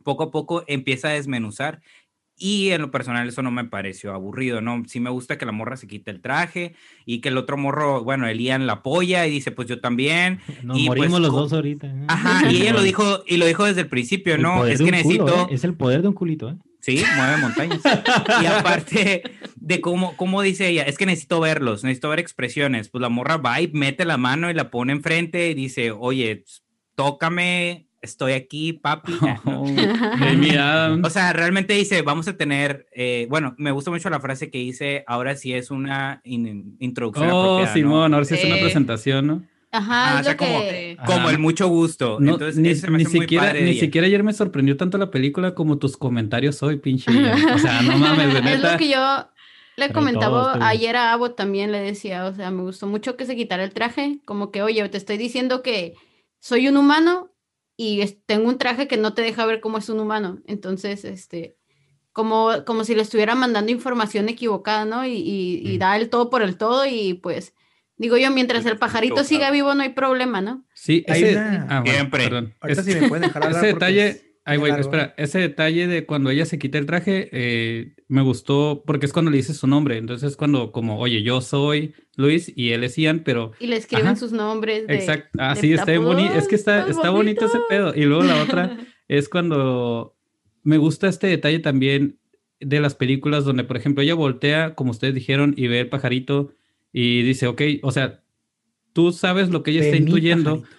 [0.05, 1.81] poco a poco empieza a desmenuzar
[2.39, 4.82] y en lo personal eso no me pareció aburrido, ¿no?
[4.87, 6.74] Sí me gusta que la morra se quite el traje
[7.07, 10.41] y que el otro morro, bueno, el Ian la apoya y dice, pues yo también.
[10.62, 11.87] Nos y morimos pues, los dos ahorita.
[11.87, 12.05] ¿eh?
[12.09, 14.66] Ajá, y ella lo dijo, y lo dijo desde el principio, El ¿no?
[14.66, 15.49] Es que un culo, necesito...
[15.51, 15.55] ¿eh?
[15.55, 16.57] Es el poder de un culito, ¿eh?
[16.80, 17.80] Sí, mueve montañas.
[18.43, 19.22] y aparte
[19.57, 22.89] de cómo, cómo dice ella, es que necesito verlos, necesito ver expresiones.
[22.89, 26.45] Pues la morra va y mete la mano y la pone enfrente y dice, oye,
[26.95, 29.13] tócame, estoy aquí, papi.
[29.45, 29.67] Oh.
[31.07, 34.59] O sea, realmente dice, vamos a tener, eh, bueno, me gusta mucho la frase que
[34.59, 37.29] dice, ahora sí es una in- introducción.
[37.31, 37.73] Oh, apropiada, ¿no?
[37.75, 39.43] Simón, ahora sí es una presentación, ¿no?
[39.73, 40.97] Ajá, Ah, es o sea, como- que...
[41.05, 41.31] Como Ajá.
[41.31, 42.19] el mucho gusto.
[42.21, 44.33] No, Entonces, ni, eso se me ni hace muy siquiera, padre ni siquiera ayer me
[44.33, 47.11] sorprendió tanto la película como tus comentarios hoy, pinche.
[47.55, 48.73] O sea, no mames, de Es neta.
[48.73, 48.99] lo que yo
[49.77, 52.87] le Trae comentaba todo, este ayer a Abbott también, le decía, o sea, me gustó
[52.87, 55.95] mucho que se quitara el traje, como que, oye, te estoy diciendo que
[56.41, 57.31] soy un humano
[57.77, 60.41] y es- tengo un traje que no te deja ver cómo es un humano.
[60.47, 61.57] Entonces, este,
[62.12, 65.07] como, como si le estuviera mandando información equivocada, ¿no?
[65.07, 67.55] Y, y, y da el todo por el todo y pues,
[67.99, 70.64] digo yo, mientras el pajarito siga vivo no hay problema, ¿no?
[70.74, 71.33] Sí, Hay ese.
[71.37, 72.24] una- ah, bueno, Siempre.
[72.24, 72.55] perdón.
[72.61, 74.07] Ahorita Es- sí me pueden dejar hablar ese detalle.
[74.09, 75.12] es Ay, güey, espera.
[75.18, 79.33] Ese detalle de cuando ella se quita el traje, eh, me gustó porque es cuando
[79.33, 79.99] le dice su nombre.
[79.99, 83.77] Entonces es cuando, como, oye, yo soy Luis y él es Ian, pero Y le
[83.77, 84.17] escriben Ajá.
[84.17, 84.87] sus nombres.
[84.87, 85.29] De, Exacto.
[85.39, 86.35] Ah, de sí, está bonito.
[86.35, 87.95] Es que está, está bonito ese pedo.
[87.95, 88.77] Y luego la otra
[89.09, 90.17] es cuando
[90.62, 92.19] me gusta este detalle también
[92.59, 96.53] de las películas donde, por ejemplo, ella voltea, como ustedes dijeron, y ve el pajarito
[96.93, 98.23] y dice, ok, o sea,
[98.95, 100.62] tú sabes lo que ella De está intuyendo.
[100.62, 100.77] pajarito.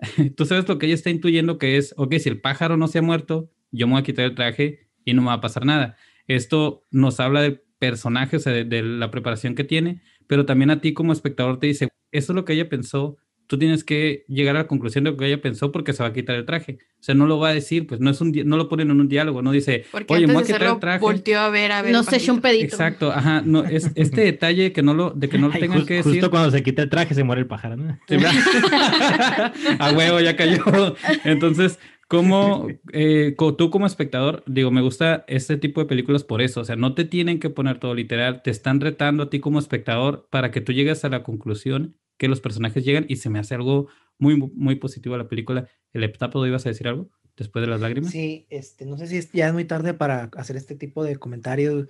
[0.36, 3.00] Tú sabes lo que ella está intuyendo que es, ok, si el pájaro no se
[3.00, 5.66] ha muerto, yo me voy a quitar el traje y no me va a pasar
[5.66, 5.96] nada.
[6.28, 10.70] Esto nos habla del personaje, o sea, de, de la preparación que tiene, pero también
[10.70, 13.16] a ti como espectador te dice, eso es lo que ella pensó,
[13.48, 16.10] tú tienes que llegar a la conclusión de lo que ella pensó porque se va
[16.10, 16.78] a quitar el traje.
[17.00, 19.00] O sea, no lo va a decir, pues no es un no lo ponen en
[19.00, 20.98] un diálogo, no dice, Porque oye, me voy a quitar el traje.
[21.00, 21.92] volteó a ver, a ver.
[21.92, 22.64] No echó un pedito.
[22.66, 25.78] Exacto, ajá, no, es este detalle que no lo, de que no lo Ay, tengan
[25.80, 26.12] jus- que decir.
[26.12, 27.98] Justo cuando se quita el traje se muere el pájaro, ¿no?
[28.06, 28.16] Sí,
[29.78, 30.62] a huevo, ya cayó.
[31.24, 36.60] Entonces, como eh, tú como espectador, digo, me gusta este tipo de películas por eso.
[36.62, 39.58] O sea, no te tienen que poner todo literal, te están retando a ti como
[39.58, 43.38] espectador para que tú llegues a la conclusión que los personajes llegan y se me
[43.38, 43.88] hace algo
[44.18, 45.68] muy, muy positivo a la película.
[45.92, 47.10] El heptápodo, ¿ibas a decir algo?
[47.36, 48.10] Después de las lágrimas.
[48.10, 51.16] Sí, este, no sé si es- ya es muy tarde para hacer este tipo de
[51.16, 51.86] comentarios.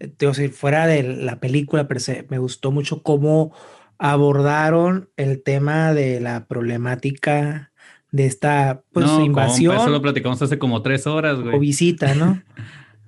[0.00, 3.54] Eh, digo, si fuera de la película, pero se, me gustó mucho cómo
[3.98, 7.72] abordaron el tema de la problemática
[8.10, 11.58] de esta pues, no, compa, invasión eso lo platicamos hace como tres horas, o güey.
[11.58, 12.42] visita, ¿no?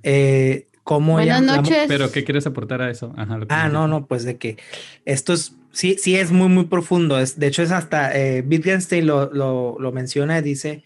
[0.02, 1.84] Eh, cómo Buenas ella- la- noches.
[1.86, 3.12] Pero, ¿qué quieres aportar a eso?
[3.18, 4.56] Ajá, lo que Ah, no, no, pues de que
[5.04, 7.18] esto es, sí, sí es muy, muy profundo.
[7.18, 10.84] Es, de hecho, es hasta, eh, Wittgenstein lo, lo, lo menciona y dice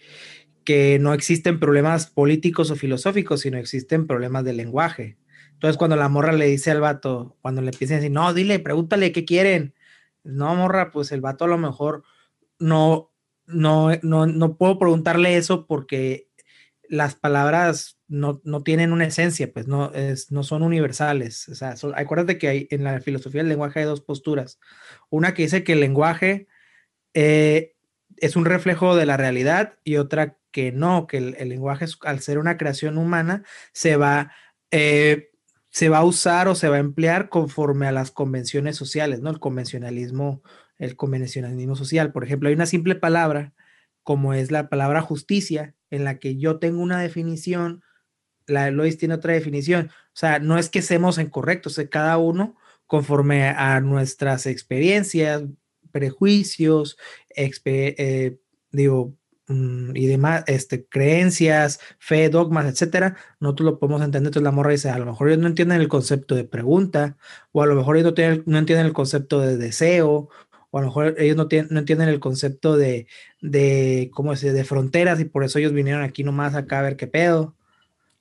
[0.65, 5.17] que no existen problemas políticos o filosóficos, sino existen problemas de lenguaje.
[5.53, 8.59] Entonces, cuando la morra le dice al vato, cuando le empiezan a decir, no, dile,
[8.59, 9.75] pregúntale qué quieren.
[10.25, 12.03] No, morra, pues el vato a lo mejor
[12.59, 13.13] no,
[13.47, 16.29] no, no, no puedo preguntarle eso porque
[16.89, 21.49] las palabras no, no tienen una esencia, pues no, es, no son universales.
[21.49, 24.59] O sea, acuérdate que hay, en la filosofía del lenguaje hay dos posturas.
[25.11, 26.47] Una que dice que el lenguaje
[27.15, 27.75] eh,
[28.17, 32.39] es un reflejo de la realidad y otra que no, que el, lenguaje, al ser
[32.39, 33.43] una creación humana,
[33.73, 34.33] se va,
[34.71, 35.33] eh,
[35.71, 39.31] se va a usar o se va a emplear conforme a las convenciones sociales, ¿no?
[39.31, 40.43] El convencionalismo,
[40.85, 42.13] el convencionalismo social.
[42.13, 43.53] Por ejemplo, hay una simple palabra
[44.05, 47.83] como es la palabra justicia, en la que yo tengo una definición,
[48.47, 49.91] la de Lois tiene otra definición.
[49.91, 52.57] O sea, no es que seamos incorrectos, cada uno
[52.87, 55.43] conforme a nuestras experiencias,
[55.91, 56.99] prejuicios,
[57.35, 58.39] eh,
[58.73, 59.17] digo,
[59.49, 64.29] mm, y demás, este, creencias, fe, dogmas, etcétera, nosotros lo podemos entender.
[64.29, 67.17] Entonces la morra dice, a lo mejor ellos no entienden el concepto de pregunta,
[67.53, 70.29] o a lo mejor ellos no, no entienden el concepto de deseo,
[70.75, 73.07] o a lo mejor ellos no, tienen, no entienden el concepto de,
[73.41, 76.97] de, ¿cómo se de fronteras, y por eso ellos vinieron aquí nomás acá a ver
[76.97, 77.55] qué pedo.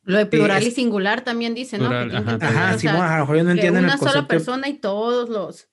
[0.03, 1.87] Lo de plural es- y singular también dice, ¿no?
[1.89, 3.99] Plural, ajá, Ajá, o sí, sea, bueno, a lo mejor ellos no entienden una el
[3.99, 4.27] sola concepto.
[4.27, 5.67] persona y todos los...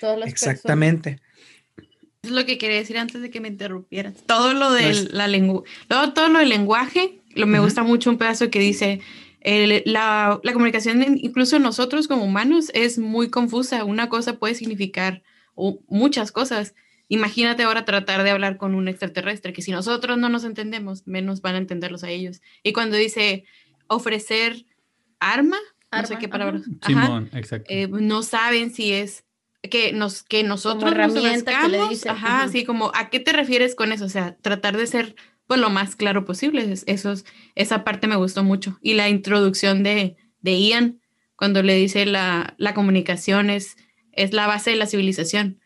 [0.00, 0.54] Todas las personas.
[0.54, 1.20] Exactamente.
[2.22, 4.14] Es lo que quería decir antes de que me interrumpieras.
[4.26, 7.66] Todo lo de es- la lengua, todo, todo lo del lenguaje, lo, me Ujú.
[7.66, 9.00] gusta mucho un pedazo que dice,
[9.40, 13.84] el- la, la comunicación, incluso nosotros como humanos, es muy confusa.
[13.84, 15.22] Una cosa puede significar
[15.54, 16.74] o, muchas cosas.
[17.08, 21.42] Imagínate ahora tratar de hablar con un extraterrestre, que si nosotros no nos entendemos, menos
[21.42, 22.40] van a entenderlos a ellos.
[22.62, 23.44] Y cuando dice
[23.88, 24.64] ofrecer
[25.20, 25.58] arma,
[25.92, 27.66] no sé Arma, qué ajá, Simón, exacto.
[27.68, 29.24] eh, no saben si es
[29.70, 33.74] que nos que nosotros nos que le ofrezcamos, ajá, así como a qué te refieres
[33.74, 35.14] con eso, o sea, tratar de ser
[35.46, 37.24] pues lo más claro posible, es- esos
[37.54, 41.00] esa parte me gustó mucho y la introducción de, de Ian
[41.36, 43.76] cuando le dice la, la comunicación es
[44.12, 45.58] es la base de la civilización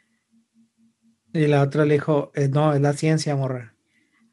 [1.32, 3.74] Y la otra le dijo, eh, no, es la ciencia, morra.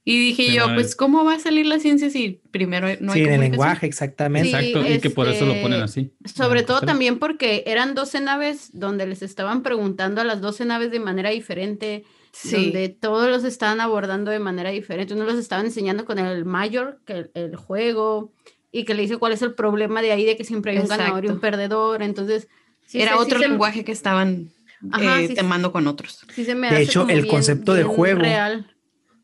[0.06, 3.14] y dije Sí, yo pues es- cómo va a salir la ciencia si primero no
[3.14, 4.50] sí, hay en el lenguaje, exactamente.
[4.50, 6.14] Sí, Exacto, y que por eso lo ponen este, así.
[6.36, 10.92] Sobre todo también porque eran 12 naves donde les estaban preguntando a las 12 naves
[10.92, 12.04] de manera diferente,
[12.34, 12.56] Sí.
[12.72, 15.14] donde todos los estaban abordando de manera diferente.
[15.14, 18.34] Uno los estaban enseñando con el mayor, que el, el juego,
[18.72, 20.88] y que le dice cuál es el problema de ahí, de que siempre hay un
[20.88, 22.02] ganador y un perdedor.
[22.02, 22.48] Entonces,
[22.94, 24.50] sí era sí otro lenguaje que estaban
[24.92, 26.26] Ajá, eh, sí, temando con otros.
[26.34, 28.68] sí se me De hace hecho, como el bien- concepto de juego real.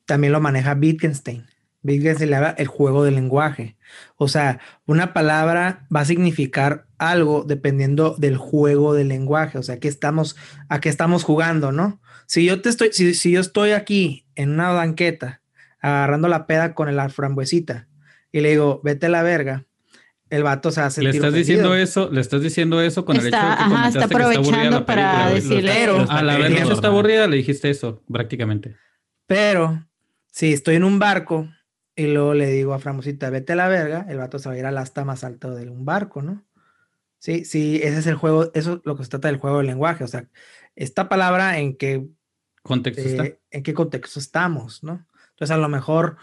[0.05, 1.45] También lo maneja Wittgenstein.
[1.86, 3.78] Fíjense, le habla el juego del lenguaje.
[4.17, 9.57] O sea, una palabra va a significar algo dependiendo del juego del lenguaje.
[9.57, 10.36] O sea, que estamos,
[10.67, 12.01] a qué estamos jugando, ¿no?
[12.26, 15.41] Si yo te estoy, si, si yo estoy aquí en una banqueta
[15.80, 17.88] agarrando la peda con el frambuesita
[18.32, 19.65] y le digo, vete a la verga,
[20.30, 23.36] el vato se hace Le estás diciendo eso, le estás diciendo eso con el hecho
[23.38, 25.42] de que Está, ajá, comentaste está que está aburrida aprovechando la para película, güey.
[25.42, 25.72] decirle.
[25.74, 28.76] Pero- A la vez está aburrida, le dijiste eso, prácticamente.
[29.28, 29.86] Pero
[30.32, 31.50] si estoy en un barco
[31.96, 34.58] y luego le digo a Framosita, vete a la verga, el vato se va a
[34.58, 36.44] ir al asta más alto de un barco, ¿no?
[37.18, 39.68] Sí, sí, ese es el juego, eso es lo que se trata del juego del
[39.68, 40.04] lenguaje.
[40.06, 40.26] O sea,
[40.76, 42.08] esta palabra en qué,
[42.64, 43.26] Contexto está.
[43.26, 45.06] eh, en qué contexto estamos, ¿no?
[45.32, 46.16] Entonces, a lo mejor,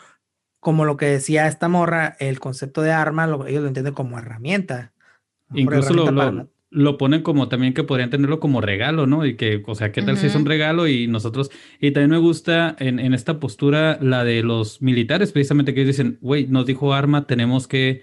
[0.66, 4.18] como lo que decía esta morra, el concepto de arma, lo- ellos lo entienden como
[4.18, 4.92] herramienta.
[5.54, 9.24] Incluso lo, herramienta lo- para- lo ponen como también que podrían tenerlo como regalo, ¿no?
[9.24, 10.88] Y que, o sea, ¿qué tal si es un regalo?
[10.88, 15.72] Y nosotros, y también me gusta en, en esta postura la de los militares, precisamente
[15.72, 18.02] que ellos dicen, güey, nos dijo arma, tenemos que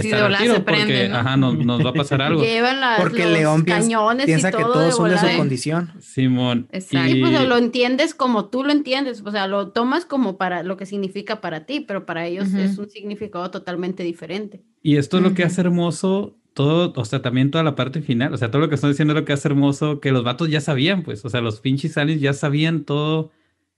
[0.00, 1.16] estar al tiro porque, prende, ¿no?
[1.16, 2.42] ajá, nos, nos va a pasar algo.
[2.42, 5.36] Llevan las, Porque león piensa, cañones piensa y que todo todos de son de su
[5.36, 5.92] condición.
[6.00, 6.68] Simón.
[6.72, 7.10] Exacto.
[7.10, 10.62] Sí, Y, pues lo entiendes como tú lo entiendes, o sea, lo tomas como para
[10.62, 14.62] lo que significa para ti, pero para ellos es un significado totalmente diferente.
[14.82, 18.32] y esto es lo que hace hermoso todo, o sea, también toda la parte final,
[18.32, 20.48] o sea, todo lo que están diciendo es lo que hace hermoso, que los vatos
[20.48, 23.32] ya sabían, pues, o sea, los pinches aliens ya sabían todo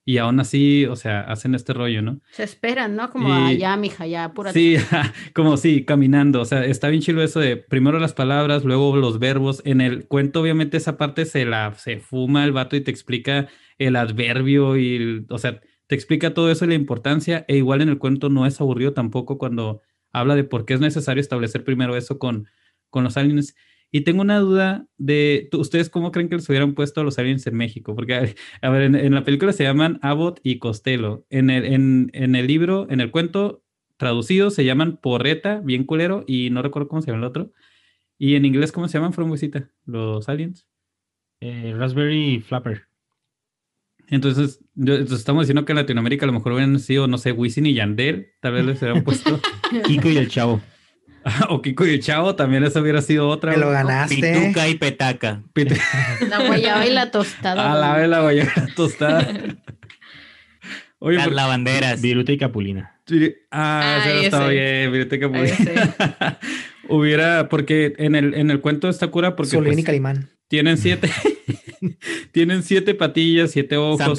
[0.09, 2.21] y aún así, o sea, hacen este rollo, ¿no?
[2.31, 3.11] Se esperan, ¿no?
[3.11, 4.59] Como Y- allá, mija, ya, apúrate.
[4.59, 4.77] Sí,
[5.35, 6.41] como sí, caminando.
[6.41, 9.61] O sea, está bien chido eso de primero las palabras, luego los verbos.
[9.65, 13.49] En el cuento, obviamente, esa parte se la se fuma el vato y te explica
[13.79, 17.45] el adverbio y, el- o sea, te explica todo eso y la importancia.
[17.49, 19.83] E igual en el cuento no es aburrido tampoco cuando
[20.13, 22.47] habla de por qué es necesario establecer primero eso con,
[22.91, 23.55] con los aliens.
[23.93, 27.19] Y tengo una duda de, ¿tú- ¿ustedes cómo creen que les hubieran puesto a los
[27.19, 27.95] aliens en México?
[27.95, 31.25] Porque, a ver, en, en la película se llaman Abbott y Costello.
[31.31, 33.63] En el, en, en el libro, en el cuento,
[33.97, 37.53] traducido se llaman Porreta, bien culero, y no recuerdo cómo se llama el otro.
[38.19, 39.71] Y en inglés, ¿cómo se llaman, Frambuesita?
[39.85, 40.67] Los aliens.
[41.41, 42.83] Eh, Raspberry Flapper.
[44.09, 47.33] Entonces, yo- entonces estamos diciendo que en Latinoamérica a lo mejor hubieran sido, no sé,
[47.33, 49.41] Wisin y Yandel, tal vez les hubieran puesto.
[49.87, 50.61] Kiko y el Chavo.
[51.49, 53.53] o Kiko y Chavo, también esa hubiera sido otra.
[53.53, 54.17] Me lo ganaste.
[54.17, 55.43] Pituca y petaca.
[56.29, 57.73] La guayaba y la tostada.
[57.73, 59.27] A la vez la guayaba tostada.
[60.99, 62.01] Oye, Las lavanderas.
[62.01, 62.99] Viruta y Capulina.
[63.51, 64.55] Ah, ese estaba ese.
[64.55, 66.39] bien, Biblioteca Ay, Pública.
[66.89, 70.31] Hubiera, porque en el, en el cuento está cura porque Solín y pues, Calimán.
[70.49, 71.11] tienen siete,
[72.33, 74.19] tienen siete patillas, siete ojos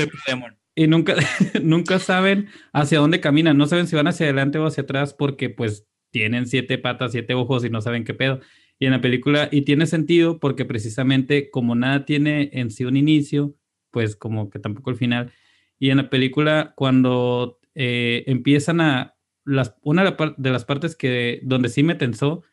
[0.76, 1.16] y nunca,
[1.64, 5.50] nunca saben hacia dónde caminan, no saben si van hacia adelante o hacia atrás porque
[5.50, 8.40] pues tienen siete patas, siete ojos y no saben qué pedo.
[8.80, 12.96] Y en la película, y tiene sentido porque precisamente como nada tiene en sí un
[12.96, 13.56] inicio,
[13.92, 15.32] pues como que tampoco el final.
[15.80, 20.04] Y en la película, cuando eh, empiezan a, las, una
[20.38, 22.44] de, las partes que donde sí me tensó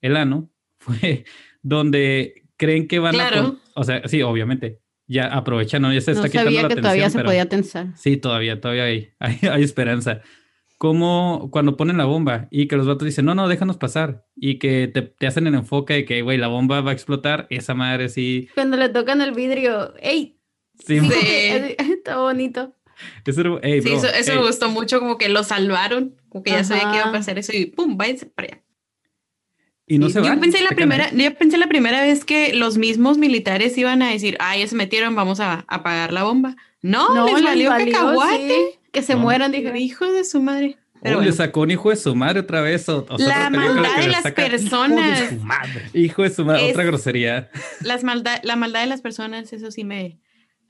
[0.00, 1.24] el ano fue
[1.62, 3.28] donde creen que van a...
[3.28, 3.42] Claro.
[3.42, 4.80] pon- O sea, sí, obviamente.
[5.08, 5.92] Ya aprovechan, ¿no?
[5.92, 7.86] Ya se No está quitando sabía la que todavía tensión, se pero- podía tensar.
[7.96, 10.22] Sí, todavía, todavía hay, hay, hay esperanza.
[10.82, 14.26] Como cuando ponen la bomba y que los vatos dicen, no, no, déjanos pasar.
[14.34, 17.46] Y que te, te hacen el enfoque de que, güey, la bomba va a explotar.
[17.50, 18.48] Esa madre sí.
[18.56, 20.40] Cuando le tocan el vidrio, ¡ey!
[20.84, 21.06] Sí, Sí.
[21.78, 22.74] Está bonito.
[23.24, 24.38] eso era- ey, Sí, bro, eso, eso ey.
[24.38, 27.12] me gustó mucho, como que lo salvaron, como que ya sabía que iba a Ajá.
[27.12, 28.62] pasar eso y pum, váyanse para allá.
[29.86, 30.40] Y no Sí, se yo van.
[30.40, 31.22] pensé la primera, ahí.
[31.22, 34.74] yo pensé la primera vez que los mismos militares iban a decir, ah, ya se
[34.74, 36.56] metieron, vamos a apagar la bomba.
[36.82, 38.48] No, No, les les valió valió, cacahuate.
[38.48, 39.20] sí, que se No.
[39.20, 39.76] mueran, dije.
[39.78, 40.78] Hijo de su madre.
[41.02, 42.88] Pero Oh, le sacó un hijo de su madre otra vez.
[42.88, 45.82] o- o sea, La maldad de las personas, madre.
[45.94, 47.50] Hijo de su madre, Es- otra grosería.
[47.80, 50.20] las maldad, la maldad de las personas, eso sí me,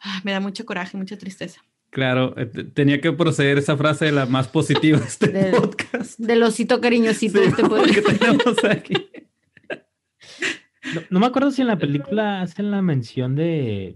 [0.00, 1.60] ah, me da mucho coraje, mucha tristeza.
[1.90, 5.52] Claro, eh, te- tenía que proceder esa frase de la más positiva de este Del-
[5.54, 6.18] podcast.
[6.18, 7.92] Del osito cariñosito Sí, este pues.
[7.92, 8.94] que tenemos aquí.
[10.94, 13.94] No, no me acuerdo si en la película hacen la mención de,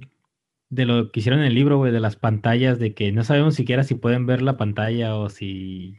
[0.76, 3.54] de lo que hicieron en el libro, güey, de las pantallas, de que no sabemos
[3.56, 5.96] siquiera si pueden ver la pantalla o si...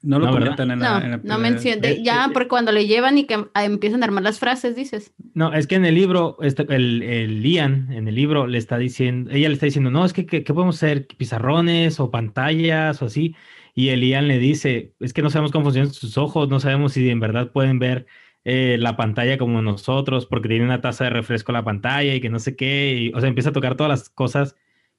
[0.00, 0.90] No lo No, comentan en la.
[1.00, 1.88] No, en la no primera- menciona.
[1.88, 5.12] eh, Ya, eh, porque cuando le llevan y que empiezan a armar las frases, dices.
[5.34, 8.78] No, es que en el libro, este, el, el Ian, en el libro, le está
[8.78, 11.08] diciendo, ella le está diciendo, no, es que, ¿qué, qué podemos hacer?
[11.08, 13.34] ¿Pizarrones o pantallas o así?
[13.74, 16.92] Y el Ian le dice, es que no sabemos cómo funcionan sus ojos, no sabemos
[16.92, 18.06] si en verdad pueden ver
[18.44, 22.30] eh, la pantalla como nosotros, porque tiene una taza de refresco la pantalla y que
[22.30, 24.56] no sé qué, y, o sea, empieza a tocar todas las cosas,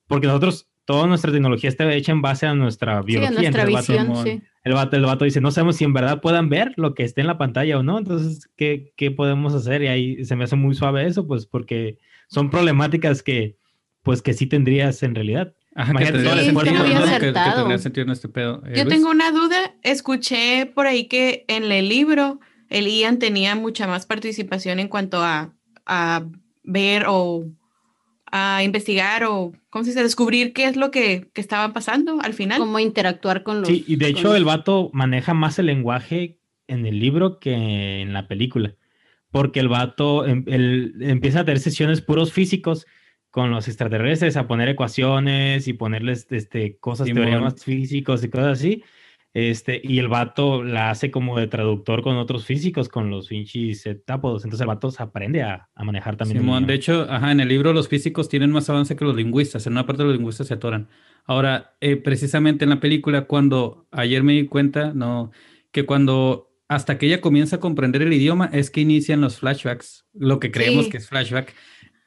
[0.08, 3.30] porque nosotros, toda nuestra tecnología está hecha en base a nuestra Sí, biología.
[3.30, 4.42] a nuestra entonces el vato- sí.
[4.64, 7.22] el vato, el vato dice, no sabemos si en verdad puedan ver lo que esté
[7.22, 9.82] en la pantalla o no, entonces, ¿qué, qué podemos hacer?
[9.84, 11.98] Y ahí se me hace muy suave eso, pues porque
[12.28, 13.58] son problemáticas que,
[14.04, 15.54] pues que sí tendrías en realidad.
[15.76, 17.00] Ajá, que tendría sentido, esfuerzo, muy ¿no?
[17.04, 17.56] Que- Que, acertado.
[17.58, 18.64] tendría sentido en este pedo.
[18.66, 19.76] Eh, Yo tengo una duda.
[19.84, 22.40] Escuché por ahí que en el libro
[22.70, 25.54] el Ian tenía mucha más participación en cuanto a,
[25.86, 26.26] a
[26.64, 27.46] ver o
[28.32, 30.04] a investigar o, ¿cómo se dice?
[30.04, 32.60] Descubrir qué es lo que, que estaba pasando al final.
[32.60, 33.68] Cómo interactuar con los.
[33.70, 36.38] Sí, y de hecho los- el vato maneja más el lenguaje
[36.68, 38.76] en el libro que en la película.
[39.32, 42.86] Porque el vato em- el- empieza a tener sesiones puros físicos
[43.32, 47.26] con los extraterrestres, a poner ecuaciones y ponerles este, cosas, Simón.
[47.26, 48.84] teoremas físicos y cosas así.
[49.34, 53.82] Este, y el vato la hace como de traductor con otros físicos, con los pinches
[53.82, 54.44] septápodos.
[54.44, 56.38] Entonces el vato se aprende a, a manejar también.
[56.38, 59.16] el Simón, de hecho, ajá, en el libro los físicos tienen más avance que los
[59.16, 59.68] lingüistas.
[59.68, 60.90] En una parte los lingüistas se atoran.
[61.26, 65.32] Ahora, eh, precisamente en la película, cuando ayer me di cuenta, no,
[65.72, 70.06] que cuando hasta que ella comienza a comprender el idioma es que inician los flashbacks,
[70.14, 70.92] lo que creemos Sí.
[70.92, 71.54] que es flashback.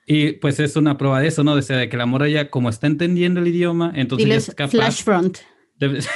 [0.07, 1.55] Y pues es una prueba de eso, ¿no?
[1.55, 4.71] De, de que la morra ya, como está entendiendo el idioma, entonces ya es capaz.
[4.73, 5.39] Flash Front.
[5.91, 6.07] Flash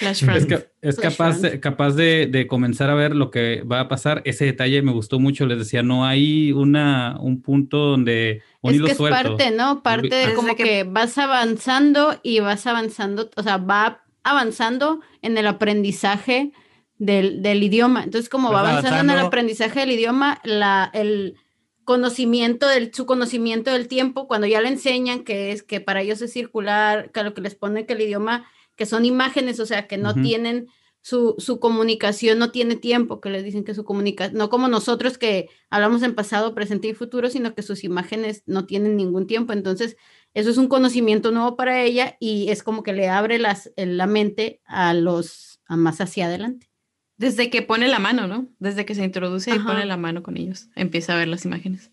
[0.00, 0.46] es, Front.
[0.48, 3.88] ca- es Flash capaz, de, capaz de, de comenzar a ver lo que va a
[3.88, 4.22] pasar.
[4.24, 5.46] Ese detalle me gustó mucho.
[5.46, 9.36] Les decía, no hay una, un punto donde un Es hilo que es suelto.
[9.36, 9.82] parte, ¿no?
[9.82, 10.84] Parte de como que- que...
[10.84, 16.52] vas avanzando y vas avanzando, o sea, va avanzando en el aprendizaje
[16.98, 18.04] del, del idioma.
[18.04, 21.36] Entonces, como va avanzando, en el aprendizaje del idioma, la, el
[21.84, 26.20] conocimiento del, su conocimiento del tiempo, cuando ya le enseñan que es que para ellos
[26.22, 28.46] es circular, que lo que les pone que el idioma,
[28.80, 30.68] que son imágenes, o sea, que no tienen
[31.02, 35.18] su, su comunicación no tiene tiempo, que les dicen que su comunicación, no como nosotros
[35.18, 39.52] que hablamos en pasado, presente y futuro, sino que sus imágenes no tienen ningún tiempo.
[39.52, 39.98] Entonces,
[40.32, 44.06] eso es un conocimiento nuevo para ella y es como que le abre las, la
[44.06, 46.70] mente a los, a más hacia adelante.
[47.18, 48.48] Desde que pone la mano, ¿no?
[48.60, 49.66] Desde que se introduce y Ajá.
[49.66, 51.90] pone la mano con ellos, empieza a ver las imágenes.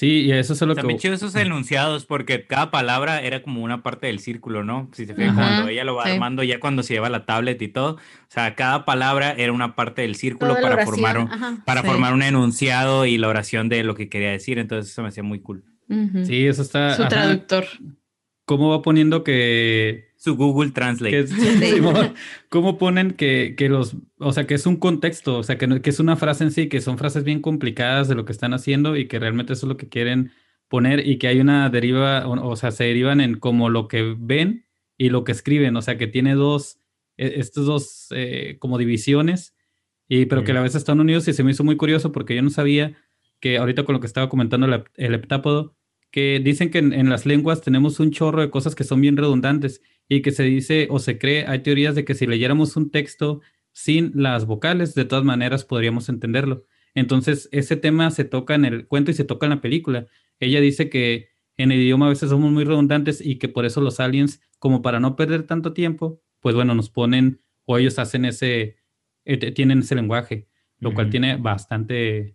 [0.00, 1.00] Sí, y eso es lo Está muy que...
[1.00, 4.88] chido esos enunciados porque cada palabra era como una parte del círculo, ¿no?
[4.94, 5.48] Si se fijan, Ajá.
[5.48, 6.12] cuando ella lo va Sí.
[6.12, 7.98] armando, ya cuando se lleva la tablet y todo, o
[8.28, 11.58] sea, cada palabra era una parte del círculo Toda para formar un, ajá.
[11.66, 11.86] para Sí.
[11.86, 15.22] formar un enunciado y la oración de lo que quería decir, entonces eso me hacía
[15.22, 15.64] muy cool.
[16.24, 16.94] Sí, eso está...
[16.96, 17.08] Su ajá.
[17.10, 17.66] traductor.
[18.46, 20.09] ¿Cómo va poniendo que...
[20.22, 21.18] Su Google Translate.
[21.20, 21.30] es-
[21.74, 22.12] Simón,
[22.50, 23.96] ¿Cómo ponen que, que los...
[24.18, 26.50] O sea, que es un contexto, o sea, que, no- que es una frase en
[26.52, 29.64] sí, que son frases bien complicadas de lo que están haciendo y que realmente eso
[29.66, 30.32] es lo que quieren
[30.68, 34.14] poner y que hay una deriva, o, o sea, se derivan en como lo que
[34.18, 34.66] ven
[34.98, 36.78] y lo que escriben, o sea, que tiene dos,
[37.16, 39.54] e- estos dos eh, como divisiones,
[40.06, 41.26] y, pero que a la vez están unidos.
[41.28, 42.94] Y se me hizo muy curioso porque yo no sabía
[43.40, 45.74] que ahorita con lo que estaba comentando el, el heptápodo,
[46.10, 49.16] que dicen que en, en las lenguas tenemos un chorro de cosas que son bien
[49.16, 49.80] redundantes
[50.10, 53.40] y que se dice o se cree, hay teorías de que si leyéramos un texto
[53.70, 56.66] sin las vocales, de todas maneras podríamos entenderlo.
[56.96, 60.08] Entonces, ese tema se toca en el cuento y se toca en la película.
[60.40, 63.80] Ella dice que en el idioma a veces somos muy redundantes y que por eso
[63.80, 68.24] los aliens, como para no perder tanto tiempo, pues bueno, nos ponen o ellos hacen
[68.24, 68.78] ese,
[69.24, 70.48] eh, tienen ese lenguaje,
[70.80, 72.34] lo cual tiene bastante,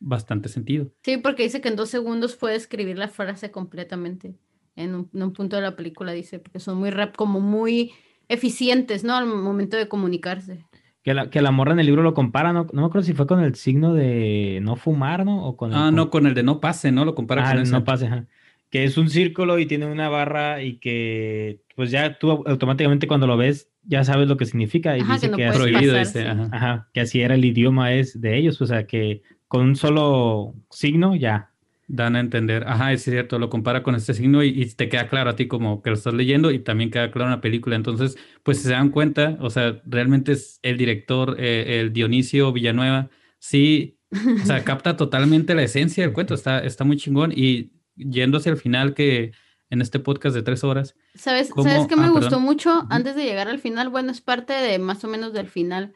[0.00, 0.92] bastante sentido.
[1.04, 4.34] Sí, porque dice que en dos segundos puede escribir la frase completamente.
[4.76, 7.92] En un, en un punto de la película dice, porque son muy rap, como muy
[8.28, 9.16] eficientes, ¿no?
[9.16, 10.64] Al momento de comunicarse.
[11.02, 13.12] Que la, que la morra en el libro lo compara, no, no me acuerdo si
[13.12, 15.44] fue con el signo de no fumar, ¿no?
[15.44, 17.04] O con el Ah, no, con el de no pase, ¿no?
[17.04, 17.72] Lo compara Ah, con el ese.
[17.72, 18.26] no pase, ajá.
[18.70, 23.06] Que es un círculo y tiene una barra y que pues ya tú au- automáticamente
[23.08, 25.94] cuando lo ves ya sabes lo que significa y Ajá, dice que no que, Prohibido,
[25.94, 26.26] pasar, dice, sí.
[26.28, 26.48] ajá.
[26.52, 30.54] ajá, que así era el idioma es de ellos, o sea que con un solo
[30.70, 31.51] signo ya.
[31.88, 35.08] Dan a entender, ajá, es cierto, lo compara con este signo y, y te queda
[35.08, 37.76] claro a ti como que lo estás leyendo y también queda claro en la película.
[37.76, 42.52] Entonces, pues si se dan cuenta, o sea, realmente es el director, eh, el Dionisio
[42.52, 43.98] Villanueva, sí,
[44.42, 48.52] o sea, capta totalmente la esencia del cuento, está, está muy chingón y yendo hacia
[48.52, 49.32] el final que
[49.68, 51.48] en este podcast de tres horas, ¿Sabes.
[51.48, 52.42] ¿sabes qué me Ah, gustó perdón.
[52.44, 53.88] mucho antes de llegar al final?
[53.88, 55.92] Bueno, es parte de más o menos del final.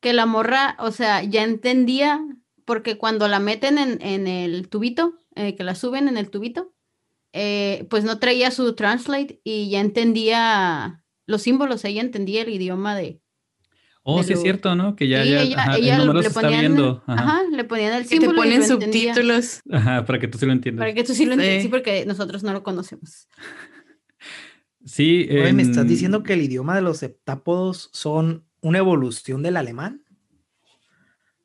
[0.00, 2.20] Que la morra, o sea, ya entendía,
[2.64, 6.74] porque cuando la meten en, en el tubito, eh, que la suben en el tubito,
[7.32, 12.94] eh, pues no traía su translate y ya entendía los símbolos, ella entendía el idioma
[12.96, 13.20] de...
[14.02, 14.96] oh, De sí es lo- cierto, ¿no?
[14.96, 17.22] Que ya, Sí, ya, ella, ajá, el ella número le ponían, viendo, ajá.
[17.22, 19.14] ajá, le ponían el Que te símbolo y ponen lo entendía.
[19.14, 19.60] subtítulos.
[19.70, 20.82] ajá, para que tú sí lo entiendas.
[20.82, 21.66] Para que tú sí lo entiendas, Sí.
[21.66, 23.28] sí, porque nosotros no lo conocemos.
[24.84, 29.42] Sí, Oye, ¿me estás en- diciendo que el idioma de los heptápodos son una evolución
[29.42, 30.02] del alemán?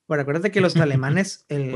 [0.08, 1.72] Bueno, acuérdate que los alemanes, el-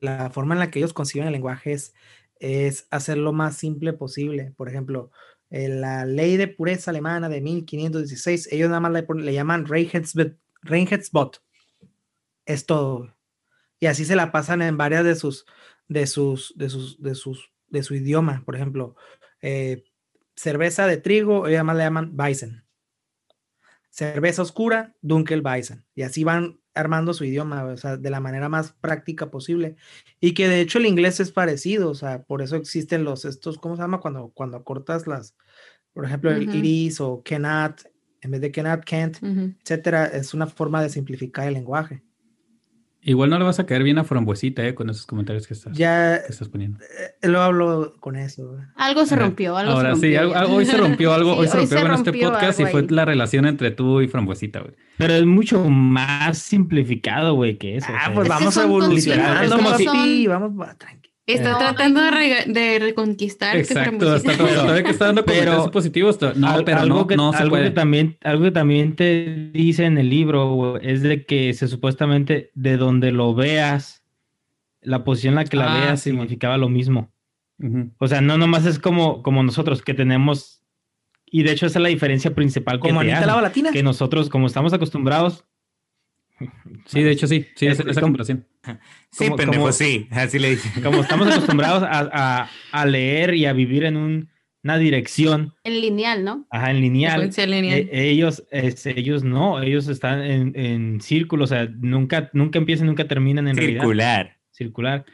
[0.00, 1.94] la forma en la que ellos conciben el lenguaje es,
[2.38, 4.52] es hacer lo más simple posible.
[4.56, 5.10] Por ejemplo,
[5.50, 9.66] la ley de pureza alemana de 1516, ellos nada más le, le llaman.
[9.66, 11.42] Reinheitsgebot.
[12.46, 13.16] Es todo.
[13.78, 15.46] Y así se la pasan en varias de sus,
[15.88, 18.42] de sus, de sus, de sus, de su idioma.
[18.44, 18.96] Por ejemplo,
[19.40, 19.84] eh,
[20.36, 22.64] cerveza de trigo, ellos además le llaman Bison.
[23.90, 25.84] Cerveza oscura, Dunkel Bison.
[25.94, 29.76] Y así van armando su idioma, o sea, de la manera más práctica posible.
[30.20, 33.58] Y que de hecho el inglés es parecido, o sea, por eso existen los, estos,
[33.58, 34.00] ¿cómo se llama?
[34.00, 35.34] Cuando, cuando cortas las,
[35.92, 37.82] por ejemplo, el iris o cannot,
[38.20, 39.54] en vez de cannot, can't, Ujú.
[39.62, 42.02] etcétera, es una forma de simplificar el lenguaje.
[43.02, 45.74] Igual no le vas a caer bien a Frambuesita, eh, con esos comentarios que estás,
[45.76, 46.80] Ya que estás poniendo.
[46.80, 48.58] eh, lo hablo con eso.
[48.76, 50.20] Algo se rompió, algo Ahora se sí, rompió.
[50.20, 50.40] algo, ya.
[50.40, 52.80] algo- hoy se rompió algo, Sí, hoy se rompió en este rompió podcast y fue
[52.82, 52.86] ahí.
[52.90, 54.74] la relación entre tú y Frambuesita, güey.
[54.98, 57.90] Pero es mucho más simplificado, güey, que eso.
[57.90, 60.74] o Ah, sea, pues Es que vamos son evolucionando, es como si- papi, vamos, va,
[60.74, 61.09] tranqui.
[61.34, 61.54] Está Eh.
[61.58, 63.56] tratando de, de reconquistar.
[63.56, 66.98] Exacto, está Pero- todavía que está dando pero- comentarios positivos, to- no, Al- pero algo
[67.00, 67.64] no, que, no se algo puede.
[67.64, 71.68] que también algo que también te dice en el libro güey, es de que se
[71.68, 74.02] supuestamente de donde lo veas
[74.82, 77.12] la posición en la que la Ah, veas sí, significaba lo mismo
[77.58, 77.90] Ujú.
[77.98, 80.62] o sea no nomás es como como nosotros que tenemos
[81.26, 83.70] y de hecho esa es la diferencia principal que, Como te hacen, Lava Latina.
[83.72, 85.44] que nosotros como estamos acostumbrados
[86.86, 88.46] Sí, de hecho sí, sí, Es- es, es esa como- comparación.
[89.10, 90.06] Sí, como- pendejo, como- sí.
[90.10, 90.82] Así le dije.
[90.82, 94.28] como estamos acostumbrados a, a- a leer y a vivir en un-
[94.62, 96.46] una dirección En lineal, ¿no?
[96.50, 97.78] ajá, en lineal lineal.
[97.90, 102.86] Eh, ellos, es- ellos no, ellos están en, en círculo, o sea, nunca, nunca empiezan,
[102.86, 103.80] nunca terminan en realidad.
[103.80, 104.36] Circular.
[104.50, 105.04] Circular.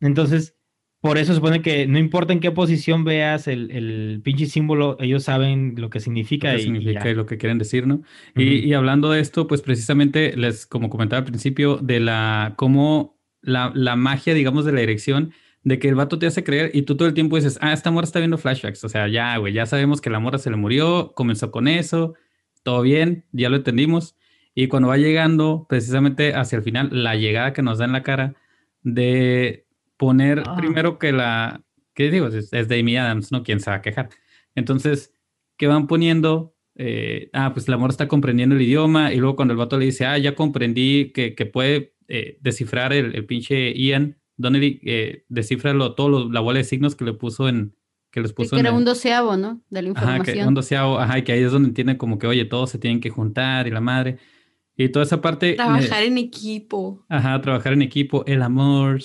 [0.00, 0.56] Entonces,
[1.02, 5.24] por eso supone que no importa en qué posición veas el, el pinche símbolo, ellos
[5.24, 6.52] saben lo que significa.
[6.52, 8.02] lo que y- y significa y lo que quieren decir, ¿no?
[8.36, 8.66] Y, Ujú.
[8.68, 13.72] y hablando de esto, pues precisamente les, como comentaba al principio, de la, cómo la,
[13.74, 15.32] la magia, digamos, de la dirección,
[15.64, 17.90] de que el vato te hace creer y tú todo el tiempo dices, ah, esta
[17.90, 20.56] morra está viendo flashbacks, o sea, ya, güey, ya sabemos que la morra se le
[20.56, 22.14] murió, comenzó con eso,
[22.64, 24.16] todo bien, ya lo entendimos.
[24.54, 28.02] Y cuando va llegando, precisamente hacia el final, la llegada que nos da en la
[28.02, 28.34] cara
[28.82, 29.66] de
[30.02, 30.56] poner Ah.
[30.56, 31.62] primero que la,
[31.94, 32.26] ¿qué digo?
[32.26, 33.44] Es, es de Amy Adams, ¿no?
[33.44, 34.08] ¿Quién se va a quejar?
[34.56, 35.14] Entonces,
[35.56, 39.52] que van poniendo, eh, ah, pues el amor está comprendiendo el idioma y luego cuando
[39.52, 43.72] el vato le dice, ah, ya comprendí que, que puede eh, descifrar el, el pinche
[43.74, 47.76] Ian, Donnelly, eh, descifra lo- todo lo- la bola de signos que le puso en,
[48.10, 49.62] que les Sí, puso que en era el- un doceavo, ¿no?
[49.70, 50.48] De la Ajá, que información.
[50.48, 52.98] un doceavo, ajá, y que ahí es donde entienden como que, oye, todos se tienen
[53.00, 54.18] que juntar y la madre.
[54.76, 55.50] Y toda esa parte.
[55.50, 57.04] me- Trabajar en equipo.
[57.08, 59.00] Ajá, trabajar en equipo, el amor.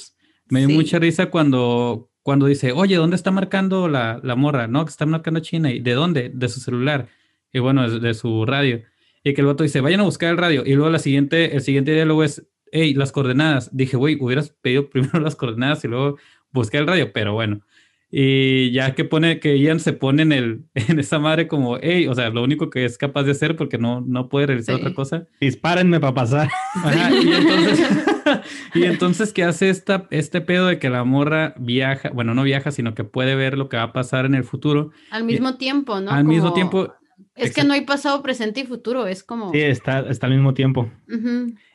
[0.49, 0.75] Me dio Sí.
[0.75, 4.67] mucha risa cuando, cuando dice, oye, ¿dónde está marcando la, la morra?
[4.67, 5.71] No, que está marcando China.
[5.71, 6.31] ¿Y de dónde?
[6.33, 7.07] De su celular.
[7.53, 8.81] Y bueno, de, de su radio.
[9.23, 10.63] Y que el vato dice, vayan a buscar el radio.
[10.65, 13.75] Y luego la siguiente, el siguiente diálogo es, hey, las coordenadas.
[13.75, 16.17] Dije, güey, hubieras pedido primero las coordenadas y luego
[16.51, 17.61] buscar el radio, pero bueno.
[18.09, 22.07] Y ya que pone, que Ian se pone en, el, en esa madre como, hey,
[22.07, 24.81] o sea, lo único que es capaz de hacer porque no, no puede realizar Sí.
[24.81, 25.27] otra cosa.
[25.41, 26.49] Dispárenme para pasar.
[26.75, 27.81] Ajá, y entonces,
[28.75, 32.71] y entonces que hace esta, este pedo de que la morra viaja, bueno, no viaja,
[32.71, 34.91] sino que puede ver lo que va a pasar en el futuro.
[35.11, 36.11] Al mismo tiempo, ¿no?
[36.11, 36.93] Al mismo tiempo,
[37.35, 39.51] Es que no hay pasado, presente y futuro, es como...
[39.51, 40.91] Sí, está, está al mismo tiempo.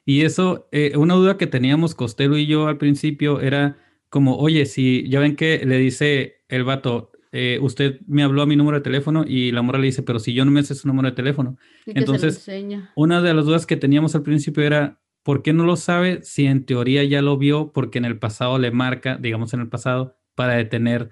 [0.04, 3.76] Y eso, eh, una duda que teníamos Costello y yo al principio era
[4.08, 8.46] como, oye, si ya ven que le dice el vato, eh, usted me habló a
[8.46, 10.74] mi número de teléfono y la morra le dice, pero si yo no me sé
[10.74, 11.56] su número de teléfono.
[11.86, 12.92] Y que Entonces, se lo enseña.
[12.94, 16.46] Una de las dudas que teníamos al principio era, ¿por qué no lo sabe si
[16.46, 17.72] en teoría ya lo vio?
[17.72, 21.10] Porque en el pasado le marca, digamos en el pasado, para detener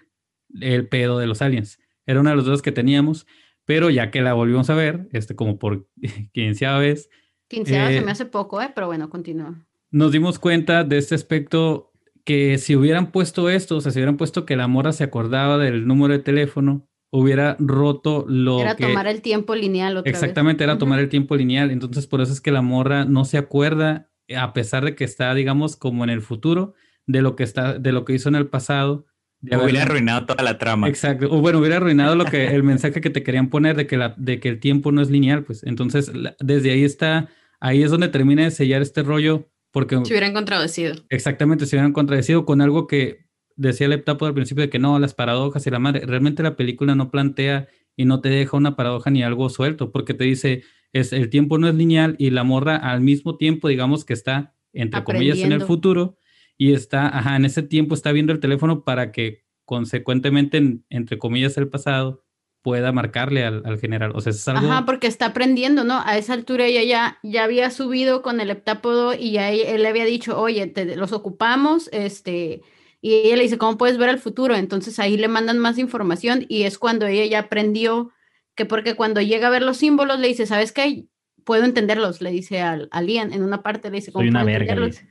[0.61, 1.79] el pedo de los aliens.
[2.07, 3.27] Era una de las dudas que teníamos,
[3.65, 5.89] pero ya que la volvimos a ver, este, como por
[6.33, 7.09] quinceava vez,
[7.49, 8.71] Quinceava eh, se me hace poco, ¿eh?
[8.75, 9.67] Pero bueno, continúa.
[9.91, 11.93] nos dimos cuenta de este aspecto
[12.25, 15.59] que si hubieran puesto esto, o sea, si hubieran puesto que la morra se acordaba
[15.59, 18.87] del número de teléfono, hubiera roto lo Era que...
[18.87, 20.21] tomar el tiempo lineal otra vez.
[20.21, 21.71] Exactamente, era tomar el tiempo lineal.
[21.71, 25.35] Entonces, por eso es que la morra no se acuerda, a pesar de que está,
[25.35, 26.75] digamos, como en el futuro,
[27.07, 29.07] de lo que está, de lo que hizo en el pasado.
[29.41, 30.87] de Hubiera arruinado toda la trama.
[30.89, 31.27] Exacto.
[31.31, 34.15] O bueno, hubiera arruinado lo que, el mensaje que te querían poner de que la,
[34.17, 35.65] de que el tiempo no es lineal, pues.
[35.65, 37.29] Entonces, la- desde ahí está,
[37.59, 40.95] ahí es donde termina de sellar este rollo, porque Se hubieran contradecido.
[41.09, 43.29] exactamente se hubieran contradecido con algo que
[43.69, 46.05] decía el Eptapo al principio de que no, las paradojas y la madre.
[46.07, 50.15] Realmente la película no plantea y no te deja una paradoja ni algo suelto, porque
[50.15, 50.63] te dice,
[50.93, 54.55] es el tiempo no es lineal y la morra al mismo tiempo, digamos que está,
[54.73, 56.17] entre comillas, en el futuro
[56.57, 61.19] y está, ajá, en ese tiempo está viendo el teléfono para que consecuentemente, en- entre
[61.19, 62.25] comillas, el pasado
[62.63, 64.13] pueda marcarle al, al general.
[64.15, 64.71] O sea, es algo...
[64.71, 66.01] Ajá, porque está aprendiendo, ¿no?
[66.05, 69.83] A esa altura ella ya, ya había subido con el heptápodo y ya él, él
[69.83, 72.61] le había dicho, oye, te- los ocupamos, este,
[73.03, 74.55] y ella le dice, ¿cómo puedes ver el futuro?
[74.55, 78.11] Entonces ahí le mandan más información y es cuando ella ya aprendió
[78.55, 81.07] que porque cuando llega a ver los símbolos le dice, ¿sabes qué?
[81.45, 84.43] Puedo entenderlos, le dice al, al Ian, en una parte le dice, ¿cómo Soy una
[84.43, 84.75] puedo verga.
[84.75, 85.01] le entenderlos?
[85.01, 85.11] dice.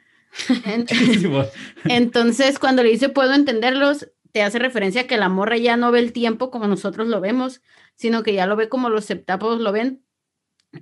[0.65, 0.85] En-
[1.91, 5.91] Entonces, cuando le dice puedo entenderlos, te hace referencia a que la morra ya no
[5.91, 7.61] ve el tiempo como nosotros lo vemos,
[7.95, 10.03] sino que ya lo ve como los septápodos lo ven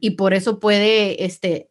[0.01, 1.69] y por eso puede, este,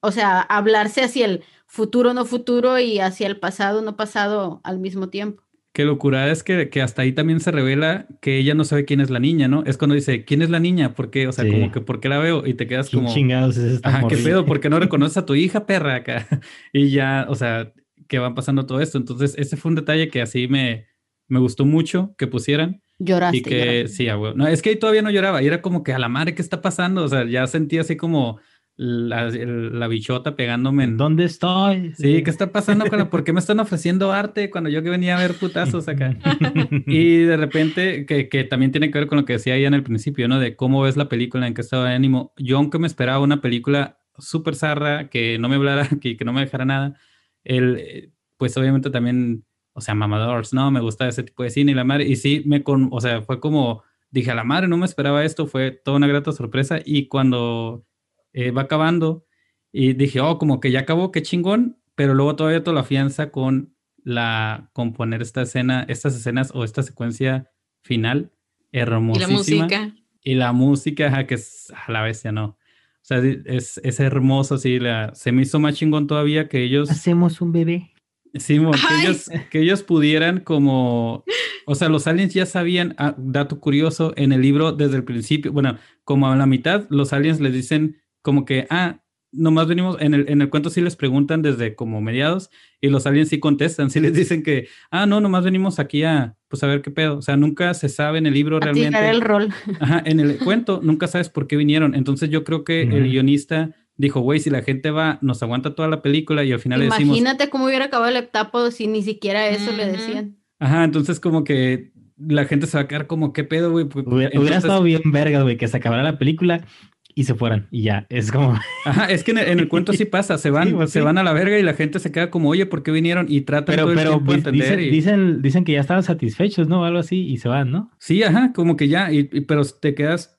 [0.00, 4.78] o sea, hablarse hacia el futuro no futuro y hacia el pasado no pasado al
[4.78, 5.42] mismo tiempo.
[5.72, 9.00] Qué locura es que, que hasta ahí también se revela que ella no sabe quién
[9.00, 9.64] es la niña, ¿no?
[9.64, 10.92] Es cuando dice, ¿quién es la niña?
[10.94, 11.26] ¿Por qué?
[11.28, 11.50] O sea, Sí.
[11.50, 12.46] como que, ¿por qué la veo?
[12.46, 13.14] Y te quedas ¿Quién como...
[13.14, 14.44] chingados es esta Ajá, ¿qué pedo?
[14.44, 16.28] ¿Por qué no reconoces a tu hija, perra, acá?
[16.74, 17.72] Y ya, o sea,
[18.06, 18.98] que van pasando todo esto.
[18.98, 20.88] Entonces, ese fue un detalle que así me,
[21.26, 22.82] me gustó mucho que pusieran.
[22.98, 23.38] Lloraste.
[23.38, 23.88] Y que, lloraste.
[23.88, 24.36] sí, a huevo.
[24.36, 25.42] No, es que ahí todavía no lloraba.
[25.42, 27.02] Y era como que a la madre, ¿qué está pasando?
[27.02, 28.40] O sea, ya sentía así como
[28.76, 30.96] la, la bichota pegándome en...
[30.96, 31.92] ¿Dónde estoy?
[31.94, 32.86] Sí, ¿qué está pasando?
[33.10, 36.16] ¿Por qué me están ofreciendo arte cuando yo que venía a ver putazos acá?
[36.86, 39.74] Y de repente, que, que también tiene que ver con lo que decía ella en
[39.74, 40.38] el principio, ¿no?
[40.38, 42.32] De cómo ves la película, en qué estado de ánimo.
[42.36, 46.32] Yo, aunque me esperaba una película súper zarra, que no me hablara, que, que no
[46.32, 46.96] me dejara nada,
[47.44, 49.44] el, eh, pues obviamente también,
[49.74, 50.70] o sea, mamadors, ¿no?
[50.70, 52.08] Me gusta ese tipo de cine y la madre.
[52.08, 55.24] Y sí, me con, o sea, fue como, dije, a la madre, no me esperaba
[55.24, 56.80] esto, fue toda una grata sorpresa.
[56.84, 57.84] Y cuando
[58.32, 59.26] eh, va acabando,
[59.72, 63.30] y dije, oh, como que ya acabó, qué chingón, pero luego todavía toda la fianza
[63.30, 67.50] con la componer esta escena, estas escenas o esta secuencia
[67.82, 68.32] final
[68.70, 69.64] Y la hermosísima.
[69.64, 69.94] música.
[70.24, 72.44] Y la música, ajá, que es a la bestia, ¿no?
[72.44, 76.88] O sea, es, es hermoso, sí, la, se me hizo más chingón todavía que ellos,
[76.90, 77.92] Hacemos un bebé.
[78.34, 81.24] sí, que ellos, que ellos pudieran como,
[81.66, 85.52] o sea, los aliens ya sabían, ah, dato curioso, en el libro desde el principio,
[85.52, 88.98] bueno, como a la mitad, los aliens les dicen como que, ah,
[89.34, 92.50] nomás venimos, en el, en el cuento sí les preguntan desde como mediados
[92.82, 96.36] y los aliens sí contestan, sí les dicen que, ah, no, nomás venimos aquí a,
[96.48, 98.88] pues a ver qué pedo, o sea, nunca se sabe en el libro A realmente.
[98.90, 99.48] tirar el rol.
[99.80, 101.94] Ajá, en el cuento nunca sabes por qué vinieron.
[101.94, 105.88] Entonces yo creo que el guionista dijo, güey, si la gente va, nos aguanta toda
[105.88, 109.02] la película y al final le decimos, Imagínate cómo hubiera acabado el heptápodo si ni
[109.02, 109.92] siquiera eso le Ujú.
[109.92, 110.36] decían.
[110.58, 113.86] ajá, entonces como que la gente se va a quedar como, ¿qué pedo, güey?
[113.86, 116.64] Pu- Hubiera, hubiera entonces- estado bien verga, güey, que se acabara la película
[117.14, 117.68] y se fueran.
[117.70, 118.58] Y ya, es como...
[118.84, 120.98] Ajá, es que en el, en el cuento sí pasa, se van, Sí, pues se
[121.00, 121.04] sí.
[121.04, 123.26] van a la verga y la gente se queda como, oye, ¿por qué vinieron?
[123.28, 124.68] Y tratan Pero, todo el pero tiempo de di- entender.
[124.78, 126.84] dicen, y- dicen, dicen que ya estaban satisfechos, ¿no?
[126.84, 127.90] Algo así, y se van, ¿no?
[127.98, 130.38] Sí, ajá, como que ya, y, y- pero te quedas,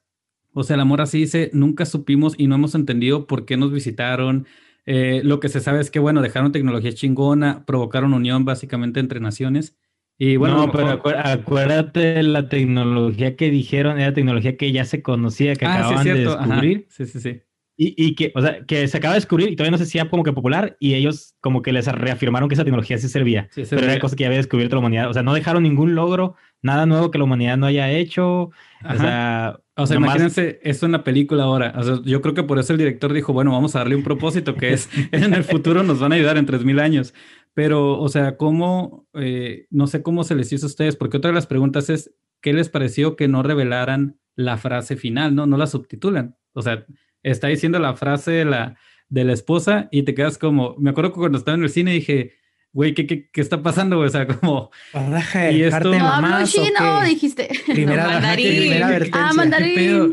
[0.53, 3.71] o sea, el amor así dice, nunca supimos y no hemos entendido por qué nos
[3.71, 4.45] visitaron.
[4.85, 9.19] Eh, lo que se sabe es que, bueno, dejaron tecnología chingona, provocaron unión básicamente entre
[9.19, 9.77] naciones.
[10.25, 15.01] Y bueno, no, pero acuer- acuérdate la tecnología que dijeron, era tecnología que ya se
[15.01, 16.85] conocía, que Ah, sí, acababan de cierto, ajá, descubrir.
[16.89, 17.41] Sí, sí, sí.
[17.75, 20.07] Y, y que, o sea, que se acaba de descubrir y todavía no se hacía
[20.07, 23.47] como que popular y ellos como que les reafirmaron que esa tecnología sí servía.
[23.51, 25.09] Sí, pero era cosa que ya había descubierto la humanidad.
[25.09, 28.51] O sea, no dejaron ningún logro, nada nuevo que la humanidad no haya hecho.
[28.81, 28.93] Ajá.
[28.93, 31.73] O sea, O sea, nomás- imagínense eso en la película ahora.
[31.75, 34.03] O sea, yo creo que por eso el director dijo, bueno, vamos a darle un
[34.03, 37.15] propósito que es en el futuro nos van a ayudar en 3000 años.
[37.53, 40.95] Pero, o sea, ¿cómo, eh, no sé cómo se les hizo a ustedes?
[40.95, 42.11] Porque otra de las preguntas es,
[42.41, 45.45] ¿qué les pareció que no revelaran la frase final, no?
[45.45, 46.35] No la subtitulan.
[46.53, 46.85] O sea,
[47.21, 48.75] está diciendo la frase de la,
[49.09, 51.91] de la esposa y te quedas como, me acuerdo que cuando estaba en el cine
[51.91, 52.33] dije,
[52.71, 53.99] güey, ¿qué, qué, qué está pasando?
[53.99, 54.71] O sea, como,
[55.11, 57.49] Deja Y esto- No hablo nomás, ¿o chino, dijiste.
[57.71, 58.47] Primera, No, mandarín.
[58.47, 59.75] primera Ah, mandarín.
[59.75, 60.09] ¿Qué pedo?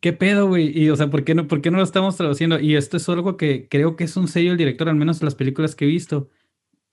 [0.00, 0.72] ¿Qué pedo, güey?
[0.82, 2.58] Y, o sea, ¿por qué, no, ¿por qué no lo estamos traduciendo?
[2.58, 5.26] Y esto es algo que creo que es un sello del director, al menos en
[5.26, 6.30] las películas que he visto.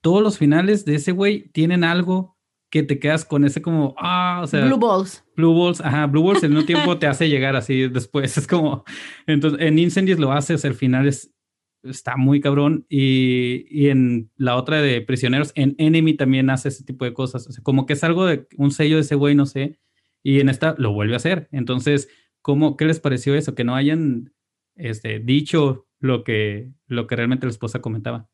[0.00, 2.38] Todos los finales de ese güey tienen algo
[2.70, 5.24] que te quedas con ese como, ah, o sea, Blue Balls.
[5.36, 8.36] Blue Balls, ajá, Blue Balls al mismo tiempo te hace llegar así después.
[8.36, 8.84] Es como,
[9.26, 11.32] entonces, en Incendies lo hace, o sea, el final es,
[11.82, 12.84] está muy cabrón.
[12.88, 17.46] Y, y en la otra de Prisioneros, en Enemy también hace ese tipo de cosas.
[17.46, 19.78] O sea, como que es algo de un sello de ese güey, no sé.
[20.22, 21.48] Y en esta lo vuelve a hacer.
[21.52, 22.08] Entonces,
[22.42, 23.54] ¿cómo, qué les pareció eso?
[23.54, 24.34] Que no hayan
[24.74, 28.28] este, dicho lo que, lo que realmente la esposa comentaba.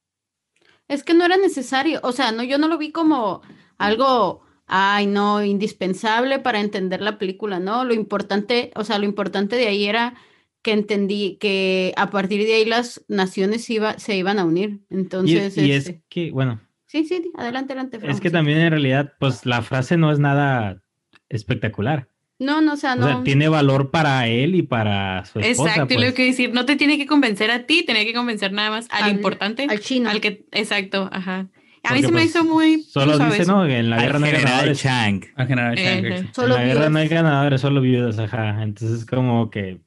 [0.89, 3.43] Es que no era necesario, o sea, no, yo no lo vi como
[3.79, 7.85] algo, ay, no, indispensable para entender la película, ¿no?
[7.85, 10.15] Lo importante, o sea, lo importante de ahí era
[10.63, 14.81] que entendí que a partir de ahí las naciones iba, se iban a unir.
[14.89, 17.99] Entonces, y es este, que, bueno, sí, sí, adelante, adelante.
[18.03, 18.33] Es que sí.
[18.33, 20.83] también en realidad, pues la frase no es nada
[21.29, 22.09] espectacular.
[22.39, 23.07] No, no, o sea, O no.
[23.07, 25.71] sea, tiene valor para él y para su esposa.
[25.71, 26.09] Exacto, y pues.
[26.09, 28.87] lo que decir, no te tiene que convencer a ti, tenía que convencer nada más
[28.91, 30.11] al, Al- importante, al chino.
[30.11, 31.49] al que, exacto, ajá.
[31.87, 33.53] A mí se me pues, hizo muy Solo suave dice, eso.
[33.53, 33.67] ¿no?
[33.67, 34.81] En la Al guerra no hay general ganadores.
[34.81, 35.25] Chang.
[35.37, 36.05] Al general Chang.
[36.07, 38.63] En Solo la guerra no hay ganadores, solo viudas, ajá.
[38.63, 39.81] Entonces, como que.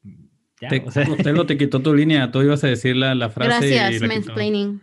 [0.61, 1.05] ya, Te, o sea-
[1.47, 3.67] te quitó tu línea, tú ibas a decir la, la frase.
[3.67, 4.13] y Gracias, la quitó.
[4.13, 4.81] mansplaining.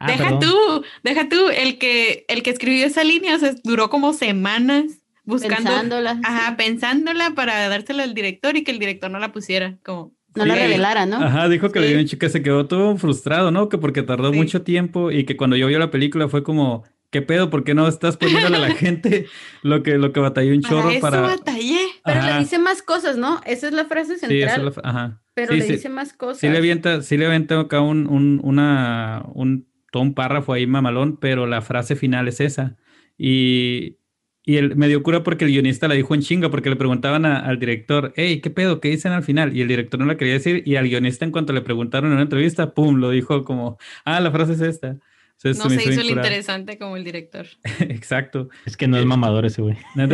[0.00, 0.40] Ah, deja perdón.
[0.40, 4.84] tú, deja tú, el que, el que escribió esa línea, o sea, duró como semanas
[5.24, 6.20] buscando, Pensándola.
[6.24, 6.54] ajá, sí.
[6.56, 10.54] pensándola para dársela al director y que el director no la pusiera, como, No la
[10.54, 10.60] Sí.
[10.60, 11.16] revelara, ¿no?
[11.16, 11.92] Ajá, dijo que le Sí.
[11.92, 13.68] dio un chico que se quedó todo frustrado, ¿no?
[13.68, 14.38] Que porque tardó Sí.
[14.38, 17.50] mucho tiempo y que cuando yo vi la película fue como, ¿qué pedo?
[17.50, 19.26] ¿Por qué no estás poniéndole a la gente
[19.62, 21.20] lo que, lo que batalló un chorro Para eso para...
[21.20, 21.80] batallé.
[22.02, 22.32] Pero Ajá.
[22.32, 23.42] le dice más cosas, ¿no?
[23.44, 24.40] Esa es la frase Sí, central.
[24.42, 25.22] esa es la fra- ajá.
[25.34, 25.72] Pero Sí, le sí.
[25.72, 26.38] dice más cosas.
[26.38, 30.66] Sí le avienta, sí le avienta acá un, un, una, un, todo un párrafo ahí
[30.66, 32.76] mamalón, pero la frase final es esa.
[33.18, 33.98] Y,
[34.44, 37.24] y el, me dio cura porque el guionista la dijo en chinga, porque le preguntaban
[37.26, 38.80] a- al director, hey, ¿qué pedo?
[38.80, 39.56] ¿Qué dicen al final?
[39.56, 42.14] Y el director no la quería decir, y al guionista en cuanto le preguntaron en
[42.14, 44.96] una entrevista, pum, lo dijo como, ah, la frase es esta.
[45.44, 46.28] Entonces, No se hizo el curado.
[46.28, 47.46] interesante como el director.
[47.80, 48.48] Exacto.
[48.64, 49.76] Es que no es mamador ese güey.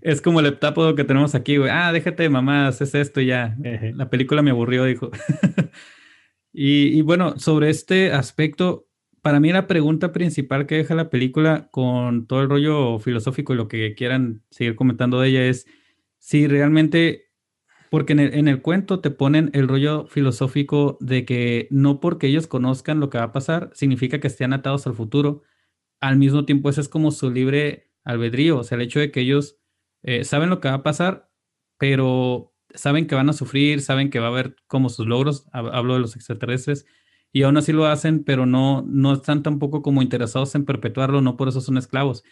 [0.00, 1.70] es como el heptápodo que tenemos aquí, güey.
[1.72, 3.56] Ah, déjate de mamadas, es esto y ya.
[3.94, 5.10] La película me aburrió, dijo.
[6.52, 8.86] y, y bueno, sobre este aspecto,
[9.22, 13.56] para mí la pregunta principal que deja la película con todo el rollo filosófico y
[13.56, 15.66] lo que quieran seguir comentando de ella es
[16.18, 17.30] si realmente,
[17.90, 22.26] porque en el, en el cuento te ponen el rollo filosófico de que no porque
[22.28, 25.42] ellos conozcan lo que va a pasar, significa que estén atados al futuro.
[26.00, 29.20] Al mismo tiempo, ese es como su libre albedrío, o sea, el hecho de que
[29.20, 29.58] ellos
[30.02, 31.30] eh, saben lo que va a pasar,
[31.78, 35.70] pero saben que van a sufrir, saben que va a haber como sus logros, hab-
[35.72, 36.86] hablo de los extraterrestres,
[37.32, 41.36] y aún así lo hacen, pero no, no están tampoco como interesados en perpetuarlo, no
[41.36, 42.24] por eso son esclavos.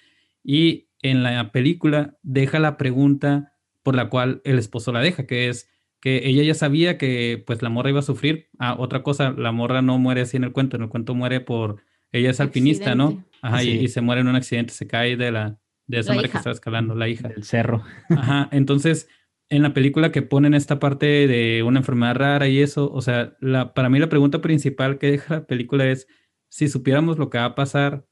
[0.45, 5.49] Y en la película deja la pregunta por la cual el esposo la deja, que
[5.49, 5.69] es
[6.01, 8.49] que ella ya sabía que pues la morra iba a sufrir.
[8.59, 11.41] Ah, otra cosa, la morra no muere así en el cuento, en el cuento muere
[11.41, 11.83] por,
[12.13, 13.25] ella es alpinista, ¿no?
[13.43, 13.85] Ajá, y, Sí.
[13.85, 16.37] y se muere en un accidente, se cae de la, de esa La madre que
[16.39, 17.29] estaba escalando, la hija.
[17.29, 17.83] Del cerro.
[18.11, 19.09] Ajá, entonces
[19.51, 23.37] en la película que ponen esta parte de una enfermedad rara y eso, o sea,
[23.41, 26.07] la, para mí la pregunta principal que deja la película es,
[26.49, 28.07] si supiéramos lo que va a pasar,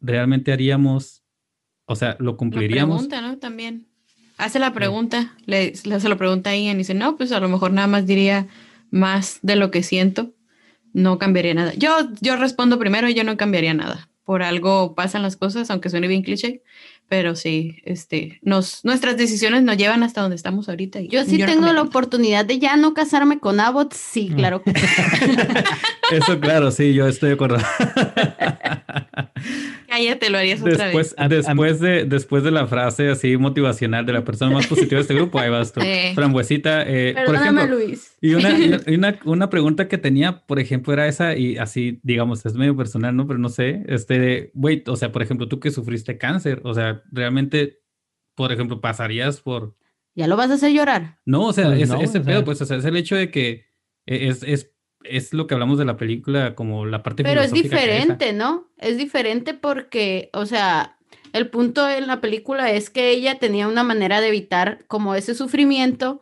[0.00, 1.22] ¿realmente haríamos,
[1.86, 3.06] o sea, lo La cumpliríamos?
[3.06, 3.38] pregunta, ¿no?
[3.38, 3.88] También.
[4.36, 7.40] Hace la pregunta, le, le hace la pregunta a Ian y dice, no, pues a
[7.40, 8.48] lo mejor nada más diría
[8.90, 10.34] más de lo que siento,
[10.92, 11.72] no cambiaría nada.
[11.74, 14.08] Yo, yo respondo primero, yo no cambiaría nada.
[14.24, 16.62] Por algo pasan las cosas, aunque suene bien cliché,
[17.08, 21.00] pero sí, este, nos, nuestras decisiones nos llevan hasta donde estamos ahorita.
[21.00, 23.92] y Yo sí tengo la oportunidad de ya no casarme con Abbott.
[23.94, 24.34] Sí, Mm.
[24.36, 24.86] claro que sí.
[26.12, 27.58] Eso, claro, sí, yo estoy de acuerdo.
[29.88, 31.14] Cállate, lo harías otra vez.
[31.14, 35.02] Después, después, de, después de la frase así motivacional de la persona más positiva de
[35.02, 35.80] este grupo, ahí vas tú.
[35.82, 36.12] Eh.
[36.14, 38.16] Frambuesita, eh, por Perdóname, ejemplo, Luis.
[38.20, 42.44] Y una, y una, una pregunta que tenía, por ejemplo, era esa, y así, digamos,
[42.44, 43.26] es medio personal, ¿no?
[43.26, 46.74] Pero no sé, este, de, wait, o sea, por ejemplo, tú que sufriste cáncer, o
[46.74, 47.80] sea, realmente,
[48.34, 49.76] por ejemplo, pasarías por...
[50.14, 51.18] ¿Ya lo vas a hacer llorar?
[51.24, 52.44] No, o sea, Pues es- no, ese o pedo, sea.
[52.44, 53.66] pues, o sea, es el hecho de que
[54.06, 54.70] es, es,
[55.02, 58.70] es lo que hablamos de la película, como la parte Pero es diferente, ¿no?
[58.78, 60.98] Es diferente porque, o sea,
[61.32, 65.34] el punto en la película es que ella tenía una manera de evitar como ese
[65.34, 66.20] sufrimiento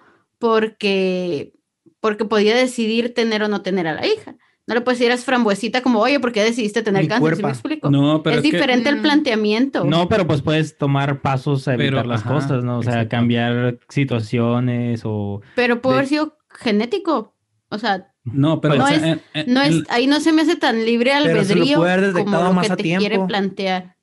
[0.56, 1.52] porque,
[2.00, 4.36] porque podía decidir tener o no tener a la hija.
[4.66, 7.34] No le puedes decir a frambuesita como, oye, ¿por qué decidiste tener Mi cáncer?
[7.36, 7.46] ¿Sí cuerpa.
[7.48, 7.90] me explico?
[7.90, 9.02] No, pero es, es, que- diferente el Mm.
[9.02, 9.84] planteamiento.
[9.84, 12.78] No, pero pues puedes tomar pasos a evitar Pero, las ajá, cosas, ¿no?
[12.78, 13.10] O sea, exacto.
[13.10, 15.40] cambiar situaciones o...
[15.56, 17.34] Pero puede de- haber sido genético.
[17.70, 20.32] O sea, no, pero No o sea, es- en- en- no es, ahí no se
[20.32, 22.72] me hace tan libre Pero se lo albedrío puede haber como detectado lo más que
[22.72, 23.96] a te quiere plantear.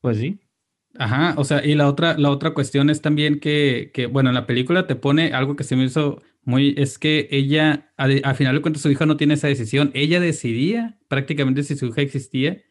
[0.00, 0.38] Pues sí.
[0.98, 4.34] Ajá, o sea, y la otra, la otra cuestión es también que, que, bueno, en
[4.34, 8.22] la película te pone algo que se me hizo muy, es que ella, a, de-
[8.24, 9.90] a final de cuentas, su hija no tiene esa decisión.
[9.92, 12.62] Ella decidía prácticamente si su hija existía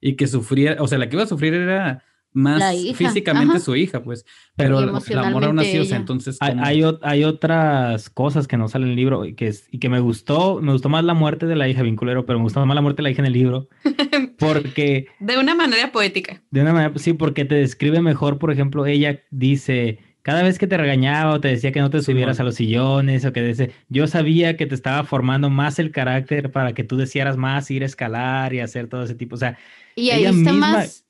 [0.00, 2.62] y que sufría, o sea, la que iba a sufrir era más
[2.94, 3.64] físicamente ajá.
[3.64, 4.24] su hija, pues,
[4.54, 8.56] pero la- amor aún así, o sea, entonces, Hay, hay, ot- hay otras cosas que
[8.56, 11.02] no salen en el libro y que, es- y que me gustó, me gustó más
[11.04, 13.22] la muerte de la hija, vinculero, pero me gustó más la muerte de la hija
[13.22, 13.68] en el libro.
[14.38, 16.42] Porque, De una manera poética.
[16.50, 20.66] de una manera, sí, porque te describe mejor, por ejemplo, ella dice, cada vez que
[20.66, 23.72] te regañaba o te decía que no te subieras a los sillones o que dice,
[23.88, 27.82] yo sabía que te estaba formando más el carácter para que tú desearas más ir
[27.82, 29.34] a escalar y hacer todo ese tipo.
[29.34, 29.56] O sea,
[29.96, 31.04] Y ahí Ella está misma- más.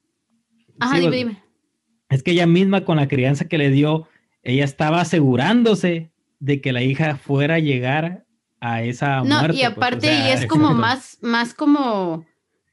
[0.78, 1.42] Ajá, Sí, dime, dime.
[2.08, 4.08] Es que ella misma con la crianza que le dio,
[4.42, 8.24] ella estaba asegurándose de que la hija fuera a llegar
[8.60, 9.56] a esa No, muerte.
[9.56, 12.24] y pues, o aparte, sea, y es como más, más como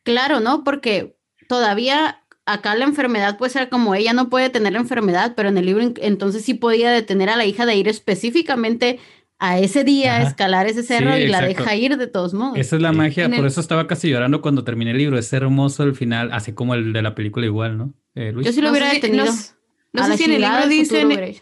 [0.03, 0.63] claro, ¿no?
[0.63, 5.49] Porque todavía acá la enfermedad puede ser como ella no puede tener la enfermedad, pero
[5.49, 8.99] en el libro en- entonces sí podía detener a la hija de ir específicamente
[9.39, 12.57] a ese día a escalar ese cerro Sí, y la deja ir de todos modos.
[12.57, 12.95] esa es la Sí.
[12.97, 15.93] magia, En por el- eso estaba casi llorando cuando terminé el libro, es hermoso el
[15.93, 17.93] final, así como el de la película igual, ¿no?
[18.15, 18.47] Eh, Luis.
[18.47, 19.25] Yo sí lo No hubiera sé si- detenido.
[19.25, 21.35] no no sé si en el libro dicen.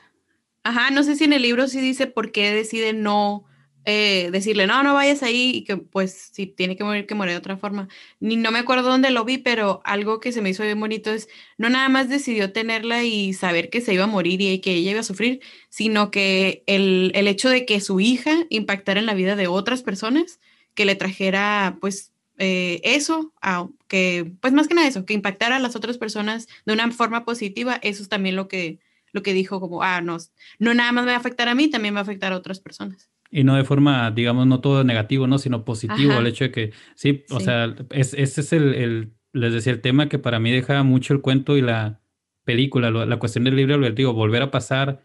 [0.64, 3.46] Ajá, no sé si en el libro sí dice por qué decide no
[3.86, 7.34] eh, decirle, no, no vayas ahí y que pues si tiene que morir, que muere
[7.34, 7.88] de otra forma.
[8.20, 11.12] Ni no me acuerdo dónde lo vi, pero algo que se me hizo bien bonito
[11.12, 14.74] es, no nada más decidió tenerla y saber que se iba a morir y que
[14.74, 19.06] ella iba a sufrir, sino que el, el hecho de que su hija impactara en
[19.06, 20.40] la vida de otras personas,
[20.74, 25.54] que le trajera pues eh, eso, a, que, pues más que nada eso, que impactar
[25.54, 28.80] a las otras personas de una forma positiva, eso es también lo que,
[29.14, 30.18] lo que dijo como, ah, no,
[30.60, 32.60] no nada más me va a afectar a mí, también va a afectar a otras
[32.60, 33.10] personas.
[33.38, 35.40] Y no de forma, digamos, no todo negativo, ¿no?
[35.40, 36.22] Sino positivo, Ajá.
[36.22, 37.46] el hecho de que, sí, o Sí.
[37.46, 41.14] sea, es, ese es el, el- les decía, el tema que para mí deja mucho
[41.14, 42.00] el cuento y la
[42.46, 45.02] película, lo- la cuestión del libre albedrío, volver a pasar,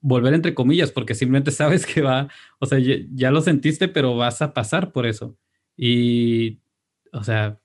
[0.00, 2.28] volver entre comillas, porque simplemente sabes que va,
[2.58, 5.38] o sea, ya, ya lo sentiste, pero vas a pasar por eso.
[5.76, 6.60] Y,
[7.12, 7.60] o sea,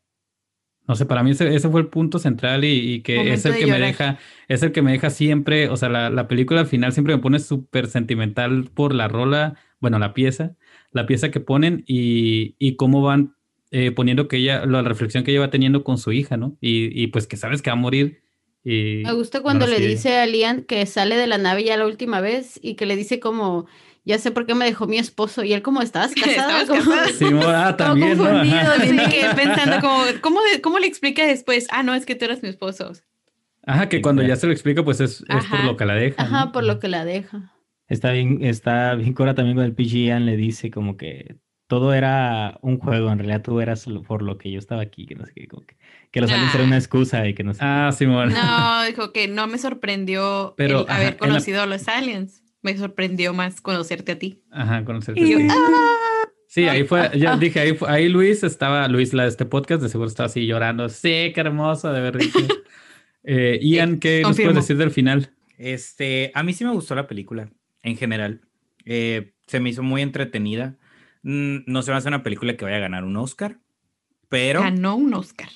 [0.87, 3.47] no sé, para mí ese, ese fue el punto central y, y que es Momento
[3.49, 6.27] el de que me deja, es el que me deja siempre, o sea, la, la
[6.29, 10.55] película al final siempre me pone súper sentimental por la rola, bueno, la pieza,
[10.91, 13.35] la pieza que ponen y, y cómo van
[13.71, 16.57] eh, poniendo que ella, la reflexión que ella va teniendo con su hija, ¿no?
[16.61, 18.21] Y, y pues que sabes que va a morir.
[18.63, 21.77] Y, Me gusta cuando no, le dice a Lian que sale de la nave ya
[21.77, 23.65] la última vez y que le dice como,
[24.03, 25.43] ya sé por qué me dejó mi esposo.
[25.43, 26.61] Y él como, ¿estabas casada?
[26.61, 27.07] Estabas Como- casada.
[27.09, 28.23] Sí, ah, también, ¿no?
[28.23, 28.97] confundido, sí.
[29.11, 31.67] Que pensando como, ¿cómo, ¿cómo le explica después?
[31.71, 32.93] Ah, no, es que tú eras mi esposo.
[33.65, 36.23] Ajá, que cuando ya se lo explica, pues es, es por lo que la deja.
[36.23, 36.51] Ajá, ¿no?
[36.53, 37.51] por lo que la deja.
[37.87, 41.37] Está bien, está bien Cora también con el PG Ian le dice como que
[41.67, 45.15] todo era un juego, en realidad tú eras por lo que yo estaba aquí, que
[45.15, 45.75] no sé qué, como que,
[46.11, 46.55] que los aliens Ah.
[46.57, 47.59] eran una excusa y que no sé.
[47.63, 48.29] Ah, Simón.
[48.33, 52.41] No, dijo que no me sorprendió Pero, el ajá, haber la- conocido a los aliens.
[52.61, 54.41] Me sorprendió más conocerte a ti.
[54.51, 55.19] Ajá, conocerte.
[55.21, 55.47] Y yo, sí.
[55.49, 56.29] "Ah".
[56.49, 59.81] Sí, ahí fue, ya dije, ahí, fue- ahí Luis estaba, Luis, la de este podcast,
[59.83, 60.87] de seguro estaba así llorando.
[60.87, 62.19] Sí, qué hermoso, de verdad.
[63.29, 65.31] Eh, Ian, ¿qué nos puedes decir del final?
[65.57, 67.49] Este, a mí sí me gustó la película
[67.87, 68.41] en general.
[68.85, 70.75] Eh, se me hizo muy entretenida.
[71.23, 73.57] Mm, No se me hace una película que vaya a ganar un Oscar,
[74.29, 75.49] pero Ganó un Oscar.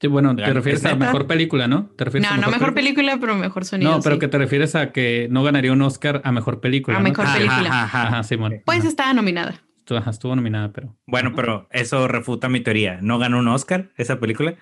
[0.00, 1.04] Sí, bueno, te Gan- refieres ¿es a neta?
[1.06, 1.86] mejor película, ¿no?
[1.96, 3.92] ¿Te refieres No, a no mejor película, pero mejor sonido.
[3.92, 4.20] No, pero sí.
[4.20, 6.96] que te refieres a que no ganaría un Oscar a mejor película.
[6.96, 7.08] A ¿no?
[7.08, 7.68] mejor Ah, película.
[7.68, 8.02] Ajá, ajá.
[8.08, 8.62] Ajá, Simón.
[8.66, 8.88] Pues Ajá.
[8.88, 9.62] estaba nominada.
[9.78, 10.96] Estuvo, ajá, estuvo nominada, pero.
[11.06, 12.98] Bueno, pero eso refuta mi teoría.
[13.00, 14.56] No ganó un Oscar esa película.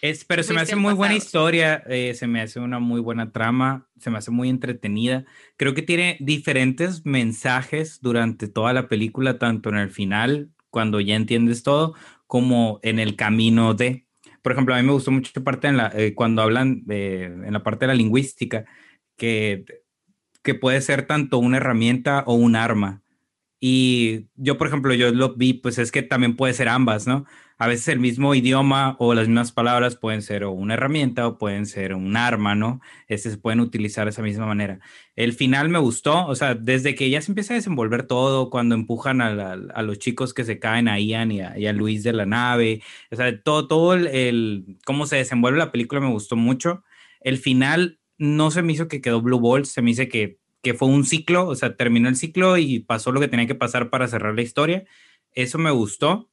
[0.00, 3.32] Es, pero se me hace muy buena historia, eh, se me hace una muy buena
[3.32, 5.24] trama, se me hace muy entretenida.
[5.56, 11.14] Creo que tiene diferentes mensajes durante toda la película, tanto en el final, cuando ya
[11.14, 11.94] entiendes todo,
[12.26, 14.06] como en el camino de.
[14.42, 17.24] Por ejemplo, a mí me gustó mucho esta parte en la, eh, cuando hablan de,
[17.24, 18.64] en la parte de la lingüística,
[19.16, 19.64] que,
[20.42, 23.03] que puede ser tanto una herramienta o un arma.
[23.66, 27.24] Y yo, por ejemplo, yo lo vi, pues es que también puede ser ambas, ¿no?
[27.56, 31.38] A veces el mismo idioma o las mismas palabras pueden ser o una herramienta o
[31.38, 32.82] pueden ser un arma, ¿no?
[33.08, 34.80] Este se pueden utilizar de esa misma manera.
[35.16, 38.74] El final me gustó, o sea, desde que ya se empieza a desenvolver todo, cuando
[38.74, 42.12] empujan a, a los chicos que se caen a Ian y a, a Luis de
[42.12, 46.36] la nave, o sea, todo, todo el, el- cómo se desenvuelve la película me gustó
[46.36, 46.84] mucho.
[47.20, 50.74] El final no se me hizo que quedó Blue Balls, se me hizo que, que
[50.74, 53.88] fue un ciclo, o sea, terminó el ciclo y pasó lo que tenía que pasar
[53.90, 54.82] para cerrar la historia.
[55.32, 56.28] Eso me gustó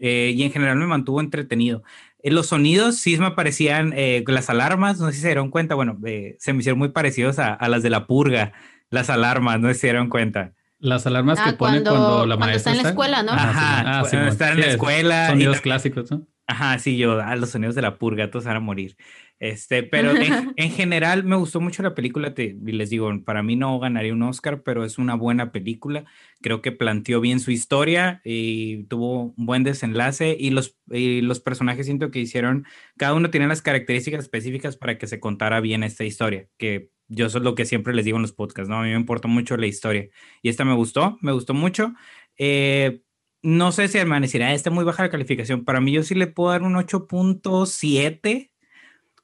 [0.00, 1.82] eh, y en general me mantuvo entretenido.
[2.22, 5.74] En los sonidos sí me parecían eh, las alarmas, no sé si se dieron cuenta,
[5.74, 8.52] bueno, eh, se me hicieron muy parecidos a, a las de la purga,
[8.90, 10.52] las alarmas, no sé si se dieron cuenta.
[10.78, 13.32] Las alarmas que Ah, ponen cuando- cuando, la cuando maestra está en la escuela, ¿no?
[13.32, 13.80] Ah, Ajá.
[13.80, 14.28] Ah, cuando Simón.
[14.28, 16.26] está en la Sí, es- escuela Sonidos clásicos, ¿no?
[16.48, 18.96] Ajá, sí, yo, a los sonidos de la purga, todos van a morir.
[19.42, 23.42] Este, pero en, en general me gustó mucho la película, te, y les digo, para
[23.42, 26.04] mí no ganaría un Oscar, pero es una buena película.
[26.40, 31.40] Creo que planteó bien su historia y tuvo un buen desenlace y los, y los
[31.40, 32.66] personajes siento que hicieron,
[32.96, 37.26] cada uno tiene las características específicas para que se contara bien esta historia, que yo
[37.26, 38.76] eso es lo que siempre les digo en los podcasts, ¿no?
[38.78, 40.08] A mí me importa mucho la historia
[40.40, 41.94] y esta me gustó, me gustó mucho.
[42.38, 43.02] Eh,
[43.42, 45.64] no sé si amaneciera, está muy baja la calificación.
[45.64, 48.51] Para mí yo sí le puedo dar un 8.7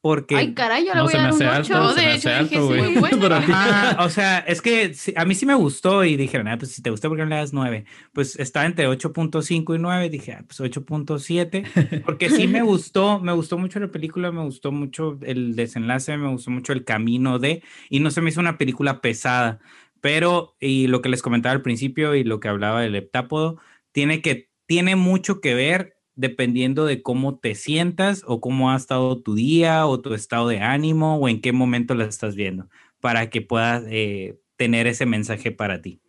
[0.00, 0.36] porque...
[0.36, 1.94] Ay, caray, yo le No voy a dar un hace alto, 8.
[1.94, 2.82] se me de hecho, dije, alto, sí, güey.
[2.82, 3.40] muy bueno.
[3.98, 6.82] O sea, es que sí, a mí sí me gustó y dije, ah, pues si
[6.82, 7.84] te gustó, ¿por qué no le das 9?
[8.12, 13.32] Pues está entre 8.5 y 9, dije, ah, pues 8.7, porque sí me gustó, me
[13.32, 17.62] gustó mucho la película, me gustó mucho el desenlace, me gustó mucho el camino de,
[17.90, 19.58] y no se me hizo una película pesada,
[20.00, 23.58] pero, y lo que les comentaba al principio y lo que hablaba del heptápodo,
[23.92, 29.22] tiene que, tiene mucho que ver dependiendo de cómo te sientas o cómo ha estado
[29.22, 32.68] tu día o tu estado de ánimo o en qué momento la estás viendo
[33.00, 36.00] para que puedas eh, tener ese mensaje para ti.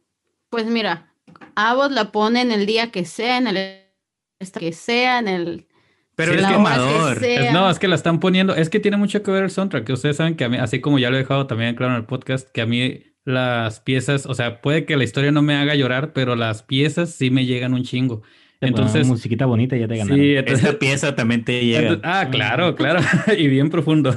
[0.49, 1.14] Pues mira,
[1.53, 3.84] Abbott la pone en el día que sea, en el
[4.57, 5.68] que sea, en el...
[6.15, 6.49] Pero es la
[7.19, 9.86] que- no, es que la están poniendo, es que tiene mucho que ver el soundtrack,
[9.86, 11.99] que ustedes saben que a mí, así como ya lo he dejado también claro en
[11.99, 15.56] el podcast, que a mí las piezas, o sea, puede que la historia no me
[15.56, 18.23] haga llorar, pero las piezas sí me llegan un chingo.
[18.61, 20.19] Entonces, musiquita bonita ya te ganaron.
[20.19, 21.80] sí, entonces, Esta pieza también te llega.
[21.80, 22.99] entonces- ah, claro, claro,
[23.38, 24.14] y bien profundo.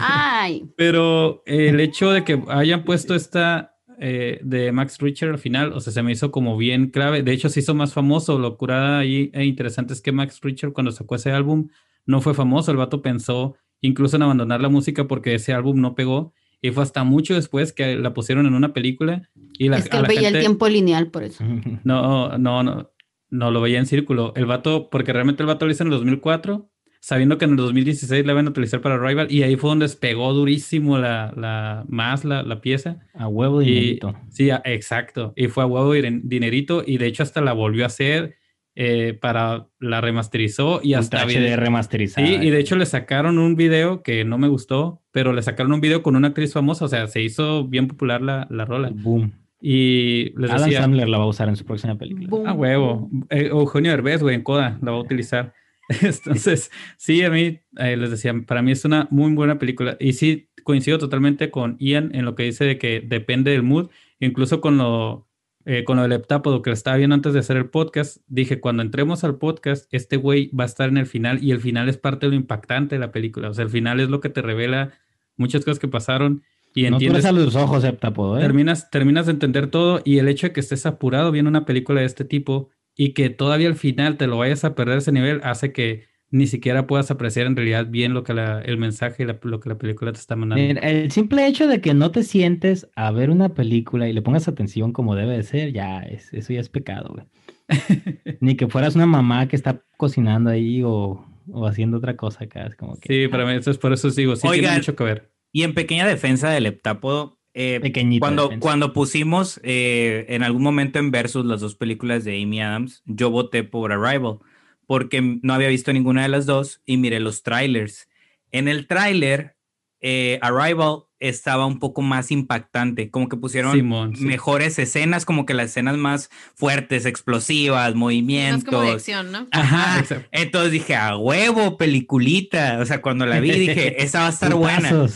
[0.00, 5.72] Ay, Pero el hecho de que hayan puesto esta, eh, de Max Richter al final,
[5.72, 7.22] o sea, se me hizo como bien clave.
[7.22, 8.38] De hecho, se hizo más famoso.
[8.38, 11.68] Lo curada ahí e interesante es que Max Richter, cuando sacó ese álbum,
[12.04, 12.70] no fue famoso.
[12.72, 16.32] El vato pensó incluso en abandonar la música porque ese álbum no pegó.
[16.64, 19.28] Y fue hasta mucho después que la pusieron en una película.
[19.58, 21.44] Y la, es que a él la veía el tiempo lineal por eso.
[21.84, 22.91] No, no, no.
[23.32, 24.32] No lo veía en círculo.
[24.36, 26.68] El vato, porque realmente el vato lo hizo en el 2004,
[27.00, 29.26] sabiendo que en el 2016 la iban a utilizar para Rival.
[29.30, 33.00] Y ahí fue donde despegó durísimo la, la más la, la pieza.
[33.14, 34.14] A huevo Y- dinerito.
[34.28, 35.32] Sí, a- exacto.
[35.34, 36.84] Y fue a huevo diner- dinerito.
[36.86, 38.36] Y de hecho, hasta la volvió a hacer
[38.74, 42.26] eh, para la remasterizó y hasta HD remasterizada.
[42.26, 45.72] Sí, y de hecho le sacaron un video que no me gustó, pero le sacaron
[45.72, 48.90] un video con una actriz famosa, o sea, se hizo bien popular la, la rola.
[48.94, 49.32] Boom.
[49.64, 52.26] Y les Adam decía, Sandler la va a usar en su próxima película.
[52.28, 52.48] Boom.
[52.48, 55.54] a huevo, eh, Eugenio Derbez, güey, en Coda, la va a utilizar.
[56.02, 59.96] Entonces, sí, a mí, eh, les decía, para mí es una muy buena película.
[60.00, 63.90] Y sí, coincido totalmente con Ian en lo que dice de que depende del mood,
[64.18, 65.28] incluso con lo,
[65.64, 68.58] eh, con lo del heptápodo que lo estaba viendo antes de hacer el podcast, dije,
[68.58, 71.88] cuando entremos al podcast, este güey va a estar en el final y el final
[71.88, 73.50] es parte de lo impactante de la película.
[73.50, 74.92] O sea, el final es lo que te revela
[75.36, 76.42] muchas cosas que pasaron
[76.74, 78.40] y No entiendes a los ojos, Heptapodo, ¿eh?
[78.40, 82.00] terminas, terminas de entender todo y el hecho de que estés apurado viendo una película
[82.00, 85.40] de este tipo y que todavía al final te lo vayas a perder ese nivel
[85.44, 89.26] hace que ni siquiera puedas apreciar en realidad bien lo que la- el mensaje y
[89.26, 90.80] la- lo que la película te está mandando.
[90.80, 94.48] El simple hecho de que no te sientes a ver una película y le pongas
[94.48, 97.26] atención como debe de ser, ya es, eso ya es pecado, güey.
[98.40, 102.66] Ni que fueras una mamá que está cocinando ahí o, o haciendo otra cosa acá.
[102.66, 104.96] Es como que Sí, para mí eso es por eso os digo, sí tiene mucho
[104.96, 105.31] que ver.
[105.52, 107.80] Y en pequeña defensa del heptápodo, eh,
[108.18, 108.60] cuando, defensa.
[108.60, 113.30] cuando pusimos eh, en algún momento en Versus las dos películas de Amy Adams, yo
[113.30, 114.38] voté por Arrival
[114.86, 118.08] porque no había visto ninguna de las dos y miré los trailers.
[118.50, 119.56] En el tráiler,
[120.00, 124.24] eh, Arrival estaba un poco más impactante, como que pusieron Simón, sí.
[124.24, 128.64] mejores escenas, como que las escenas más fuertes, explosivas, movimientos.
[128.64, 129.46] como de acción, ¿no?
[129.52, 130.00] Ajá.
[130.00, 130.28] Exacto.
[130.32, 132.78] Entonces dije, a huevo, peliculita.
[132.80, 135.06] O sea, cuando la vi dije, esa va a estar buena.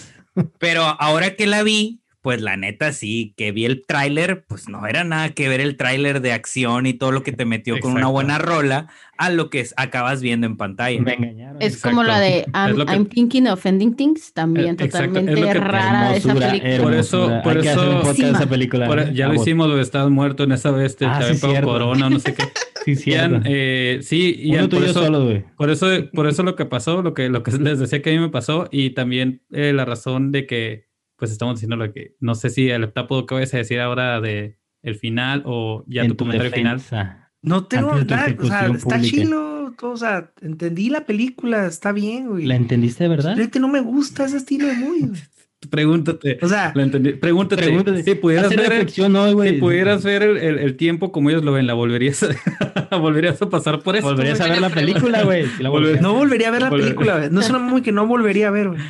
[0.58, 4.84] Pero ahora que la vi, pues la neta sí, que vi el tráiler, pues no
[4.88, 7.92] era nada que ver el tráiler de acción y todo lo que te metió con
[7.92, 8.12] una Exacto.
[8.12, 11.00] buena rola a lo que es- acabas viendo en pantalla.
[11.00, 11.62] Me engañaron.
[11.62, 15.20] Es como la de I'm, Es que- I'm Thinking of Ending Things, también Eh, exacto,
[15.20, 16.82] es totalmente que- rara esa Hermosura, película.
[16.82, 18.86] Por eso- por Hay que hacer un eso- podcast de esa película.
[18.88, 22.18] Por- ya lo hicimos, lo estabas muerto en esa vez, te Ah, sí, corona no
[22.18, 22.42] sé qué.
[22.94, 23.10] Sí.
[23.10, 25.44] Ian, eh, sí, Ian, por eso, solo, güey.
[25.56, 28.12] Por eso, por eso lo que pasó, lo que, lo que les decía que a
[28.12, 30.86] mí me pasó, y también eh, la razón de que,
[31.16, 34.20] pues estamos diciendo lo que, no sé si el heptápodo que vayas a decir ahora
[34.20, 36.76] de el final o ya En tu comentario final.
[36.76, 37.32] defensa.
[37.42, 39.00] No tengo tu nada, o sea, está pública.
[39.02, 42.46] chilo, todo, o sea, entendí la película, está bien, güey.
[42.46, 43.30] ¿La entendiste de verdad?
[43.30, 45.10] Realmente no me gusta ese estilo de movie.
[45.70, 46.38] Pregúntate.
[46.42, 47.12] O sea, Lo entendí.
[47.14, 47.62] Pregúntate.
[47.62, 48.02] Pregúntate.
[48.02, 49.54] Si pudieras ver, el, reflexión hoy, güey.
[49.54, 52.22] si pudieras ver el, el- el tiempo como ellos lo ven, ¿la volverías
[52.90, 54.06] a, volverías a pasar por eso?
[54.06, 55.46] Volverías a ver la película, güey.
[55.46, 55.62] Si
[56.00, 57.30] no volvería a ver la Volver- película, güey.
[57.30, 58.80] No es una movie que no volvería a ver, güey.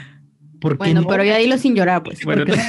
[0.60, 1.06] ¿Por qué Bueno, no?
[1.08, 2.24] pero ya dilo sin llorar, pues.
[2.24, 2.62] Bueno, ¿Por qué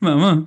[0.00, 0.46] mamá.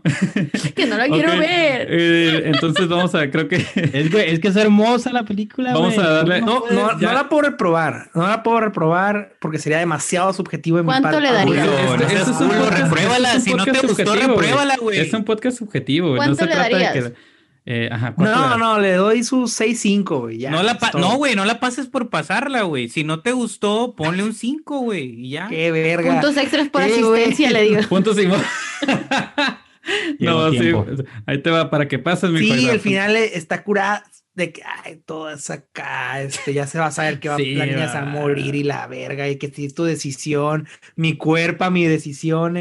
[0.75, 1.87] que no la quiero ver.
[1.89, 5.97] eh, entonces vamos a, creo que Es que, es que es hermosa la película, Vamos
[5.97, 8.09] a darle- ¿Cómo No, no, no la puedo reprobar.
[8.13, 11.21] No la puedo reprobar porque sería demasiado subjetivo en mi ¿Cuánto parte.
[11.21, 11.67] le darías?
[11.67, 13.33] Este- este seas es un podcast- repruébala.
[13.33, 14.99] este es un Si no te gustó, repruébala, güey.
[14.99, 16.19] Es un podcast subjetivo, güey.
[16.19, 16.93] No ¿Cuánto se le trata de darías?
[17.09, 17.32] que.
[17.65, 20.37] Eh, ajá, ¿cuánto le No, no, le doy su 6-5, güey.
[20.37, 20.99] ya, No, la es todo.
[21.01, 22.89] no, güey, no la pases por pasarla, güey.
[22.89, 25.47] Si no te gustó, ponle un 5, güey, y ya.
[25.47, 26.11] Qué verga.
[26.13, 27.81] Puntos extras por Eh, asistencia, le digo.
[27.89, 28.27] Puntos y
[30.19, 30.85] No, sí, tiempo.
[31.25, 34.03] ahí te va para que pases, mi Sí, el final eh, está curada
[34.33, 37.65] de que, ay, todas acá, este, ya se va a saber que va, Sí, la
[37.65, 41.15] niña se va a morir y la verga, y que si es tu decisión, mi
[41.17, 42.57] cuerpo, mi decisión.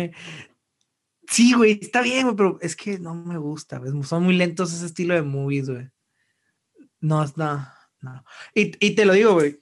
[1.32, 4.72] Sí, güey, está bien, güey, pero es que no me gusta, güey, son muy lentos
[4.72, 5.88] ese estilo de movies, güey.
[7.00, 7.66] No, no,
[8.02, 8.24] no.
[8.54, 9.58] Y, y te lo digo, güey,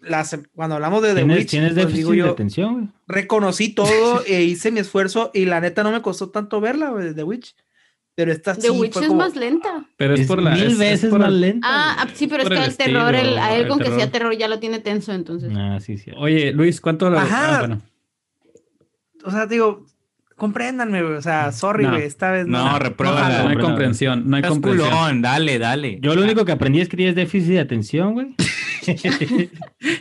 [0.54, 2.88] cuando hablamos de The ¿Tienes, Witch, tienes pues, déficit digo de yo, atención, güey.
[3.06, 7.14] reconocí todo e hice mi esfuerzo y la neta no me costó tanto verla, güey,
[7.14, 7.54] The Witch.
[8.16, 9.86] Pero esta The sí Witch fue es como- más lenta.
[9.96, 10.50] Pero es, Es por la.
[10.50, 11.66] mil es- es veces por más lenta.
[11.70, 13.84] Ah, ah, sí, pero es que el el terror, el, a él el con que
[13.86, 14.10] sea terror.
[14.10, 15.50] terror ya lo tiene tenso, entonces.
[15.56, 16.10] Ah, sí, sí.
[16.18, 17.18] Oye, Luis, ¿cuánto lo.?
[17.18, 17.56] Ajá.
[17.56, 17.80] Ah, bueno.
[19.24, 19.86] o sea, digo,
[20.40, 21.14] compréndanme, güey.
[21.14, 21.90] O sea, sorry, No.
[21.90, 22.64] güey, esta vez no.
[22.72, 23.44] No, repruébala.
[23.44, 24.24] No hay Comprensión.
[24.28, 24.88] no hay Estás comprensión.
[24.88, 25.98] culón, dale, dale.
[26.00, 28.34] Yo lo único que aprendí es que tienes déficit de atención, güey.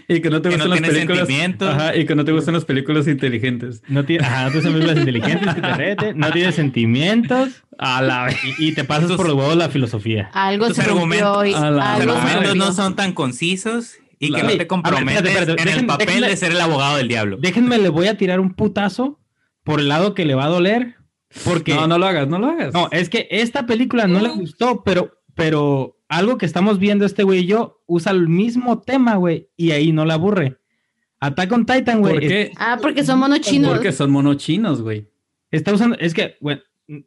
[0.08, 1.20] Y que no te Que no gustan las tienes películas.
[1.28, 1.70] sentimientos.
[1.76, 3.84] Ajá, y que no te gustan las películas inteligentes.
[3.88, 5.62] No tienes, ajá, no tienes películas inteligentes que
[5.96, 8.38] te no tienes sentimientos A la vez.
[8.58, 10.30] y, y te pasas por los huevos la filosofía.
[10.34, 14.42] Algo Tus argumentos- y a la Los algo argumentos no son tan concisos y que
[14.44, 17.08] La- no te comprometes espérate, espérate, en el papel déjenle- de ser el abogado del
[17.08, 17.38] diablo.
[17.40, 19.19] Déjenme, le voy a tirar un putazo
[19.70, 20.96] por el lado que le va a doler
[21.46, 22.74] Porque No, no lo hagas, no lo hagas.
[22.74, 27.22] No, es que esta película no le gustó, pero, pero algo que estamos viendo este
[27.22, 30.58] güey y yo usa el mismo tema, güey, y ahí no le aburre.
[31.20, 32.14] Attack on Titan, güey.
[32.14, 32.52] ¿Por qué?
[32.58, 33.72] Ah, porque son monos chinos.
[33.72, 35.08] Porque son monos chinos, güey.
[35.52, 36.60] Está usando, es que, güey,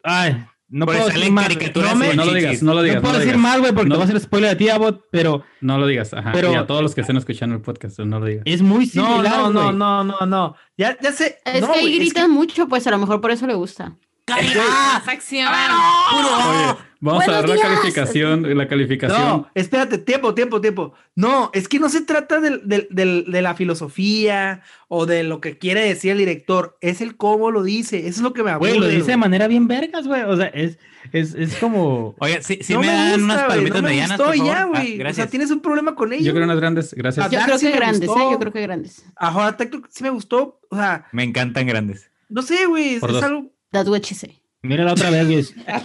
[0.05, 2.97] ay, no puedo decir caricaturas No, me- No lo digas, no lo digas.
[2.97, 3.43] no puedo lo decir digas.
[3.51, 3.95] más, güey, porque No.
[3.95, 6.33] te voy a hacer spoiler a ti, Abot, pero No lo digas, ajá.
[6.33, 8.43] Pero- y a todos los que estén escuchando el podcast, no lo digas.
[8.47, 10.57] es muy similar, no, no, no, no, no.
[10.77, 11.39] Ya, ya sé.
[11.45, 13.95] Es no, que ahí es gritan mucho, pues a lo mejor por eso le gusta.
[14.29, 15.49] ¡Más acción!
[15.49, 19.21] Oye, vamos a dar la calificación, la calificación.
[19.21, 20.95] No, espérate, tiempo, tiempo, tiempo.
[21.15, 25.41] No, es que no se trata del- del- del- de la filosofía o de lo
[25.41, 28.51] que quiere decir el director, es el cómo lo dice, eso es lo que me
[28.53, 28.71] aburre.
[28.71, 30.23] Güey, lo dice de manera bien vergas, güey.
[30.23, 30.79] O sea, es,
[31.13, 32.15] es, es como.
[32.21, 34.25] Oye, sí, sí no me, me, dan gusta, unas güey, palomitas no me medianas, gustó
[34.25, 34.53] por favor.
[34.55, 34.83] ya, Ah, güey.
[34.83, 35.31] o sea, gracias.
[35.31, 36.25] tienes un problema con ello.
[36.25, 37.31] Yo creo unas grandes, gracias.
[37.31, 38.09] Yo creo sí que grandes.
[38.09, 38.13] ¿eh?
[38.31, 39.05] Yo creo que grandes.
[39.17, 39.57] Ajá,
[39.91, 42.11] sí me gustó, o sea, Me encantan grandes.
[42.29, 43.23] no sé, güey, es dos.
[43.23, 44.42] algo That's what she say.
[44.65, 45.45] Mira la otra vez, güey.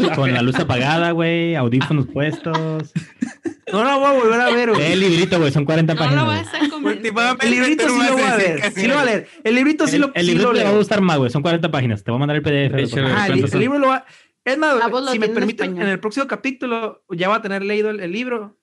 [0.16, 1.56] con la luz apagada, güey.
[1.56, 2.92] Audífonos puestos.
[3.70, 4.92] No la voy a volver a ver, Lee güey.
[4.94, 5.52] el librito, güey.
[5.52, 6.24] Son 40 No páginas.
[6.24, 6.42] lo güey.
[6.42, 6.76] vas a.
[6.78, 9.28] Últimamente El librito sí lo voy a ver, sí lo voy a leer.
[9.44, 11.30] El librito sí lo, el libro lo te va a gustar más, güey.
[11.30, 12.02] Son 40 páginas.
[12.02, 12.96] Te voy a mandar el PDF.
[13.14, 14.06] Ah, el, libro lo va...
[14.46, 14.76] Es más,
[15.12, 18.57] si me permiten, en el próximo capítulo ya va a tener leído el, el libro.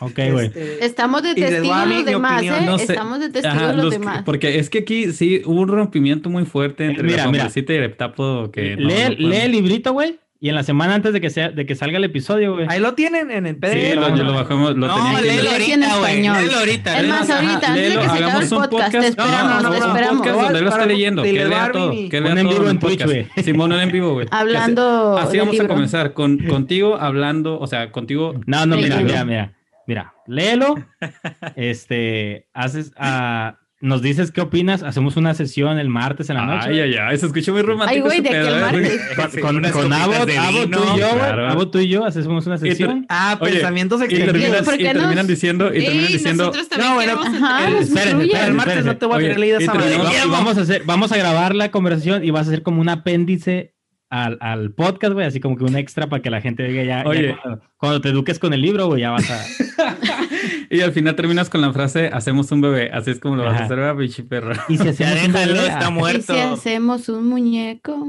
[0.00, 0.46] Ok, güey.
[0.46, 2.62] Este, Estamos de testigos mi- los demás, opinión.
[2.62, 2.66] ¿eh?
[2.66, 2.84] No sé.
[2.84, 4.22] Estamos de testigos Ajá, los, los- demás.
[4.24, 7.50] Porque es que aquí sí hubo un rompimiento muy fuerte entre Mira, la mira.
[7.54, 10.18] Y el Heptapo que no- lee, no lee el librito, güey.
[10.42, 12.64] Y en la semana antes de que, sea, de que salga el episodio, güey.
[12.70, 13.72] Ahí lo tienen en el PDF.
[13.90, 16.12] Sí, lo, lo bajamos, lo No, tenía léelo ahorita, güey.
[16.12, 16.36] español.
[16.46, 16.98] Léelo ahorita.
[17.00, 19.04] Es más, ahorita, antes de léelo, que se acabe hagamos el un podcast, te No,
[19.04, 20.16] esperamos, no, no, un esperamos.
[20.16, 21.22] podcast donde él lo está Para- leyendo.
[21.24, 21.90] Que lea todo.
[22.08, 23.28] Que lea en todo vivo el en Twitch, podcast.
[23.34, 23.44] güey.
[23.44, 24.28] Simón, en vivo, güey.
[24.30, 26.14] Hablando Así vamos a comenzar.
[26.14, 28.34] Con, contigo hablando, o sea, contigo.
[28.46, 29.52] No, no, mira, mira, mira.
[29.90, 30.76] Mira, léelo.
[31.56, 34.84] Este, haces, ah, nos dices qué opinas.
[34.84, 36.68] Hacemos una sesión el martes en la noche.
[36.68, 37.18] Ay, ay, ay.
[37.18, 37.94] Se escuchó muy romántico.
[37.96, 38.60] Ay, güey, de pedo, aquel ¿eh?
[38.60, 39.16] martes.
[39.16, 41.18] Con, Sí, con, con de tú y yo, güey.
[41.18, 41.48] claro.
[41.48, 43.04] Abot, tú y yo hacemos una sesión.
[43.08, 45.00] Ah, Oye, pensamientos Y ¿por y qué no?
[45.00, 47.82] terminan diciendo, y Ey, terminan diciendo, No, bueno, Ajá, entender.
[47.82, 48.26] Espérense, fluye.
[48.26, 48.86] espérense, el martes espérense.
[48.94, 49.96] no te voy a tener leída y esa madre.
[49.96, 52.88] Y vamos a hacer, vamos a grabar la conversación y vas a hacer como un
[52.90, 53.74] apéndice
[54.10, 57.04] al, al podcast, güey, así como que un extra para que la gente diga ya,
[57.04, 59.40] cuando, cuando te eduques con el libro, güey, ya vas a.
[60.70, 62.90] y al final terminas con la frase, hacemos un bebé.
[62.92, 63.64] Así es como lo vas a Ajá.
[63.66, 64.52] hacer, ¿verdad, pinche perro?
[64.68, 66.34] Y si hacemos un bebé, está ah, ¿Y muerto.
[66.34, 68.06] si hacemos un muñeco?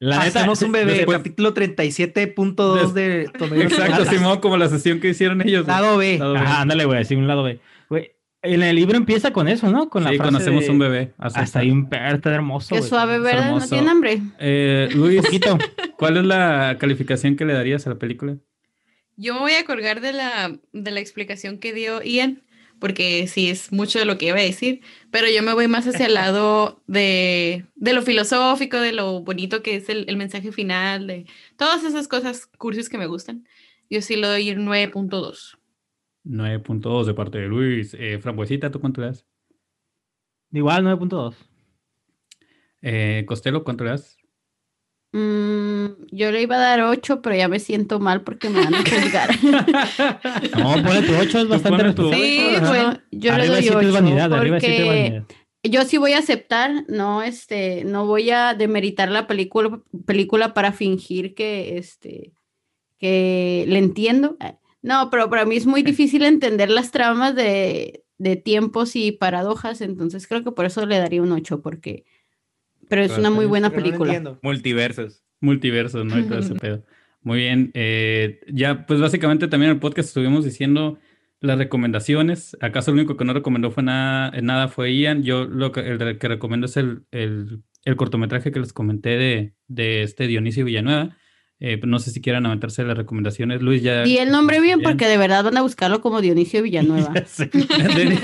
[0.00, 3.22] La neta, Hacemos un bebé, después- capítulo 37.2 de
[3.62, 4.04] Exacto.
[4.06, 5.66] Simón, como la sesión que hicieron ellos.
[5.66, 6.18] Lado B.
[6.18, 6.38] Lado B.
[6.40, 7.60] Ajá, ándale, güey, así un lado, güey.
[8.44, 9.88] En el libro empieza con eso, ¿no?
[9.88, 11.14] Con la sí, frase conocemos de, un bebé.
[11.16, 12.74] Hasta ahí un perro, está hermoso.
[12.74, 12.88] Qué güey.
[12.88, 13.52] suave, ¿verdad?
[13.52, 14.20] ¿No tienen hambre?
[14.38, 15.56] Eh, Luis, Poquito.
[15.96, 18.36] ¿cuál es la calificación que le darías a la película?
[19.16, 22.42] Yo me voy a colgar de la, de la explicación que dio Ian,
[22.80, 25.86] porque sí es mucho de lo que iba a decir, pero yo me voy más
[25.86, 30.52] hacia el lado de, de lo filosófico, de lo bonito que es el, el mensaje
[30.52, 31.24] final, de
[31.56, 33.46] todas esas cosas cursis que me gustan.
[33.88, 35.56] Yo sí le doy un 9.2.
[36.24, 37.94] 9.2 de parte de Luis.
[37.98, 39.26] Eh, Frambuesita, ¿tú cuánto le das?
[40.52, 41.34] Igual 9.2.
[42.82, 44.16] Eh, Costello, ¿cuánto le das?
[45.12, 48.74] Mm, yo le iba a dar 8, pero ya me siento mal porque me van
[48.74, 49.30] a juzgar.
[50.58, 52.24] No, ponle tu 8, es bastante responsable.
[52.24, 54.82] Sí, bueno, yo arriba le de doy siete 8 es vanidad, arriba de siete es
[54.82, 55.24] porque vanidad.
[55.62, 60.72] yo sí voy a aceptar, no, este, no voy a demeritar la película, película para
[60.72, 62.32] fingir que, este,
[62.98, 64.36] que le entiendo.
[64.84, 69.80] No, pero para mí es muy difícil entender las tramas de, de tiempos y paradojas,
[69.80, 72.04] entonces creo que por eso le daría un 8, porque,
[72.90, 74.38] pero es Pero una muy buena no película.
[74.42, 75.24] Multiversos.
[75.40, 76.18] Multiverso, ¿no?
[76.18, 76.84] Y todo ese pedo.
[77.22, 77.70] Muy bien.
[77.72, 80.98] eh, ya, pues básicamente también en el podcast estuvimos diciendo
[81.40, 82.54] las recomendaciones.
[82.60, 85.22] ¿Acaso lo único que no recomendó fue nada, nada fue Ian?
[85.22, 89.54] Yo lo que, el que recomiendo es el, el, el cortometraje que les comenté de,
[89.66, 91.16] de este Dionisio Villanueva.
[91.60, 93.62] Eh, no sé si quieran aventarse las recomendaciones.
[93.62, 94.04] Luis ya...
[94.06, 94.90] Y el nombre bien, Bien.
[94.90, 97.12] porque de verdad van a buscarlo como Dionisio Villanueva.
[97.38, 98.18] De,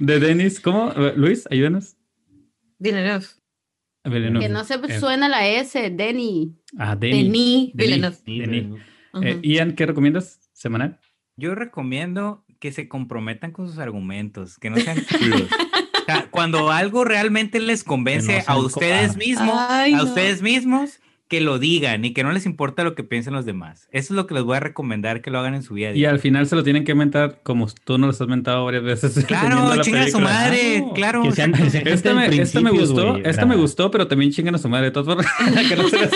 [0.00, 0.92] de Denis, ¿cómo?
[1.16, 1.96] Luis, ayúdanos.
[2.78, 3.26] Villeneuve.
[4.04, 4.46] Villeneuve.
[4.46, 6.56] que no se Eh, suena la S, Denny.
[6.78, 7.70] Ah, Denis.
[7.74, 8.16] Villeneuve.
[9.22, 10.40] Eh, Ian, ¿qué recomiendas?
[10.52, 10.98] ¿Semanal?
[11.36, 15.48] Yo recomiendo que se comprometan con sus argumentos, que no sean culos.
[16.04, 19.16] O sea, cuando algo realmente les convence no a ustedes cobardes.
[19.16, 20.04] mismos, Ay, a no.
[20.04, 23.88] ustedes mismos, que lo digan y que no les importa lo que piensen los demás.
[23.92, 25.92] Eso es lo que les voy a recomendar que lo hagan en su vida.
[25.92, 28.82] Y al final se lo tienen que mentar como tú nos lo has mentado varias
[28.84, 29.24] veces.
[29.26, 31.22] Claro, chinga a su madre, No, claro.
[31.22, 33.56] que sean- que sean Esta me, de esta me principios, gustó, güey, esta o me
[33.56, 34.92] gustó, pero también chingan a su madre.
[34.92, 35.26] formas,
[35.68, 36.12] que no se les.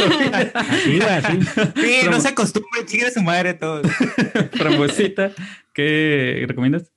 [0.54, 1.38] Así, así.
[1.76, 3.86] Sí, no se acostumbren, chinga a su madre todos.
[4.52, 5.32] Frambuesita,
[5.72, 6.92] ¿qué recomiendas?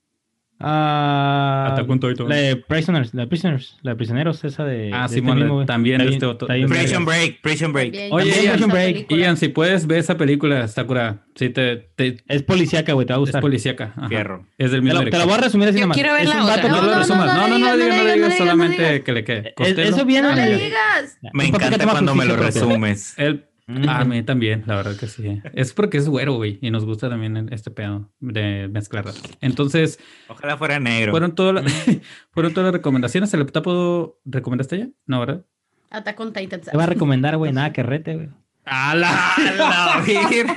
[0.64, 2.30] Ah, Attack on Titan.
[2.30, 4.92] La de Prisoners, la de Prisoners, la de Prisioneros, esa de.
[4.94, 5.66] Ah, de Simón, mismo, güey.
[5.66, 6.48] también de este otro-.
[6.48, 7.94] Prison Break, Prison Break.
[8.12, 9.12] Oye, Ian, esa Break.
[9.12, 13.18] Ian, si puedes ver esa película, Sakura, sí te, te- Es policíaca, güey, te va
[13.18, 13.42] a es gustar.
[13.42, 13.94] policíaca.
[13.96, 14.08] ajá.
[14.10, 14.46] Fierro.
[14.58, 15.44] Es del Te mismo lo, te lo voy a director.
[15.46, 15.96] resumir así nomás.
[15.96, 16.56] quiero ver Es la un otra.
[16.56, 17.26] vato No, que- no lo no, resumas.
[17.26, 19.54] no, No, no, no, no digas, no digas, solamente que le quede.
[19.58, 19.78] Es-.
[19.78, 21.18] Eso viene No le el- digas.
[21.34, 23.14] Me Un encanta cuando me lo resumes.
[23.18, 23.90] Él, Mm.
[23.90, 25.42] a mí también, la verdad que sí.
[25.54, 29.06] Es porque es güero, güey, y nos gusta también este pedo de mezclar.
[29.40, 31.12] Entonces, Ojalá fuera negro.
[31.12, 31.74] fueron todas las,
[32.32, 33.34] fueron todas las recomendaciones.
[33.34, 34.88] ¿El tapo recomendaste ya?
[35.06, 35.46] No, ¿verdad?
[35.90, 36.62] Attack on Titan.
[36.62, 38.30] Te va a recomendar, güey, nada que rete, güey.
[38.66, 40.48] ¡A la, la virgen.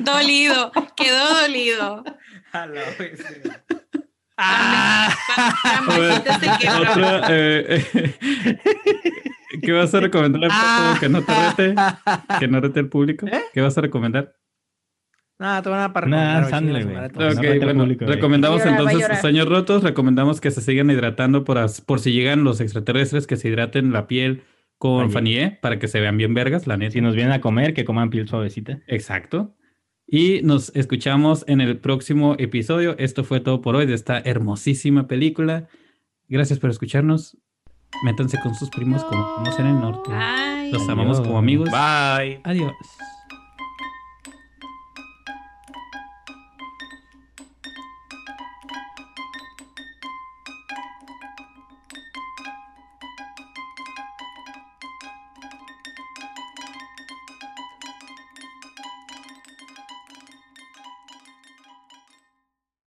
[0.00, 2.04] Dolido, quedó dolido.
[2.52, 3.42] A la virgen.
[4.36, 5.12] La
[6.38, 6.94] se quebró.
[9.52, 11.74] Eh, ¿Qué vas a recomendar al tapo que no te rete?
[12.38, 13.26] Que no rete el público.
[13.52, 14.34] ¿Qué vas a recomendar?
[15.38, 16.06] Nada, te van a para
[16.50, 17.32] Sandler, chingas, güey.
[17.32, 21.80] no bueno, público, recomendamos llorar, entonces sueños rotos, recomendamos que se sigan hidratando por, as-
[21.80, 24.42] por si llegan los extraterrestres, que se hidraten la piel
[24.78, 25.12] con.
[25.12, 26.90] Fanié para que se vean bien vergas, la neta.
[26.92, 28.80] Si nos vienen a comer, que coman piel suavecita.
[28.88, 29.54] Exacto.
[30.08, 32.96] Y nos escuchamos en el próximo episodio.
[32.98, 35.68] Esto fue todo por hoy de esta hermosísima película.
[36.26, 37.36] Gracias por escucharnos.
[38.04, 40.10] Métanse con sus primos como vamos en el norte.
[40.12, 40.70] Ay.
[40.70, 41.70] Los amamos como amigos.
[41.70, 42.40] Bye.
[42.44, 42.72] Adiós.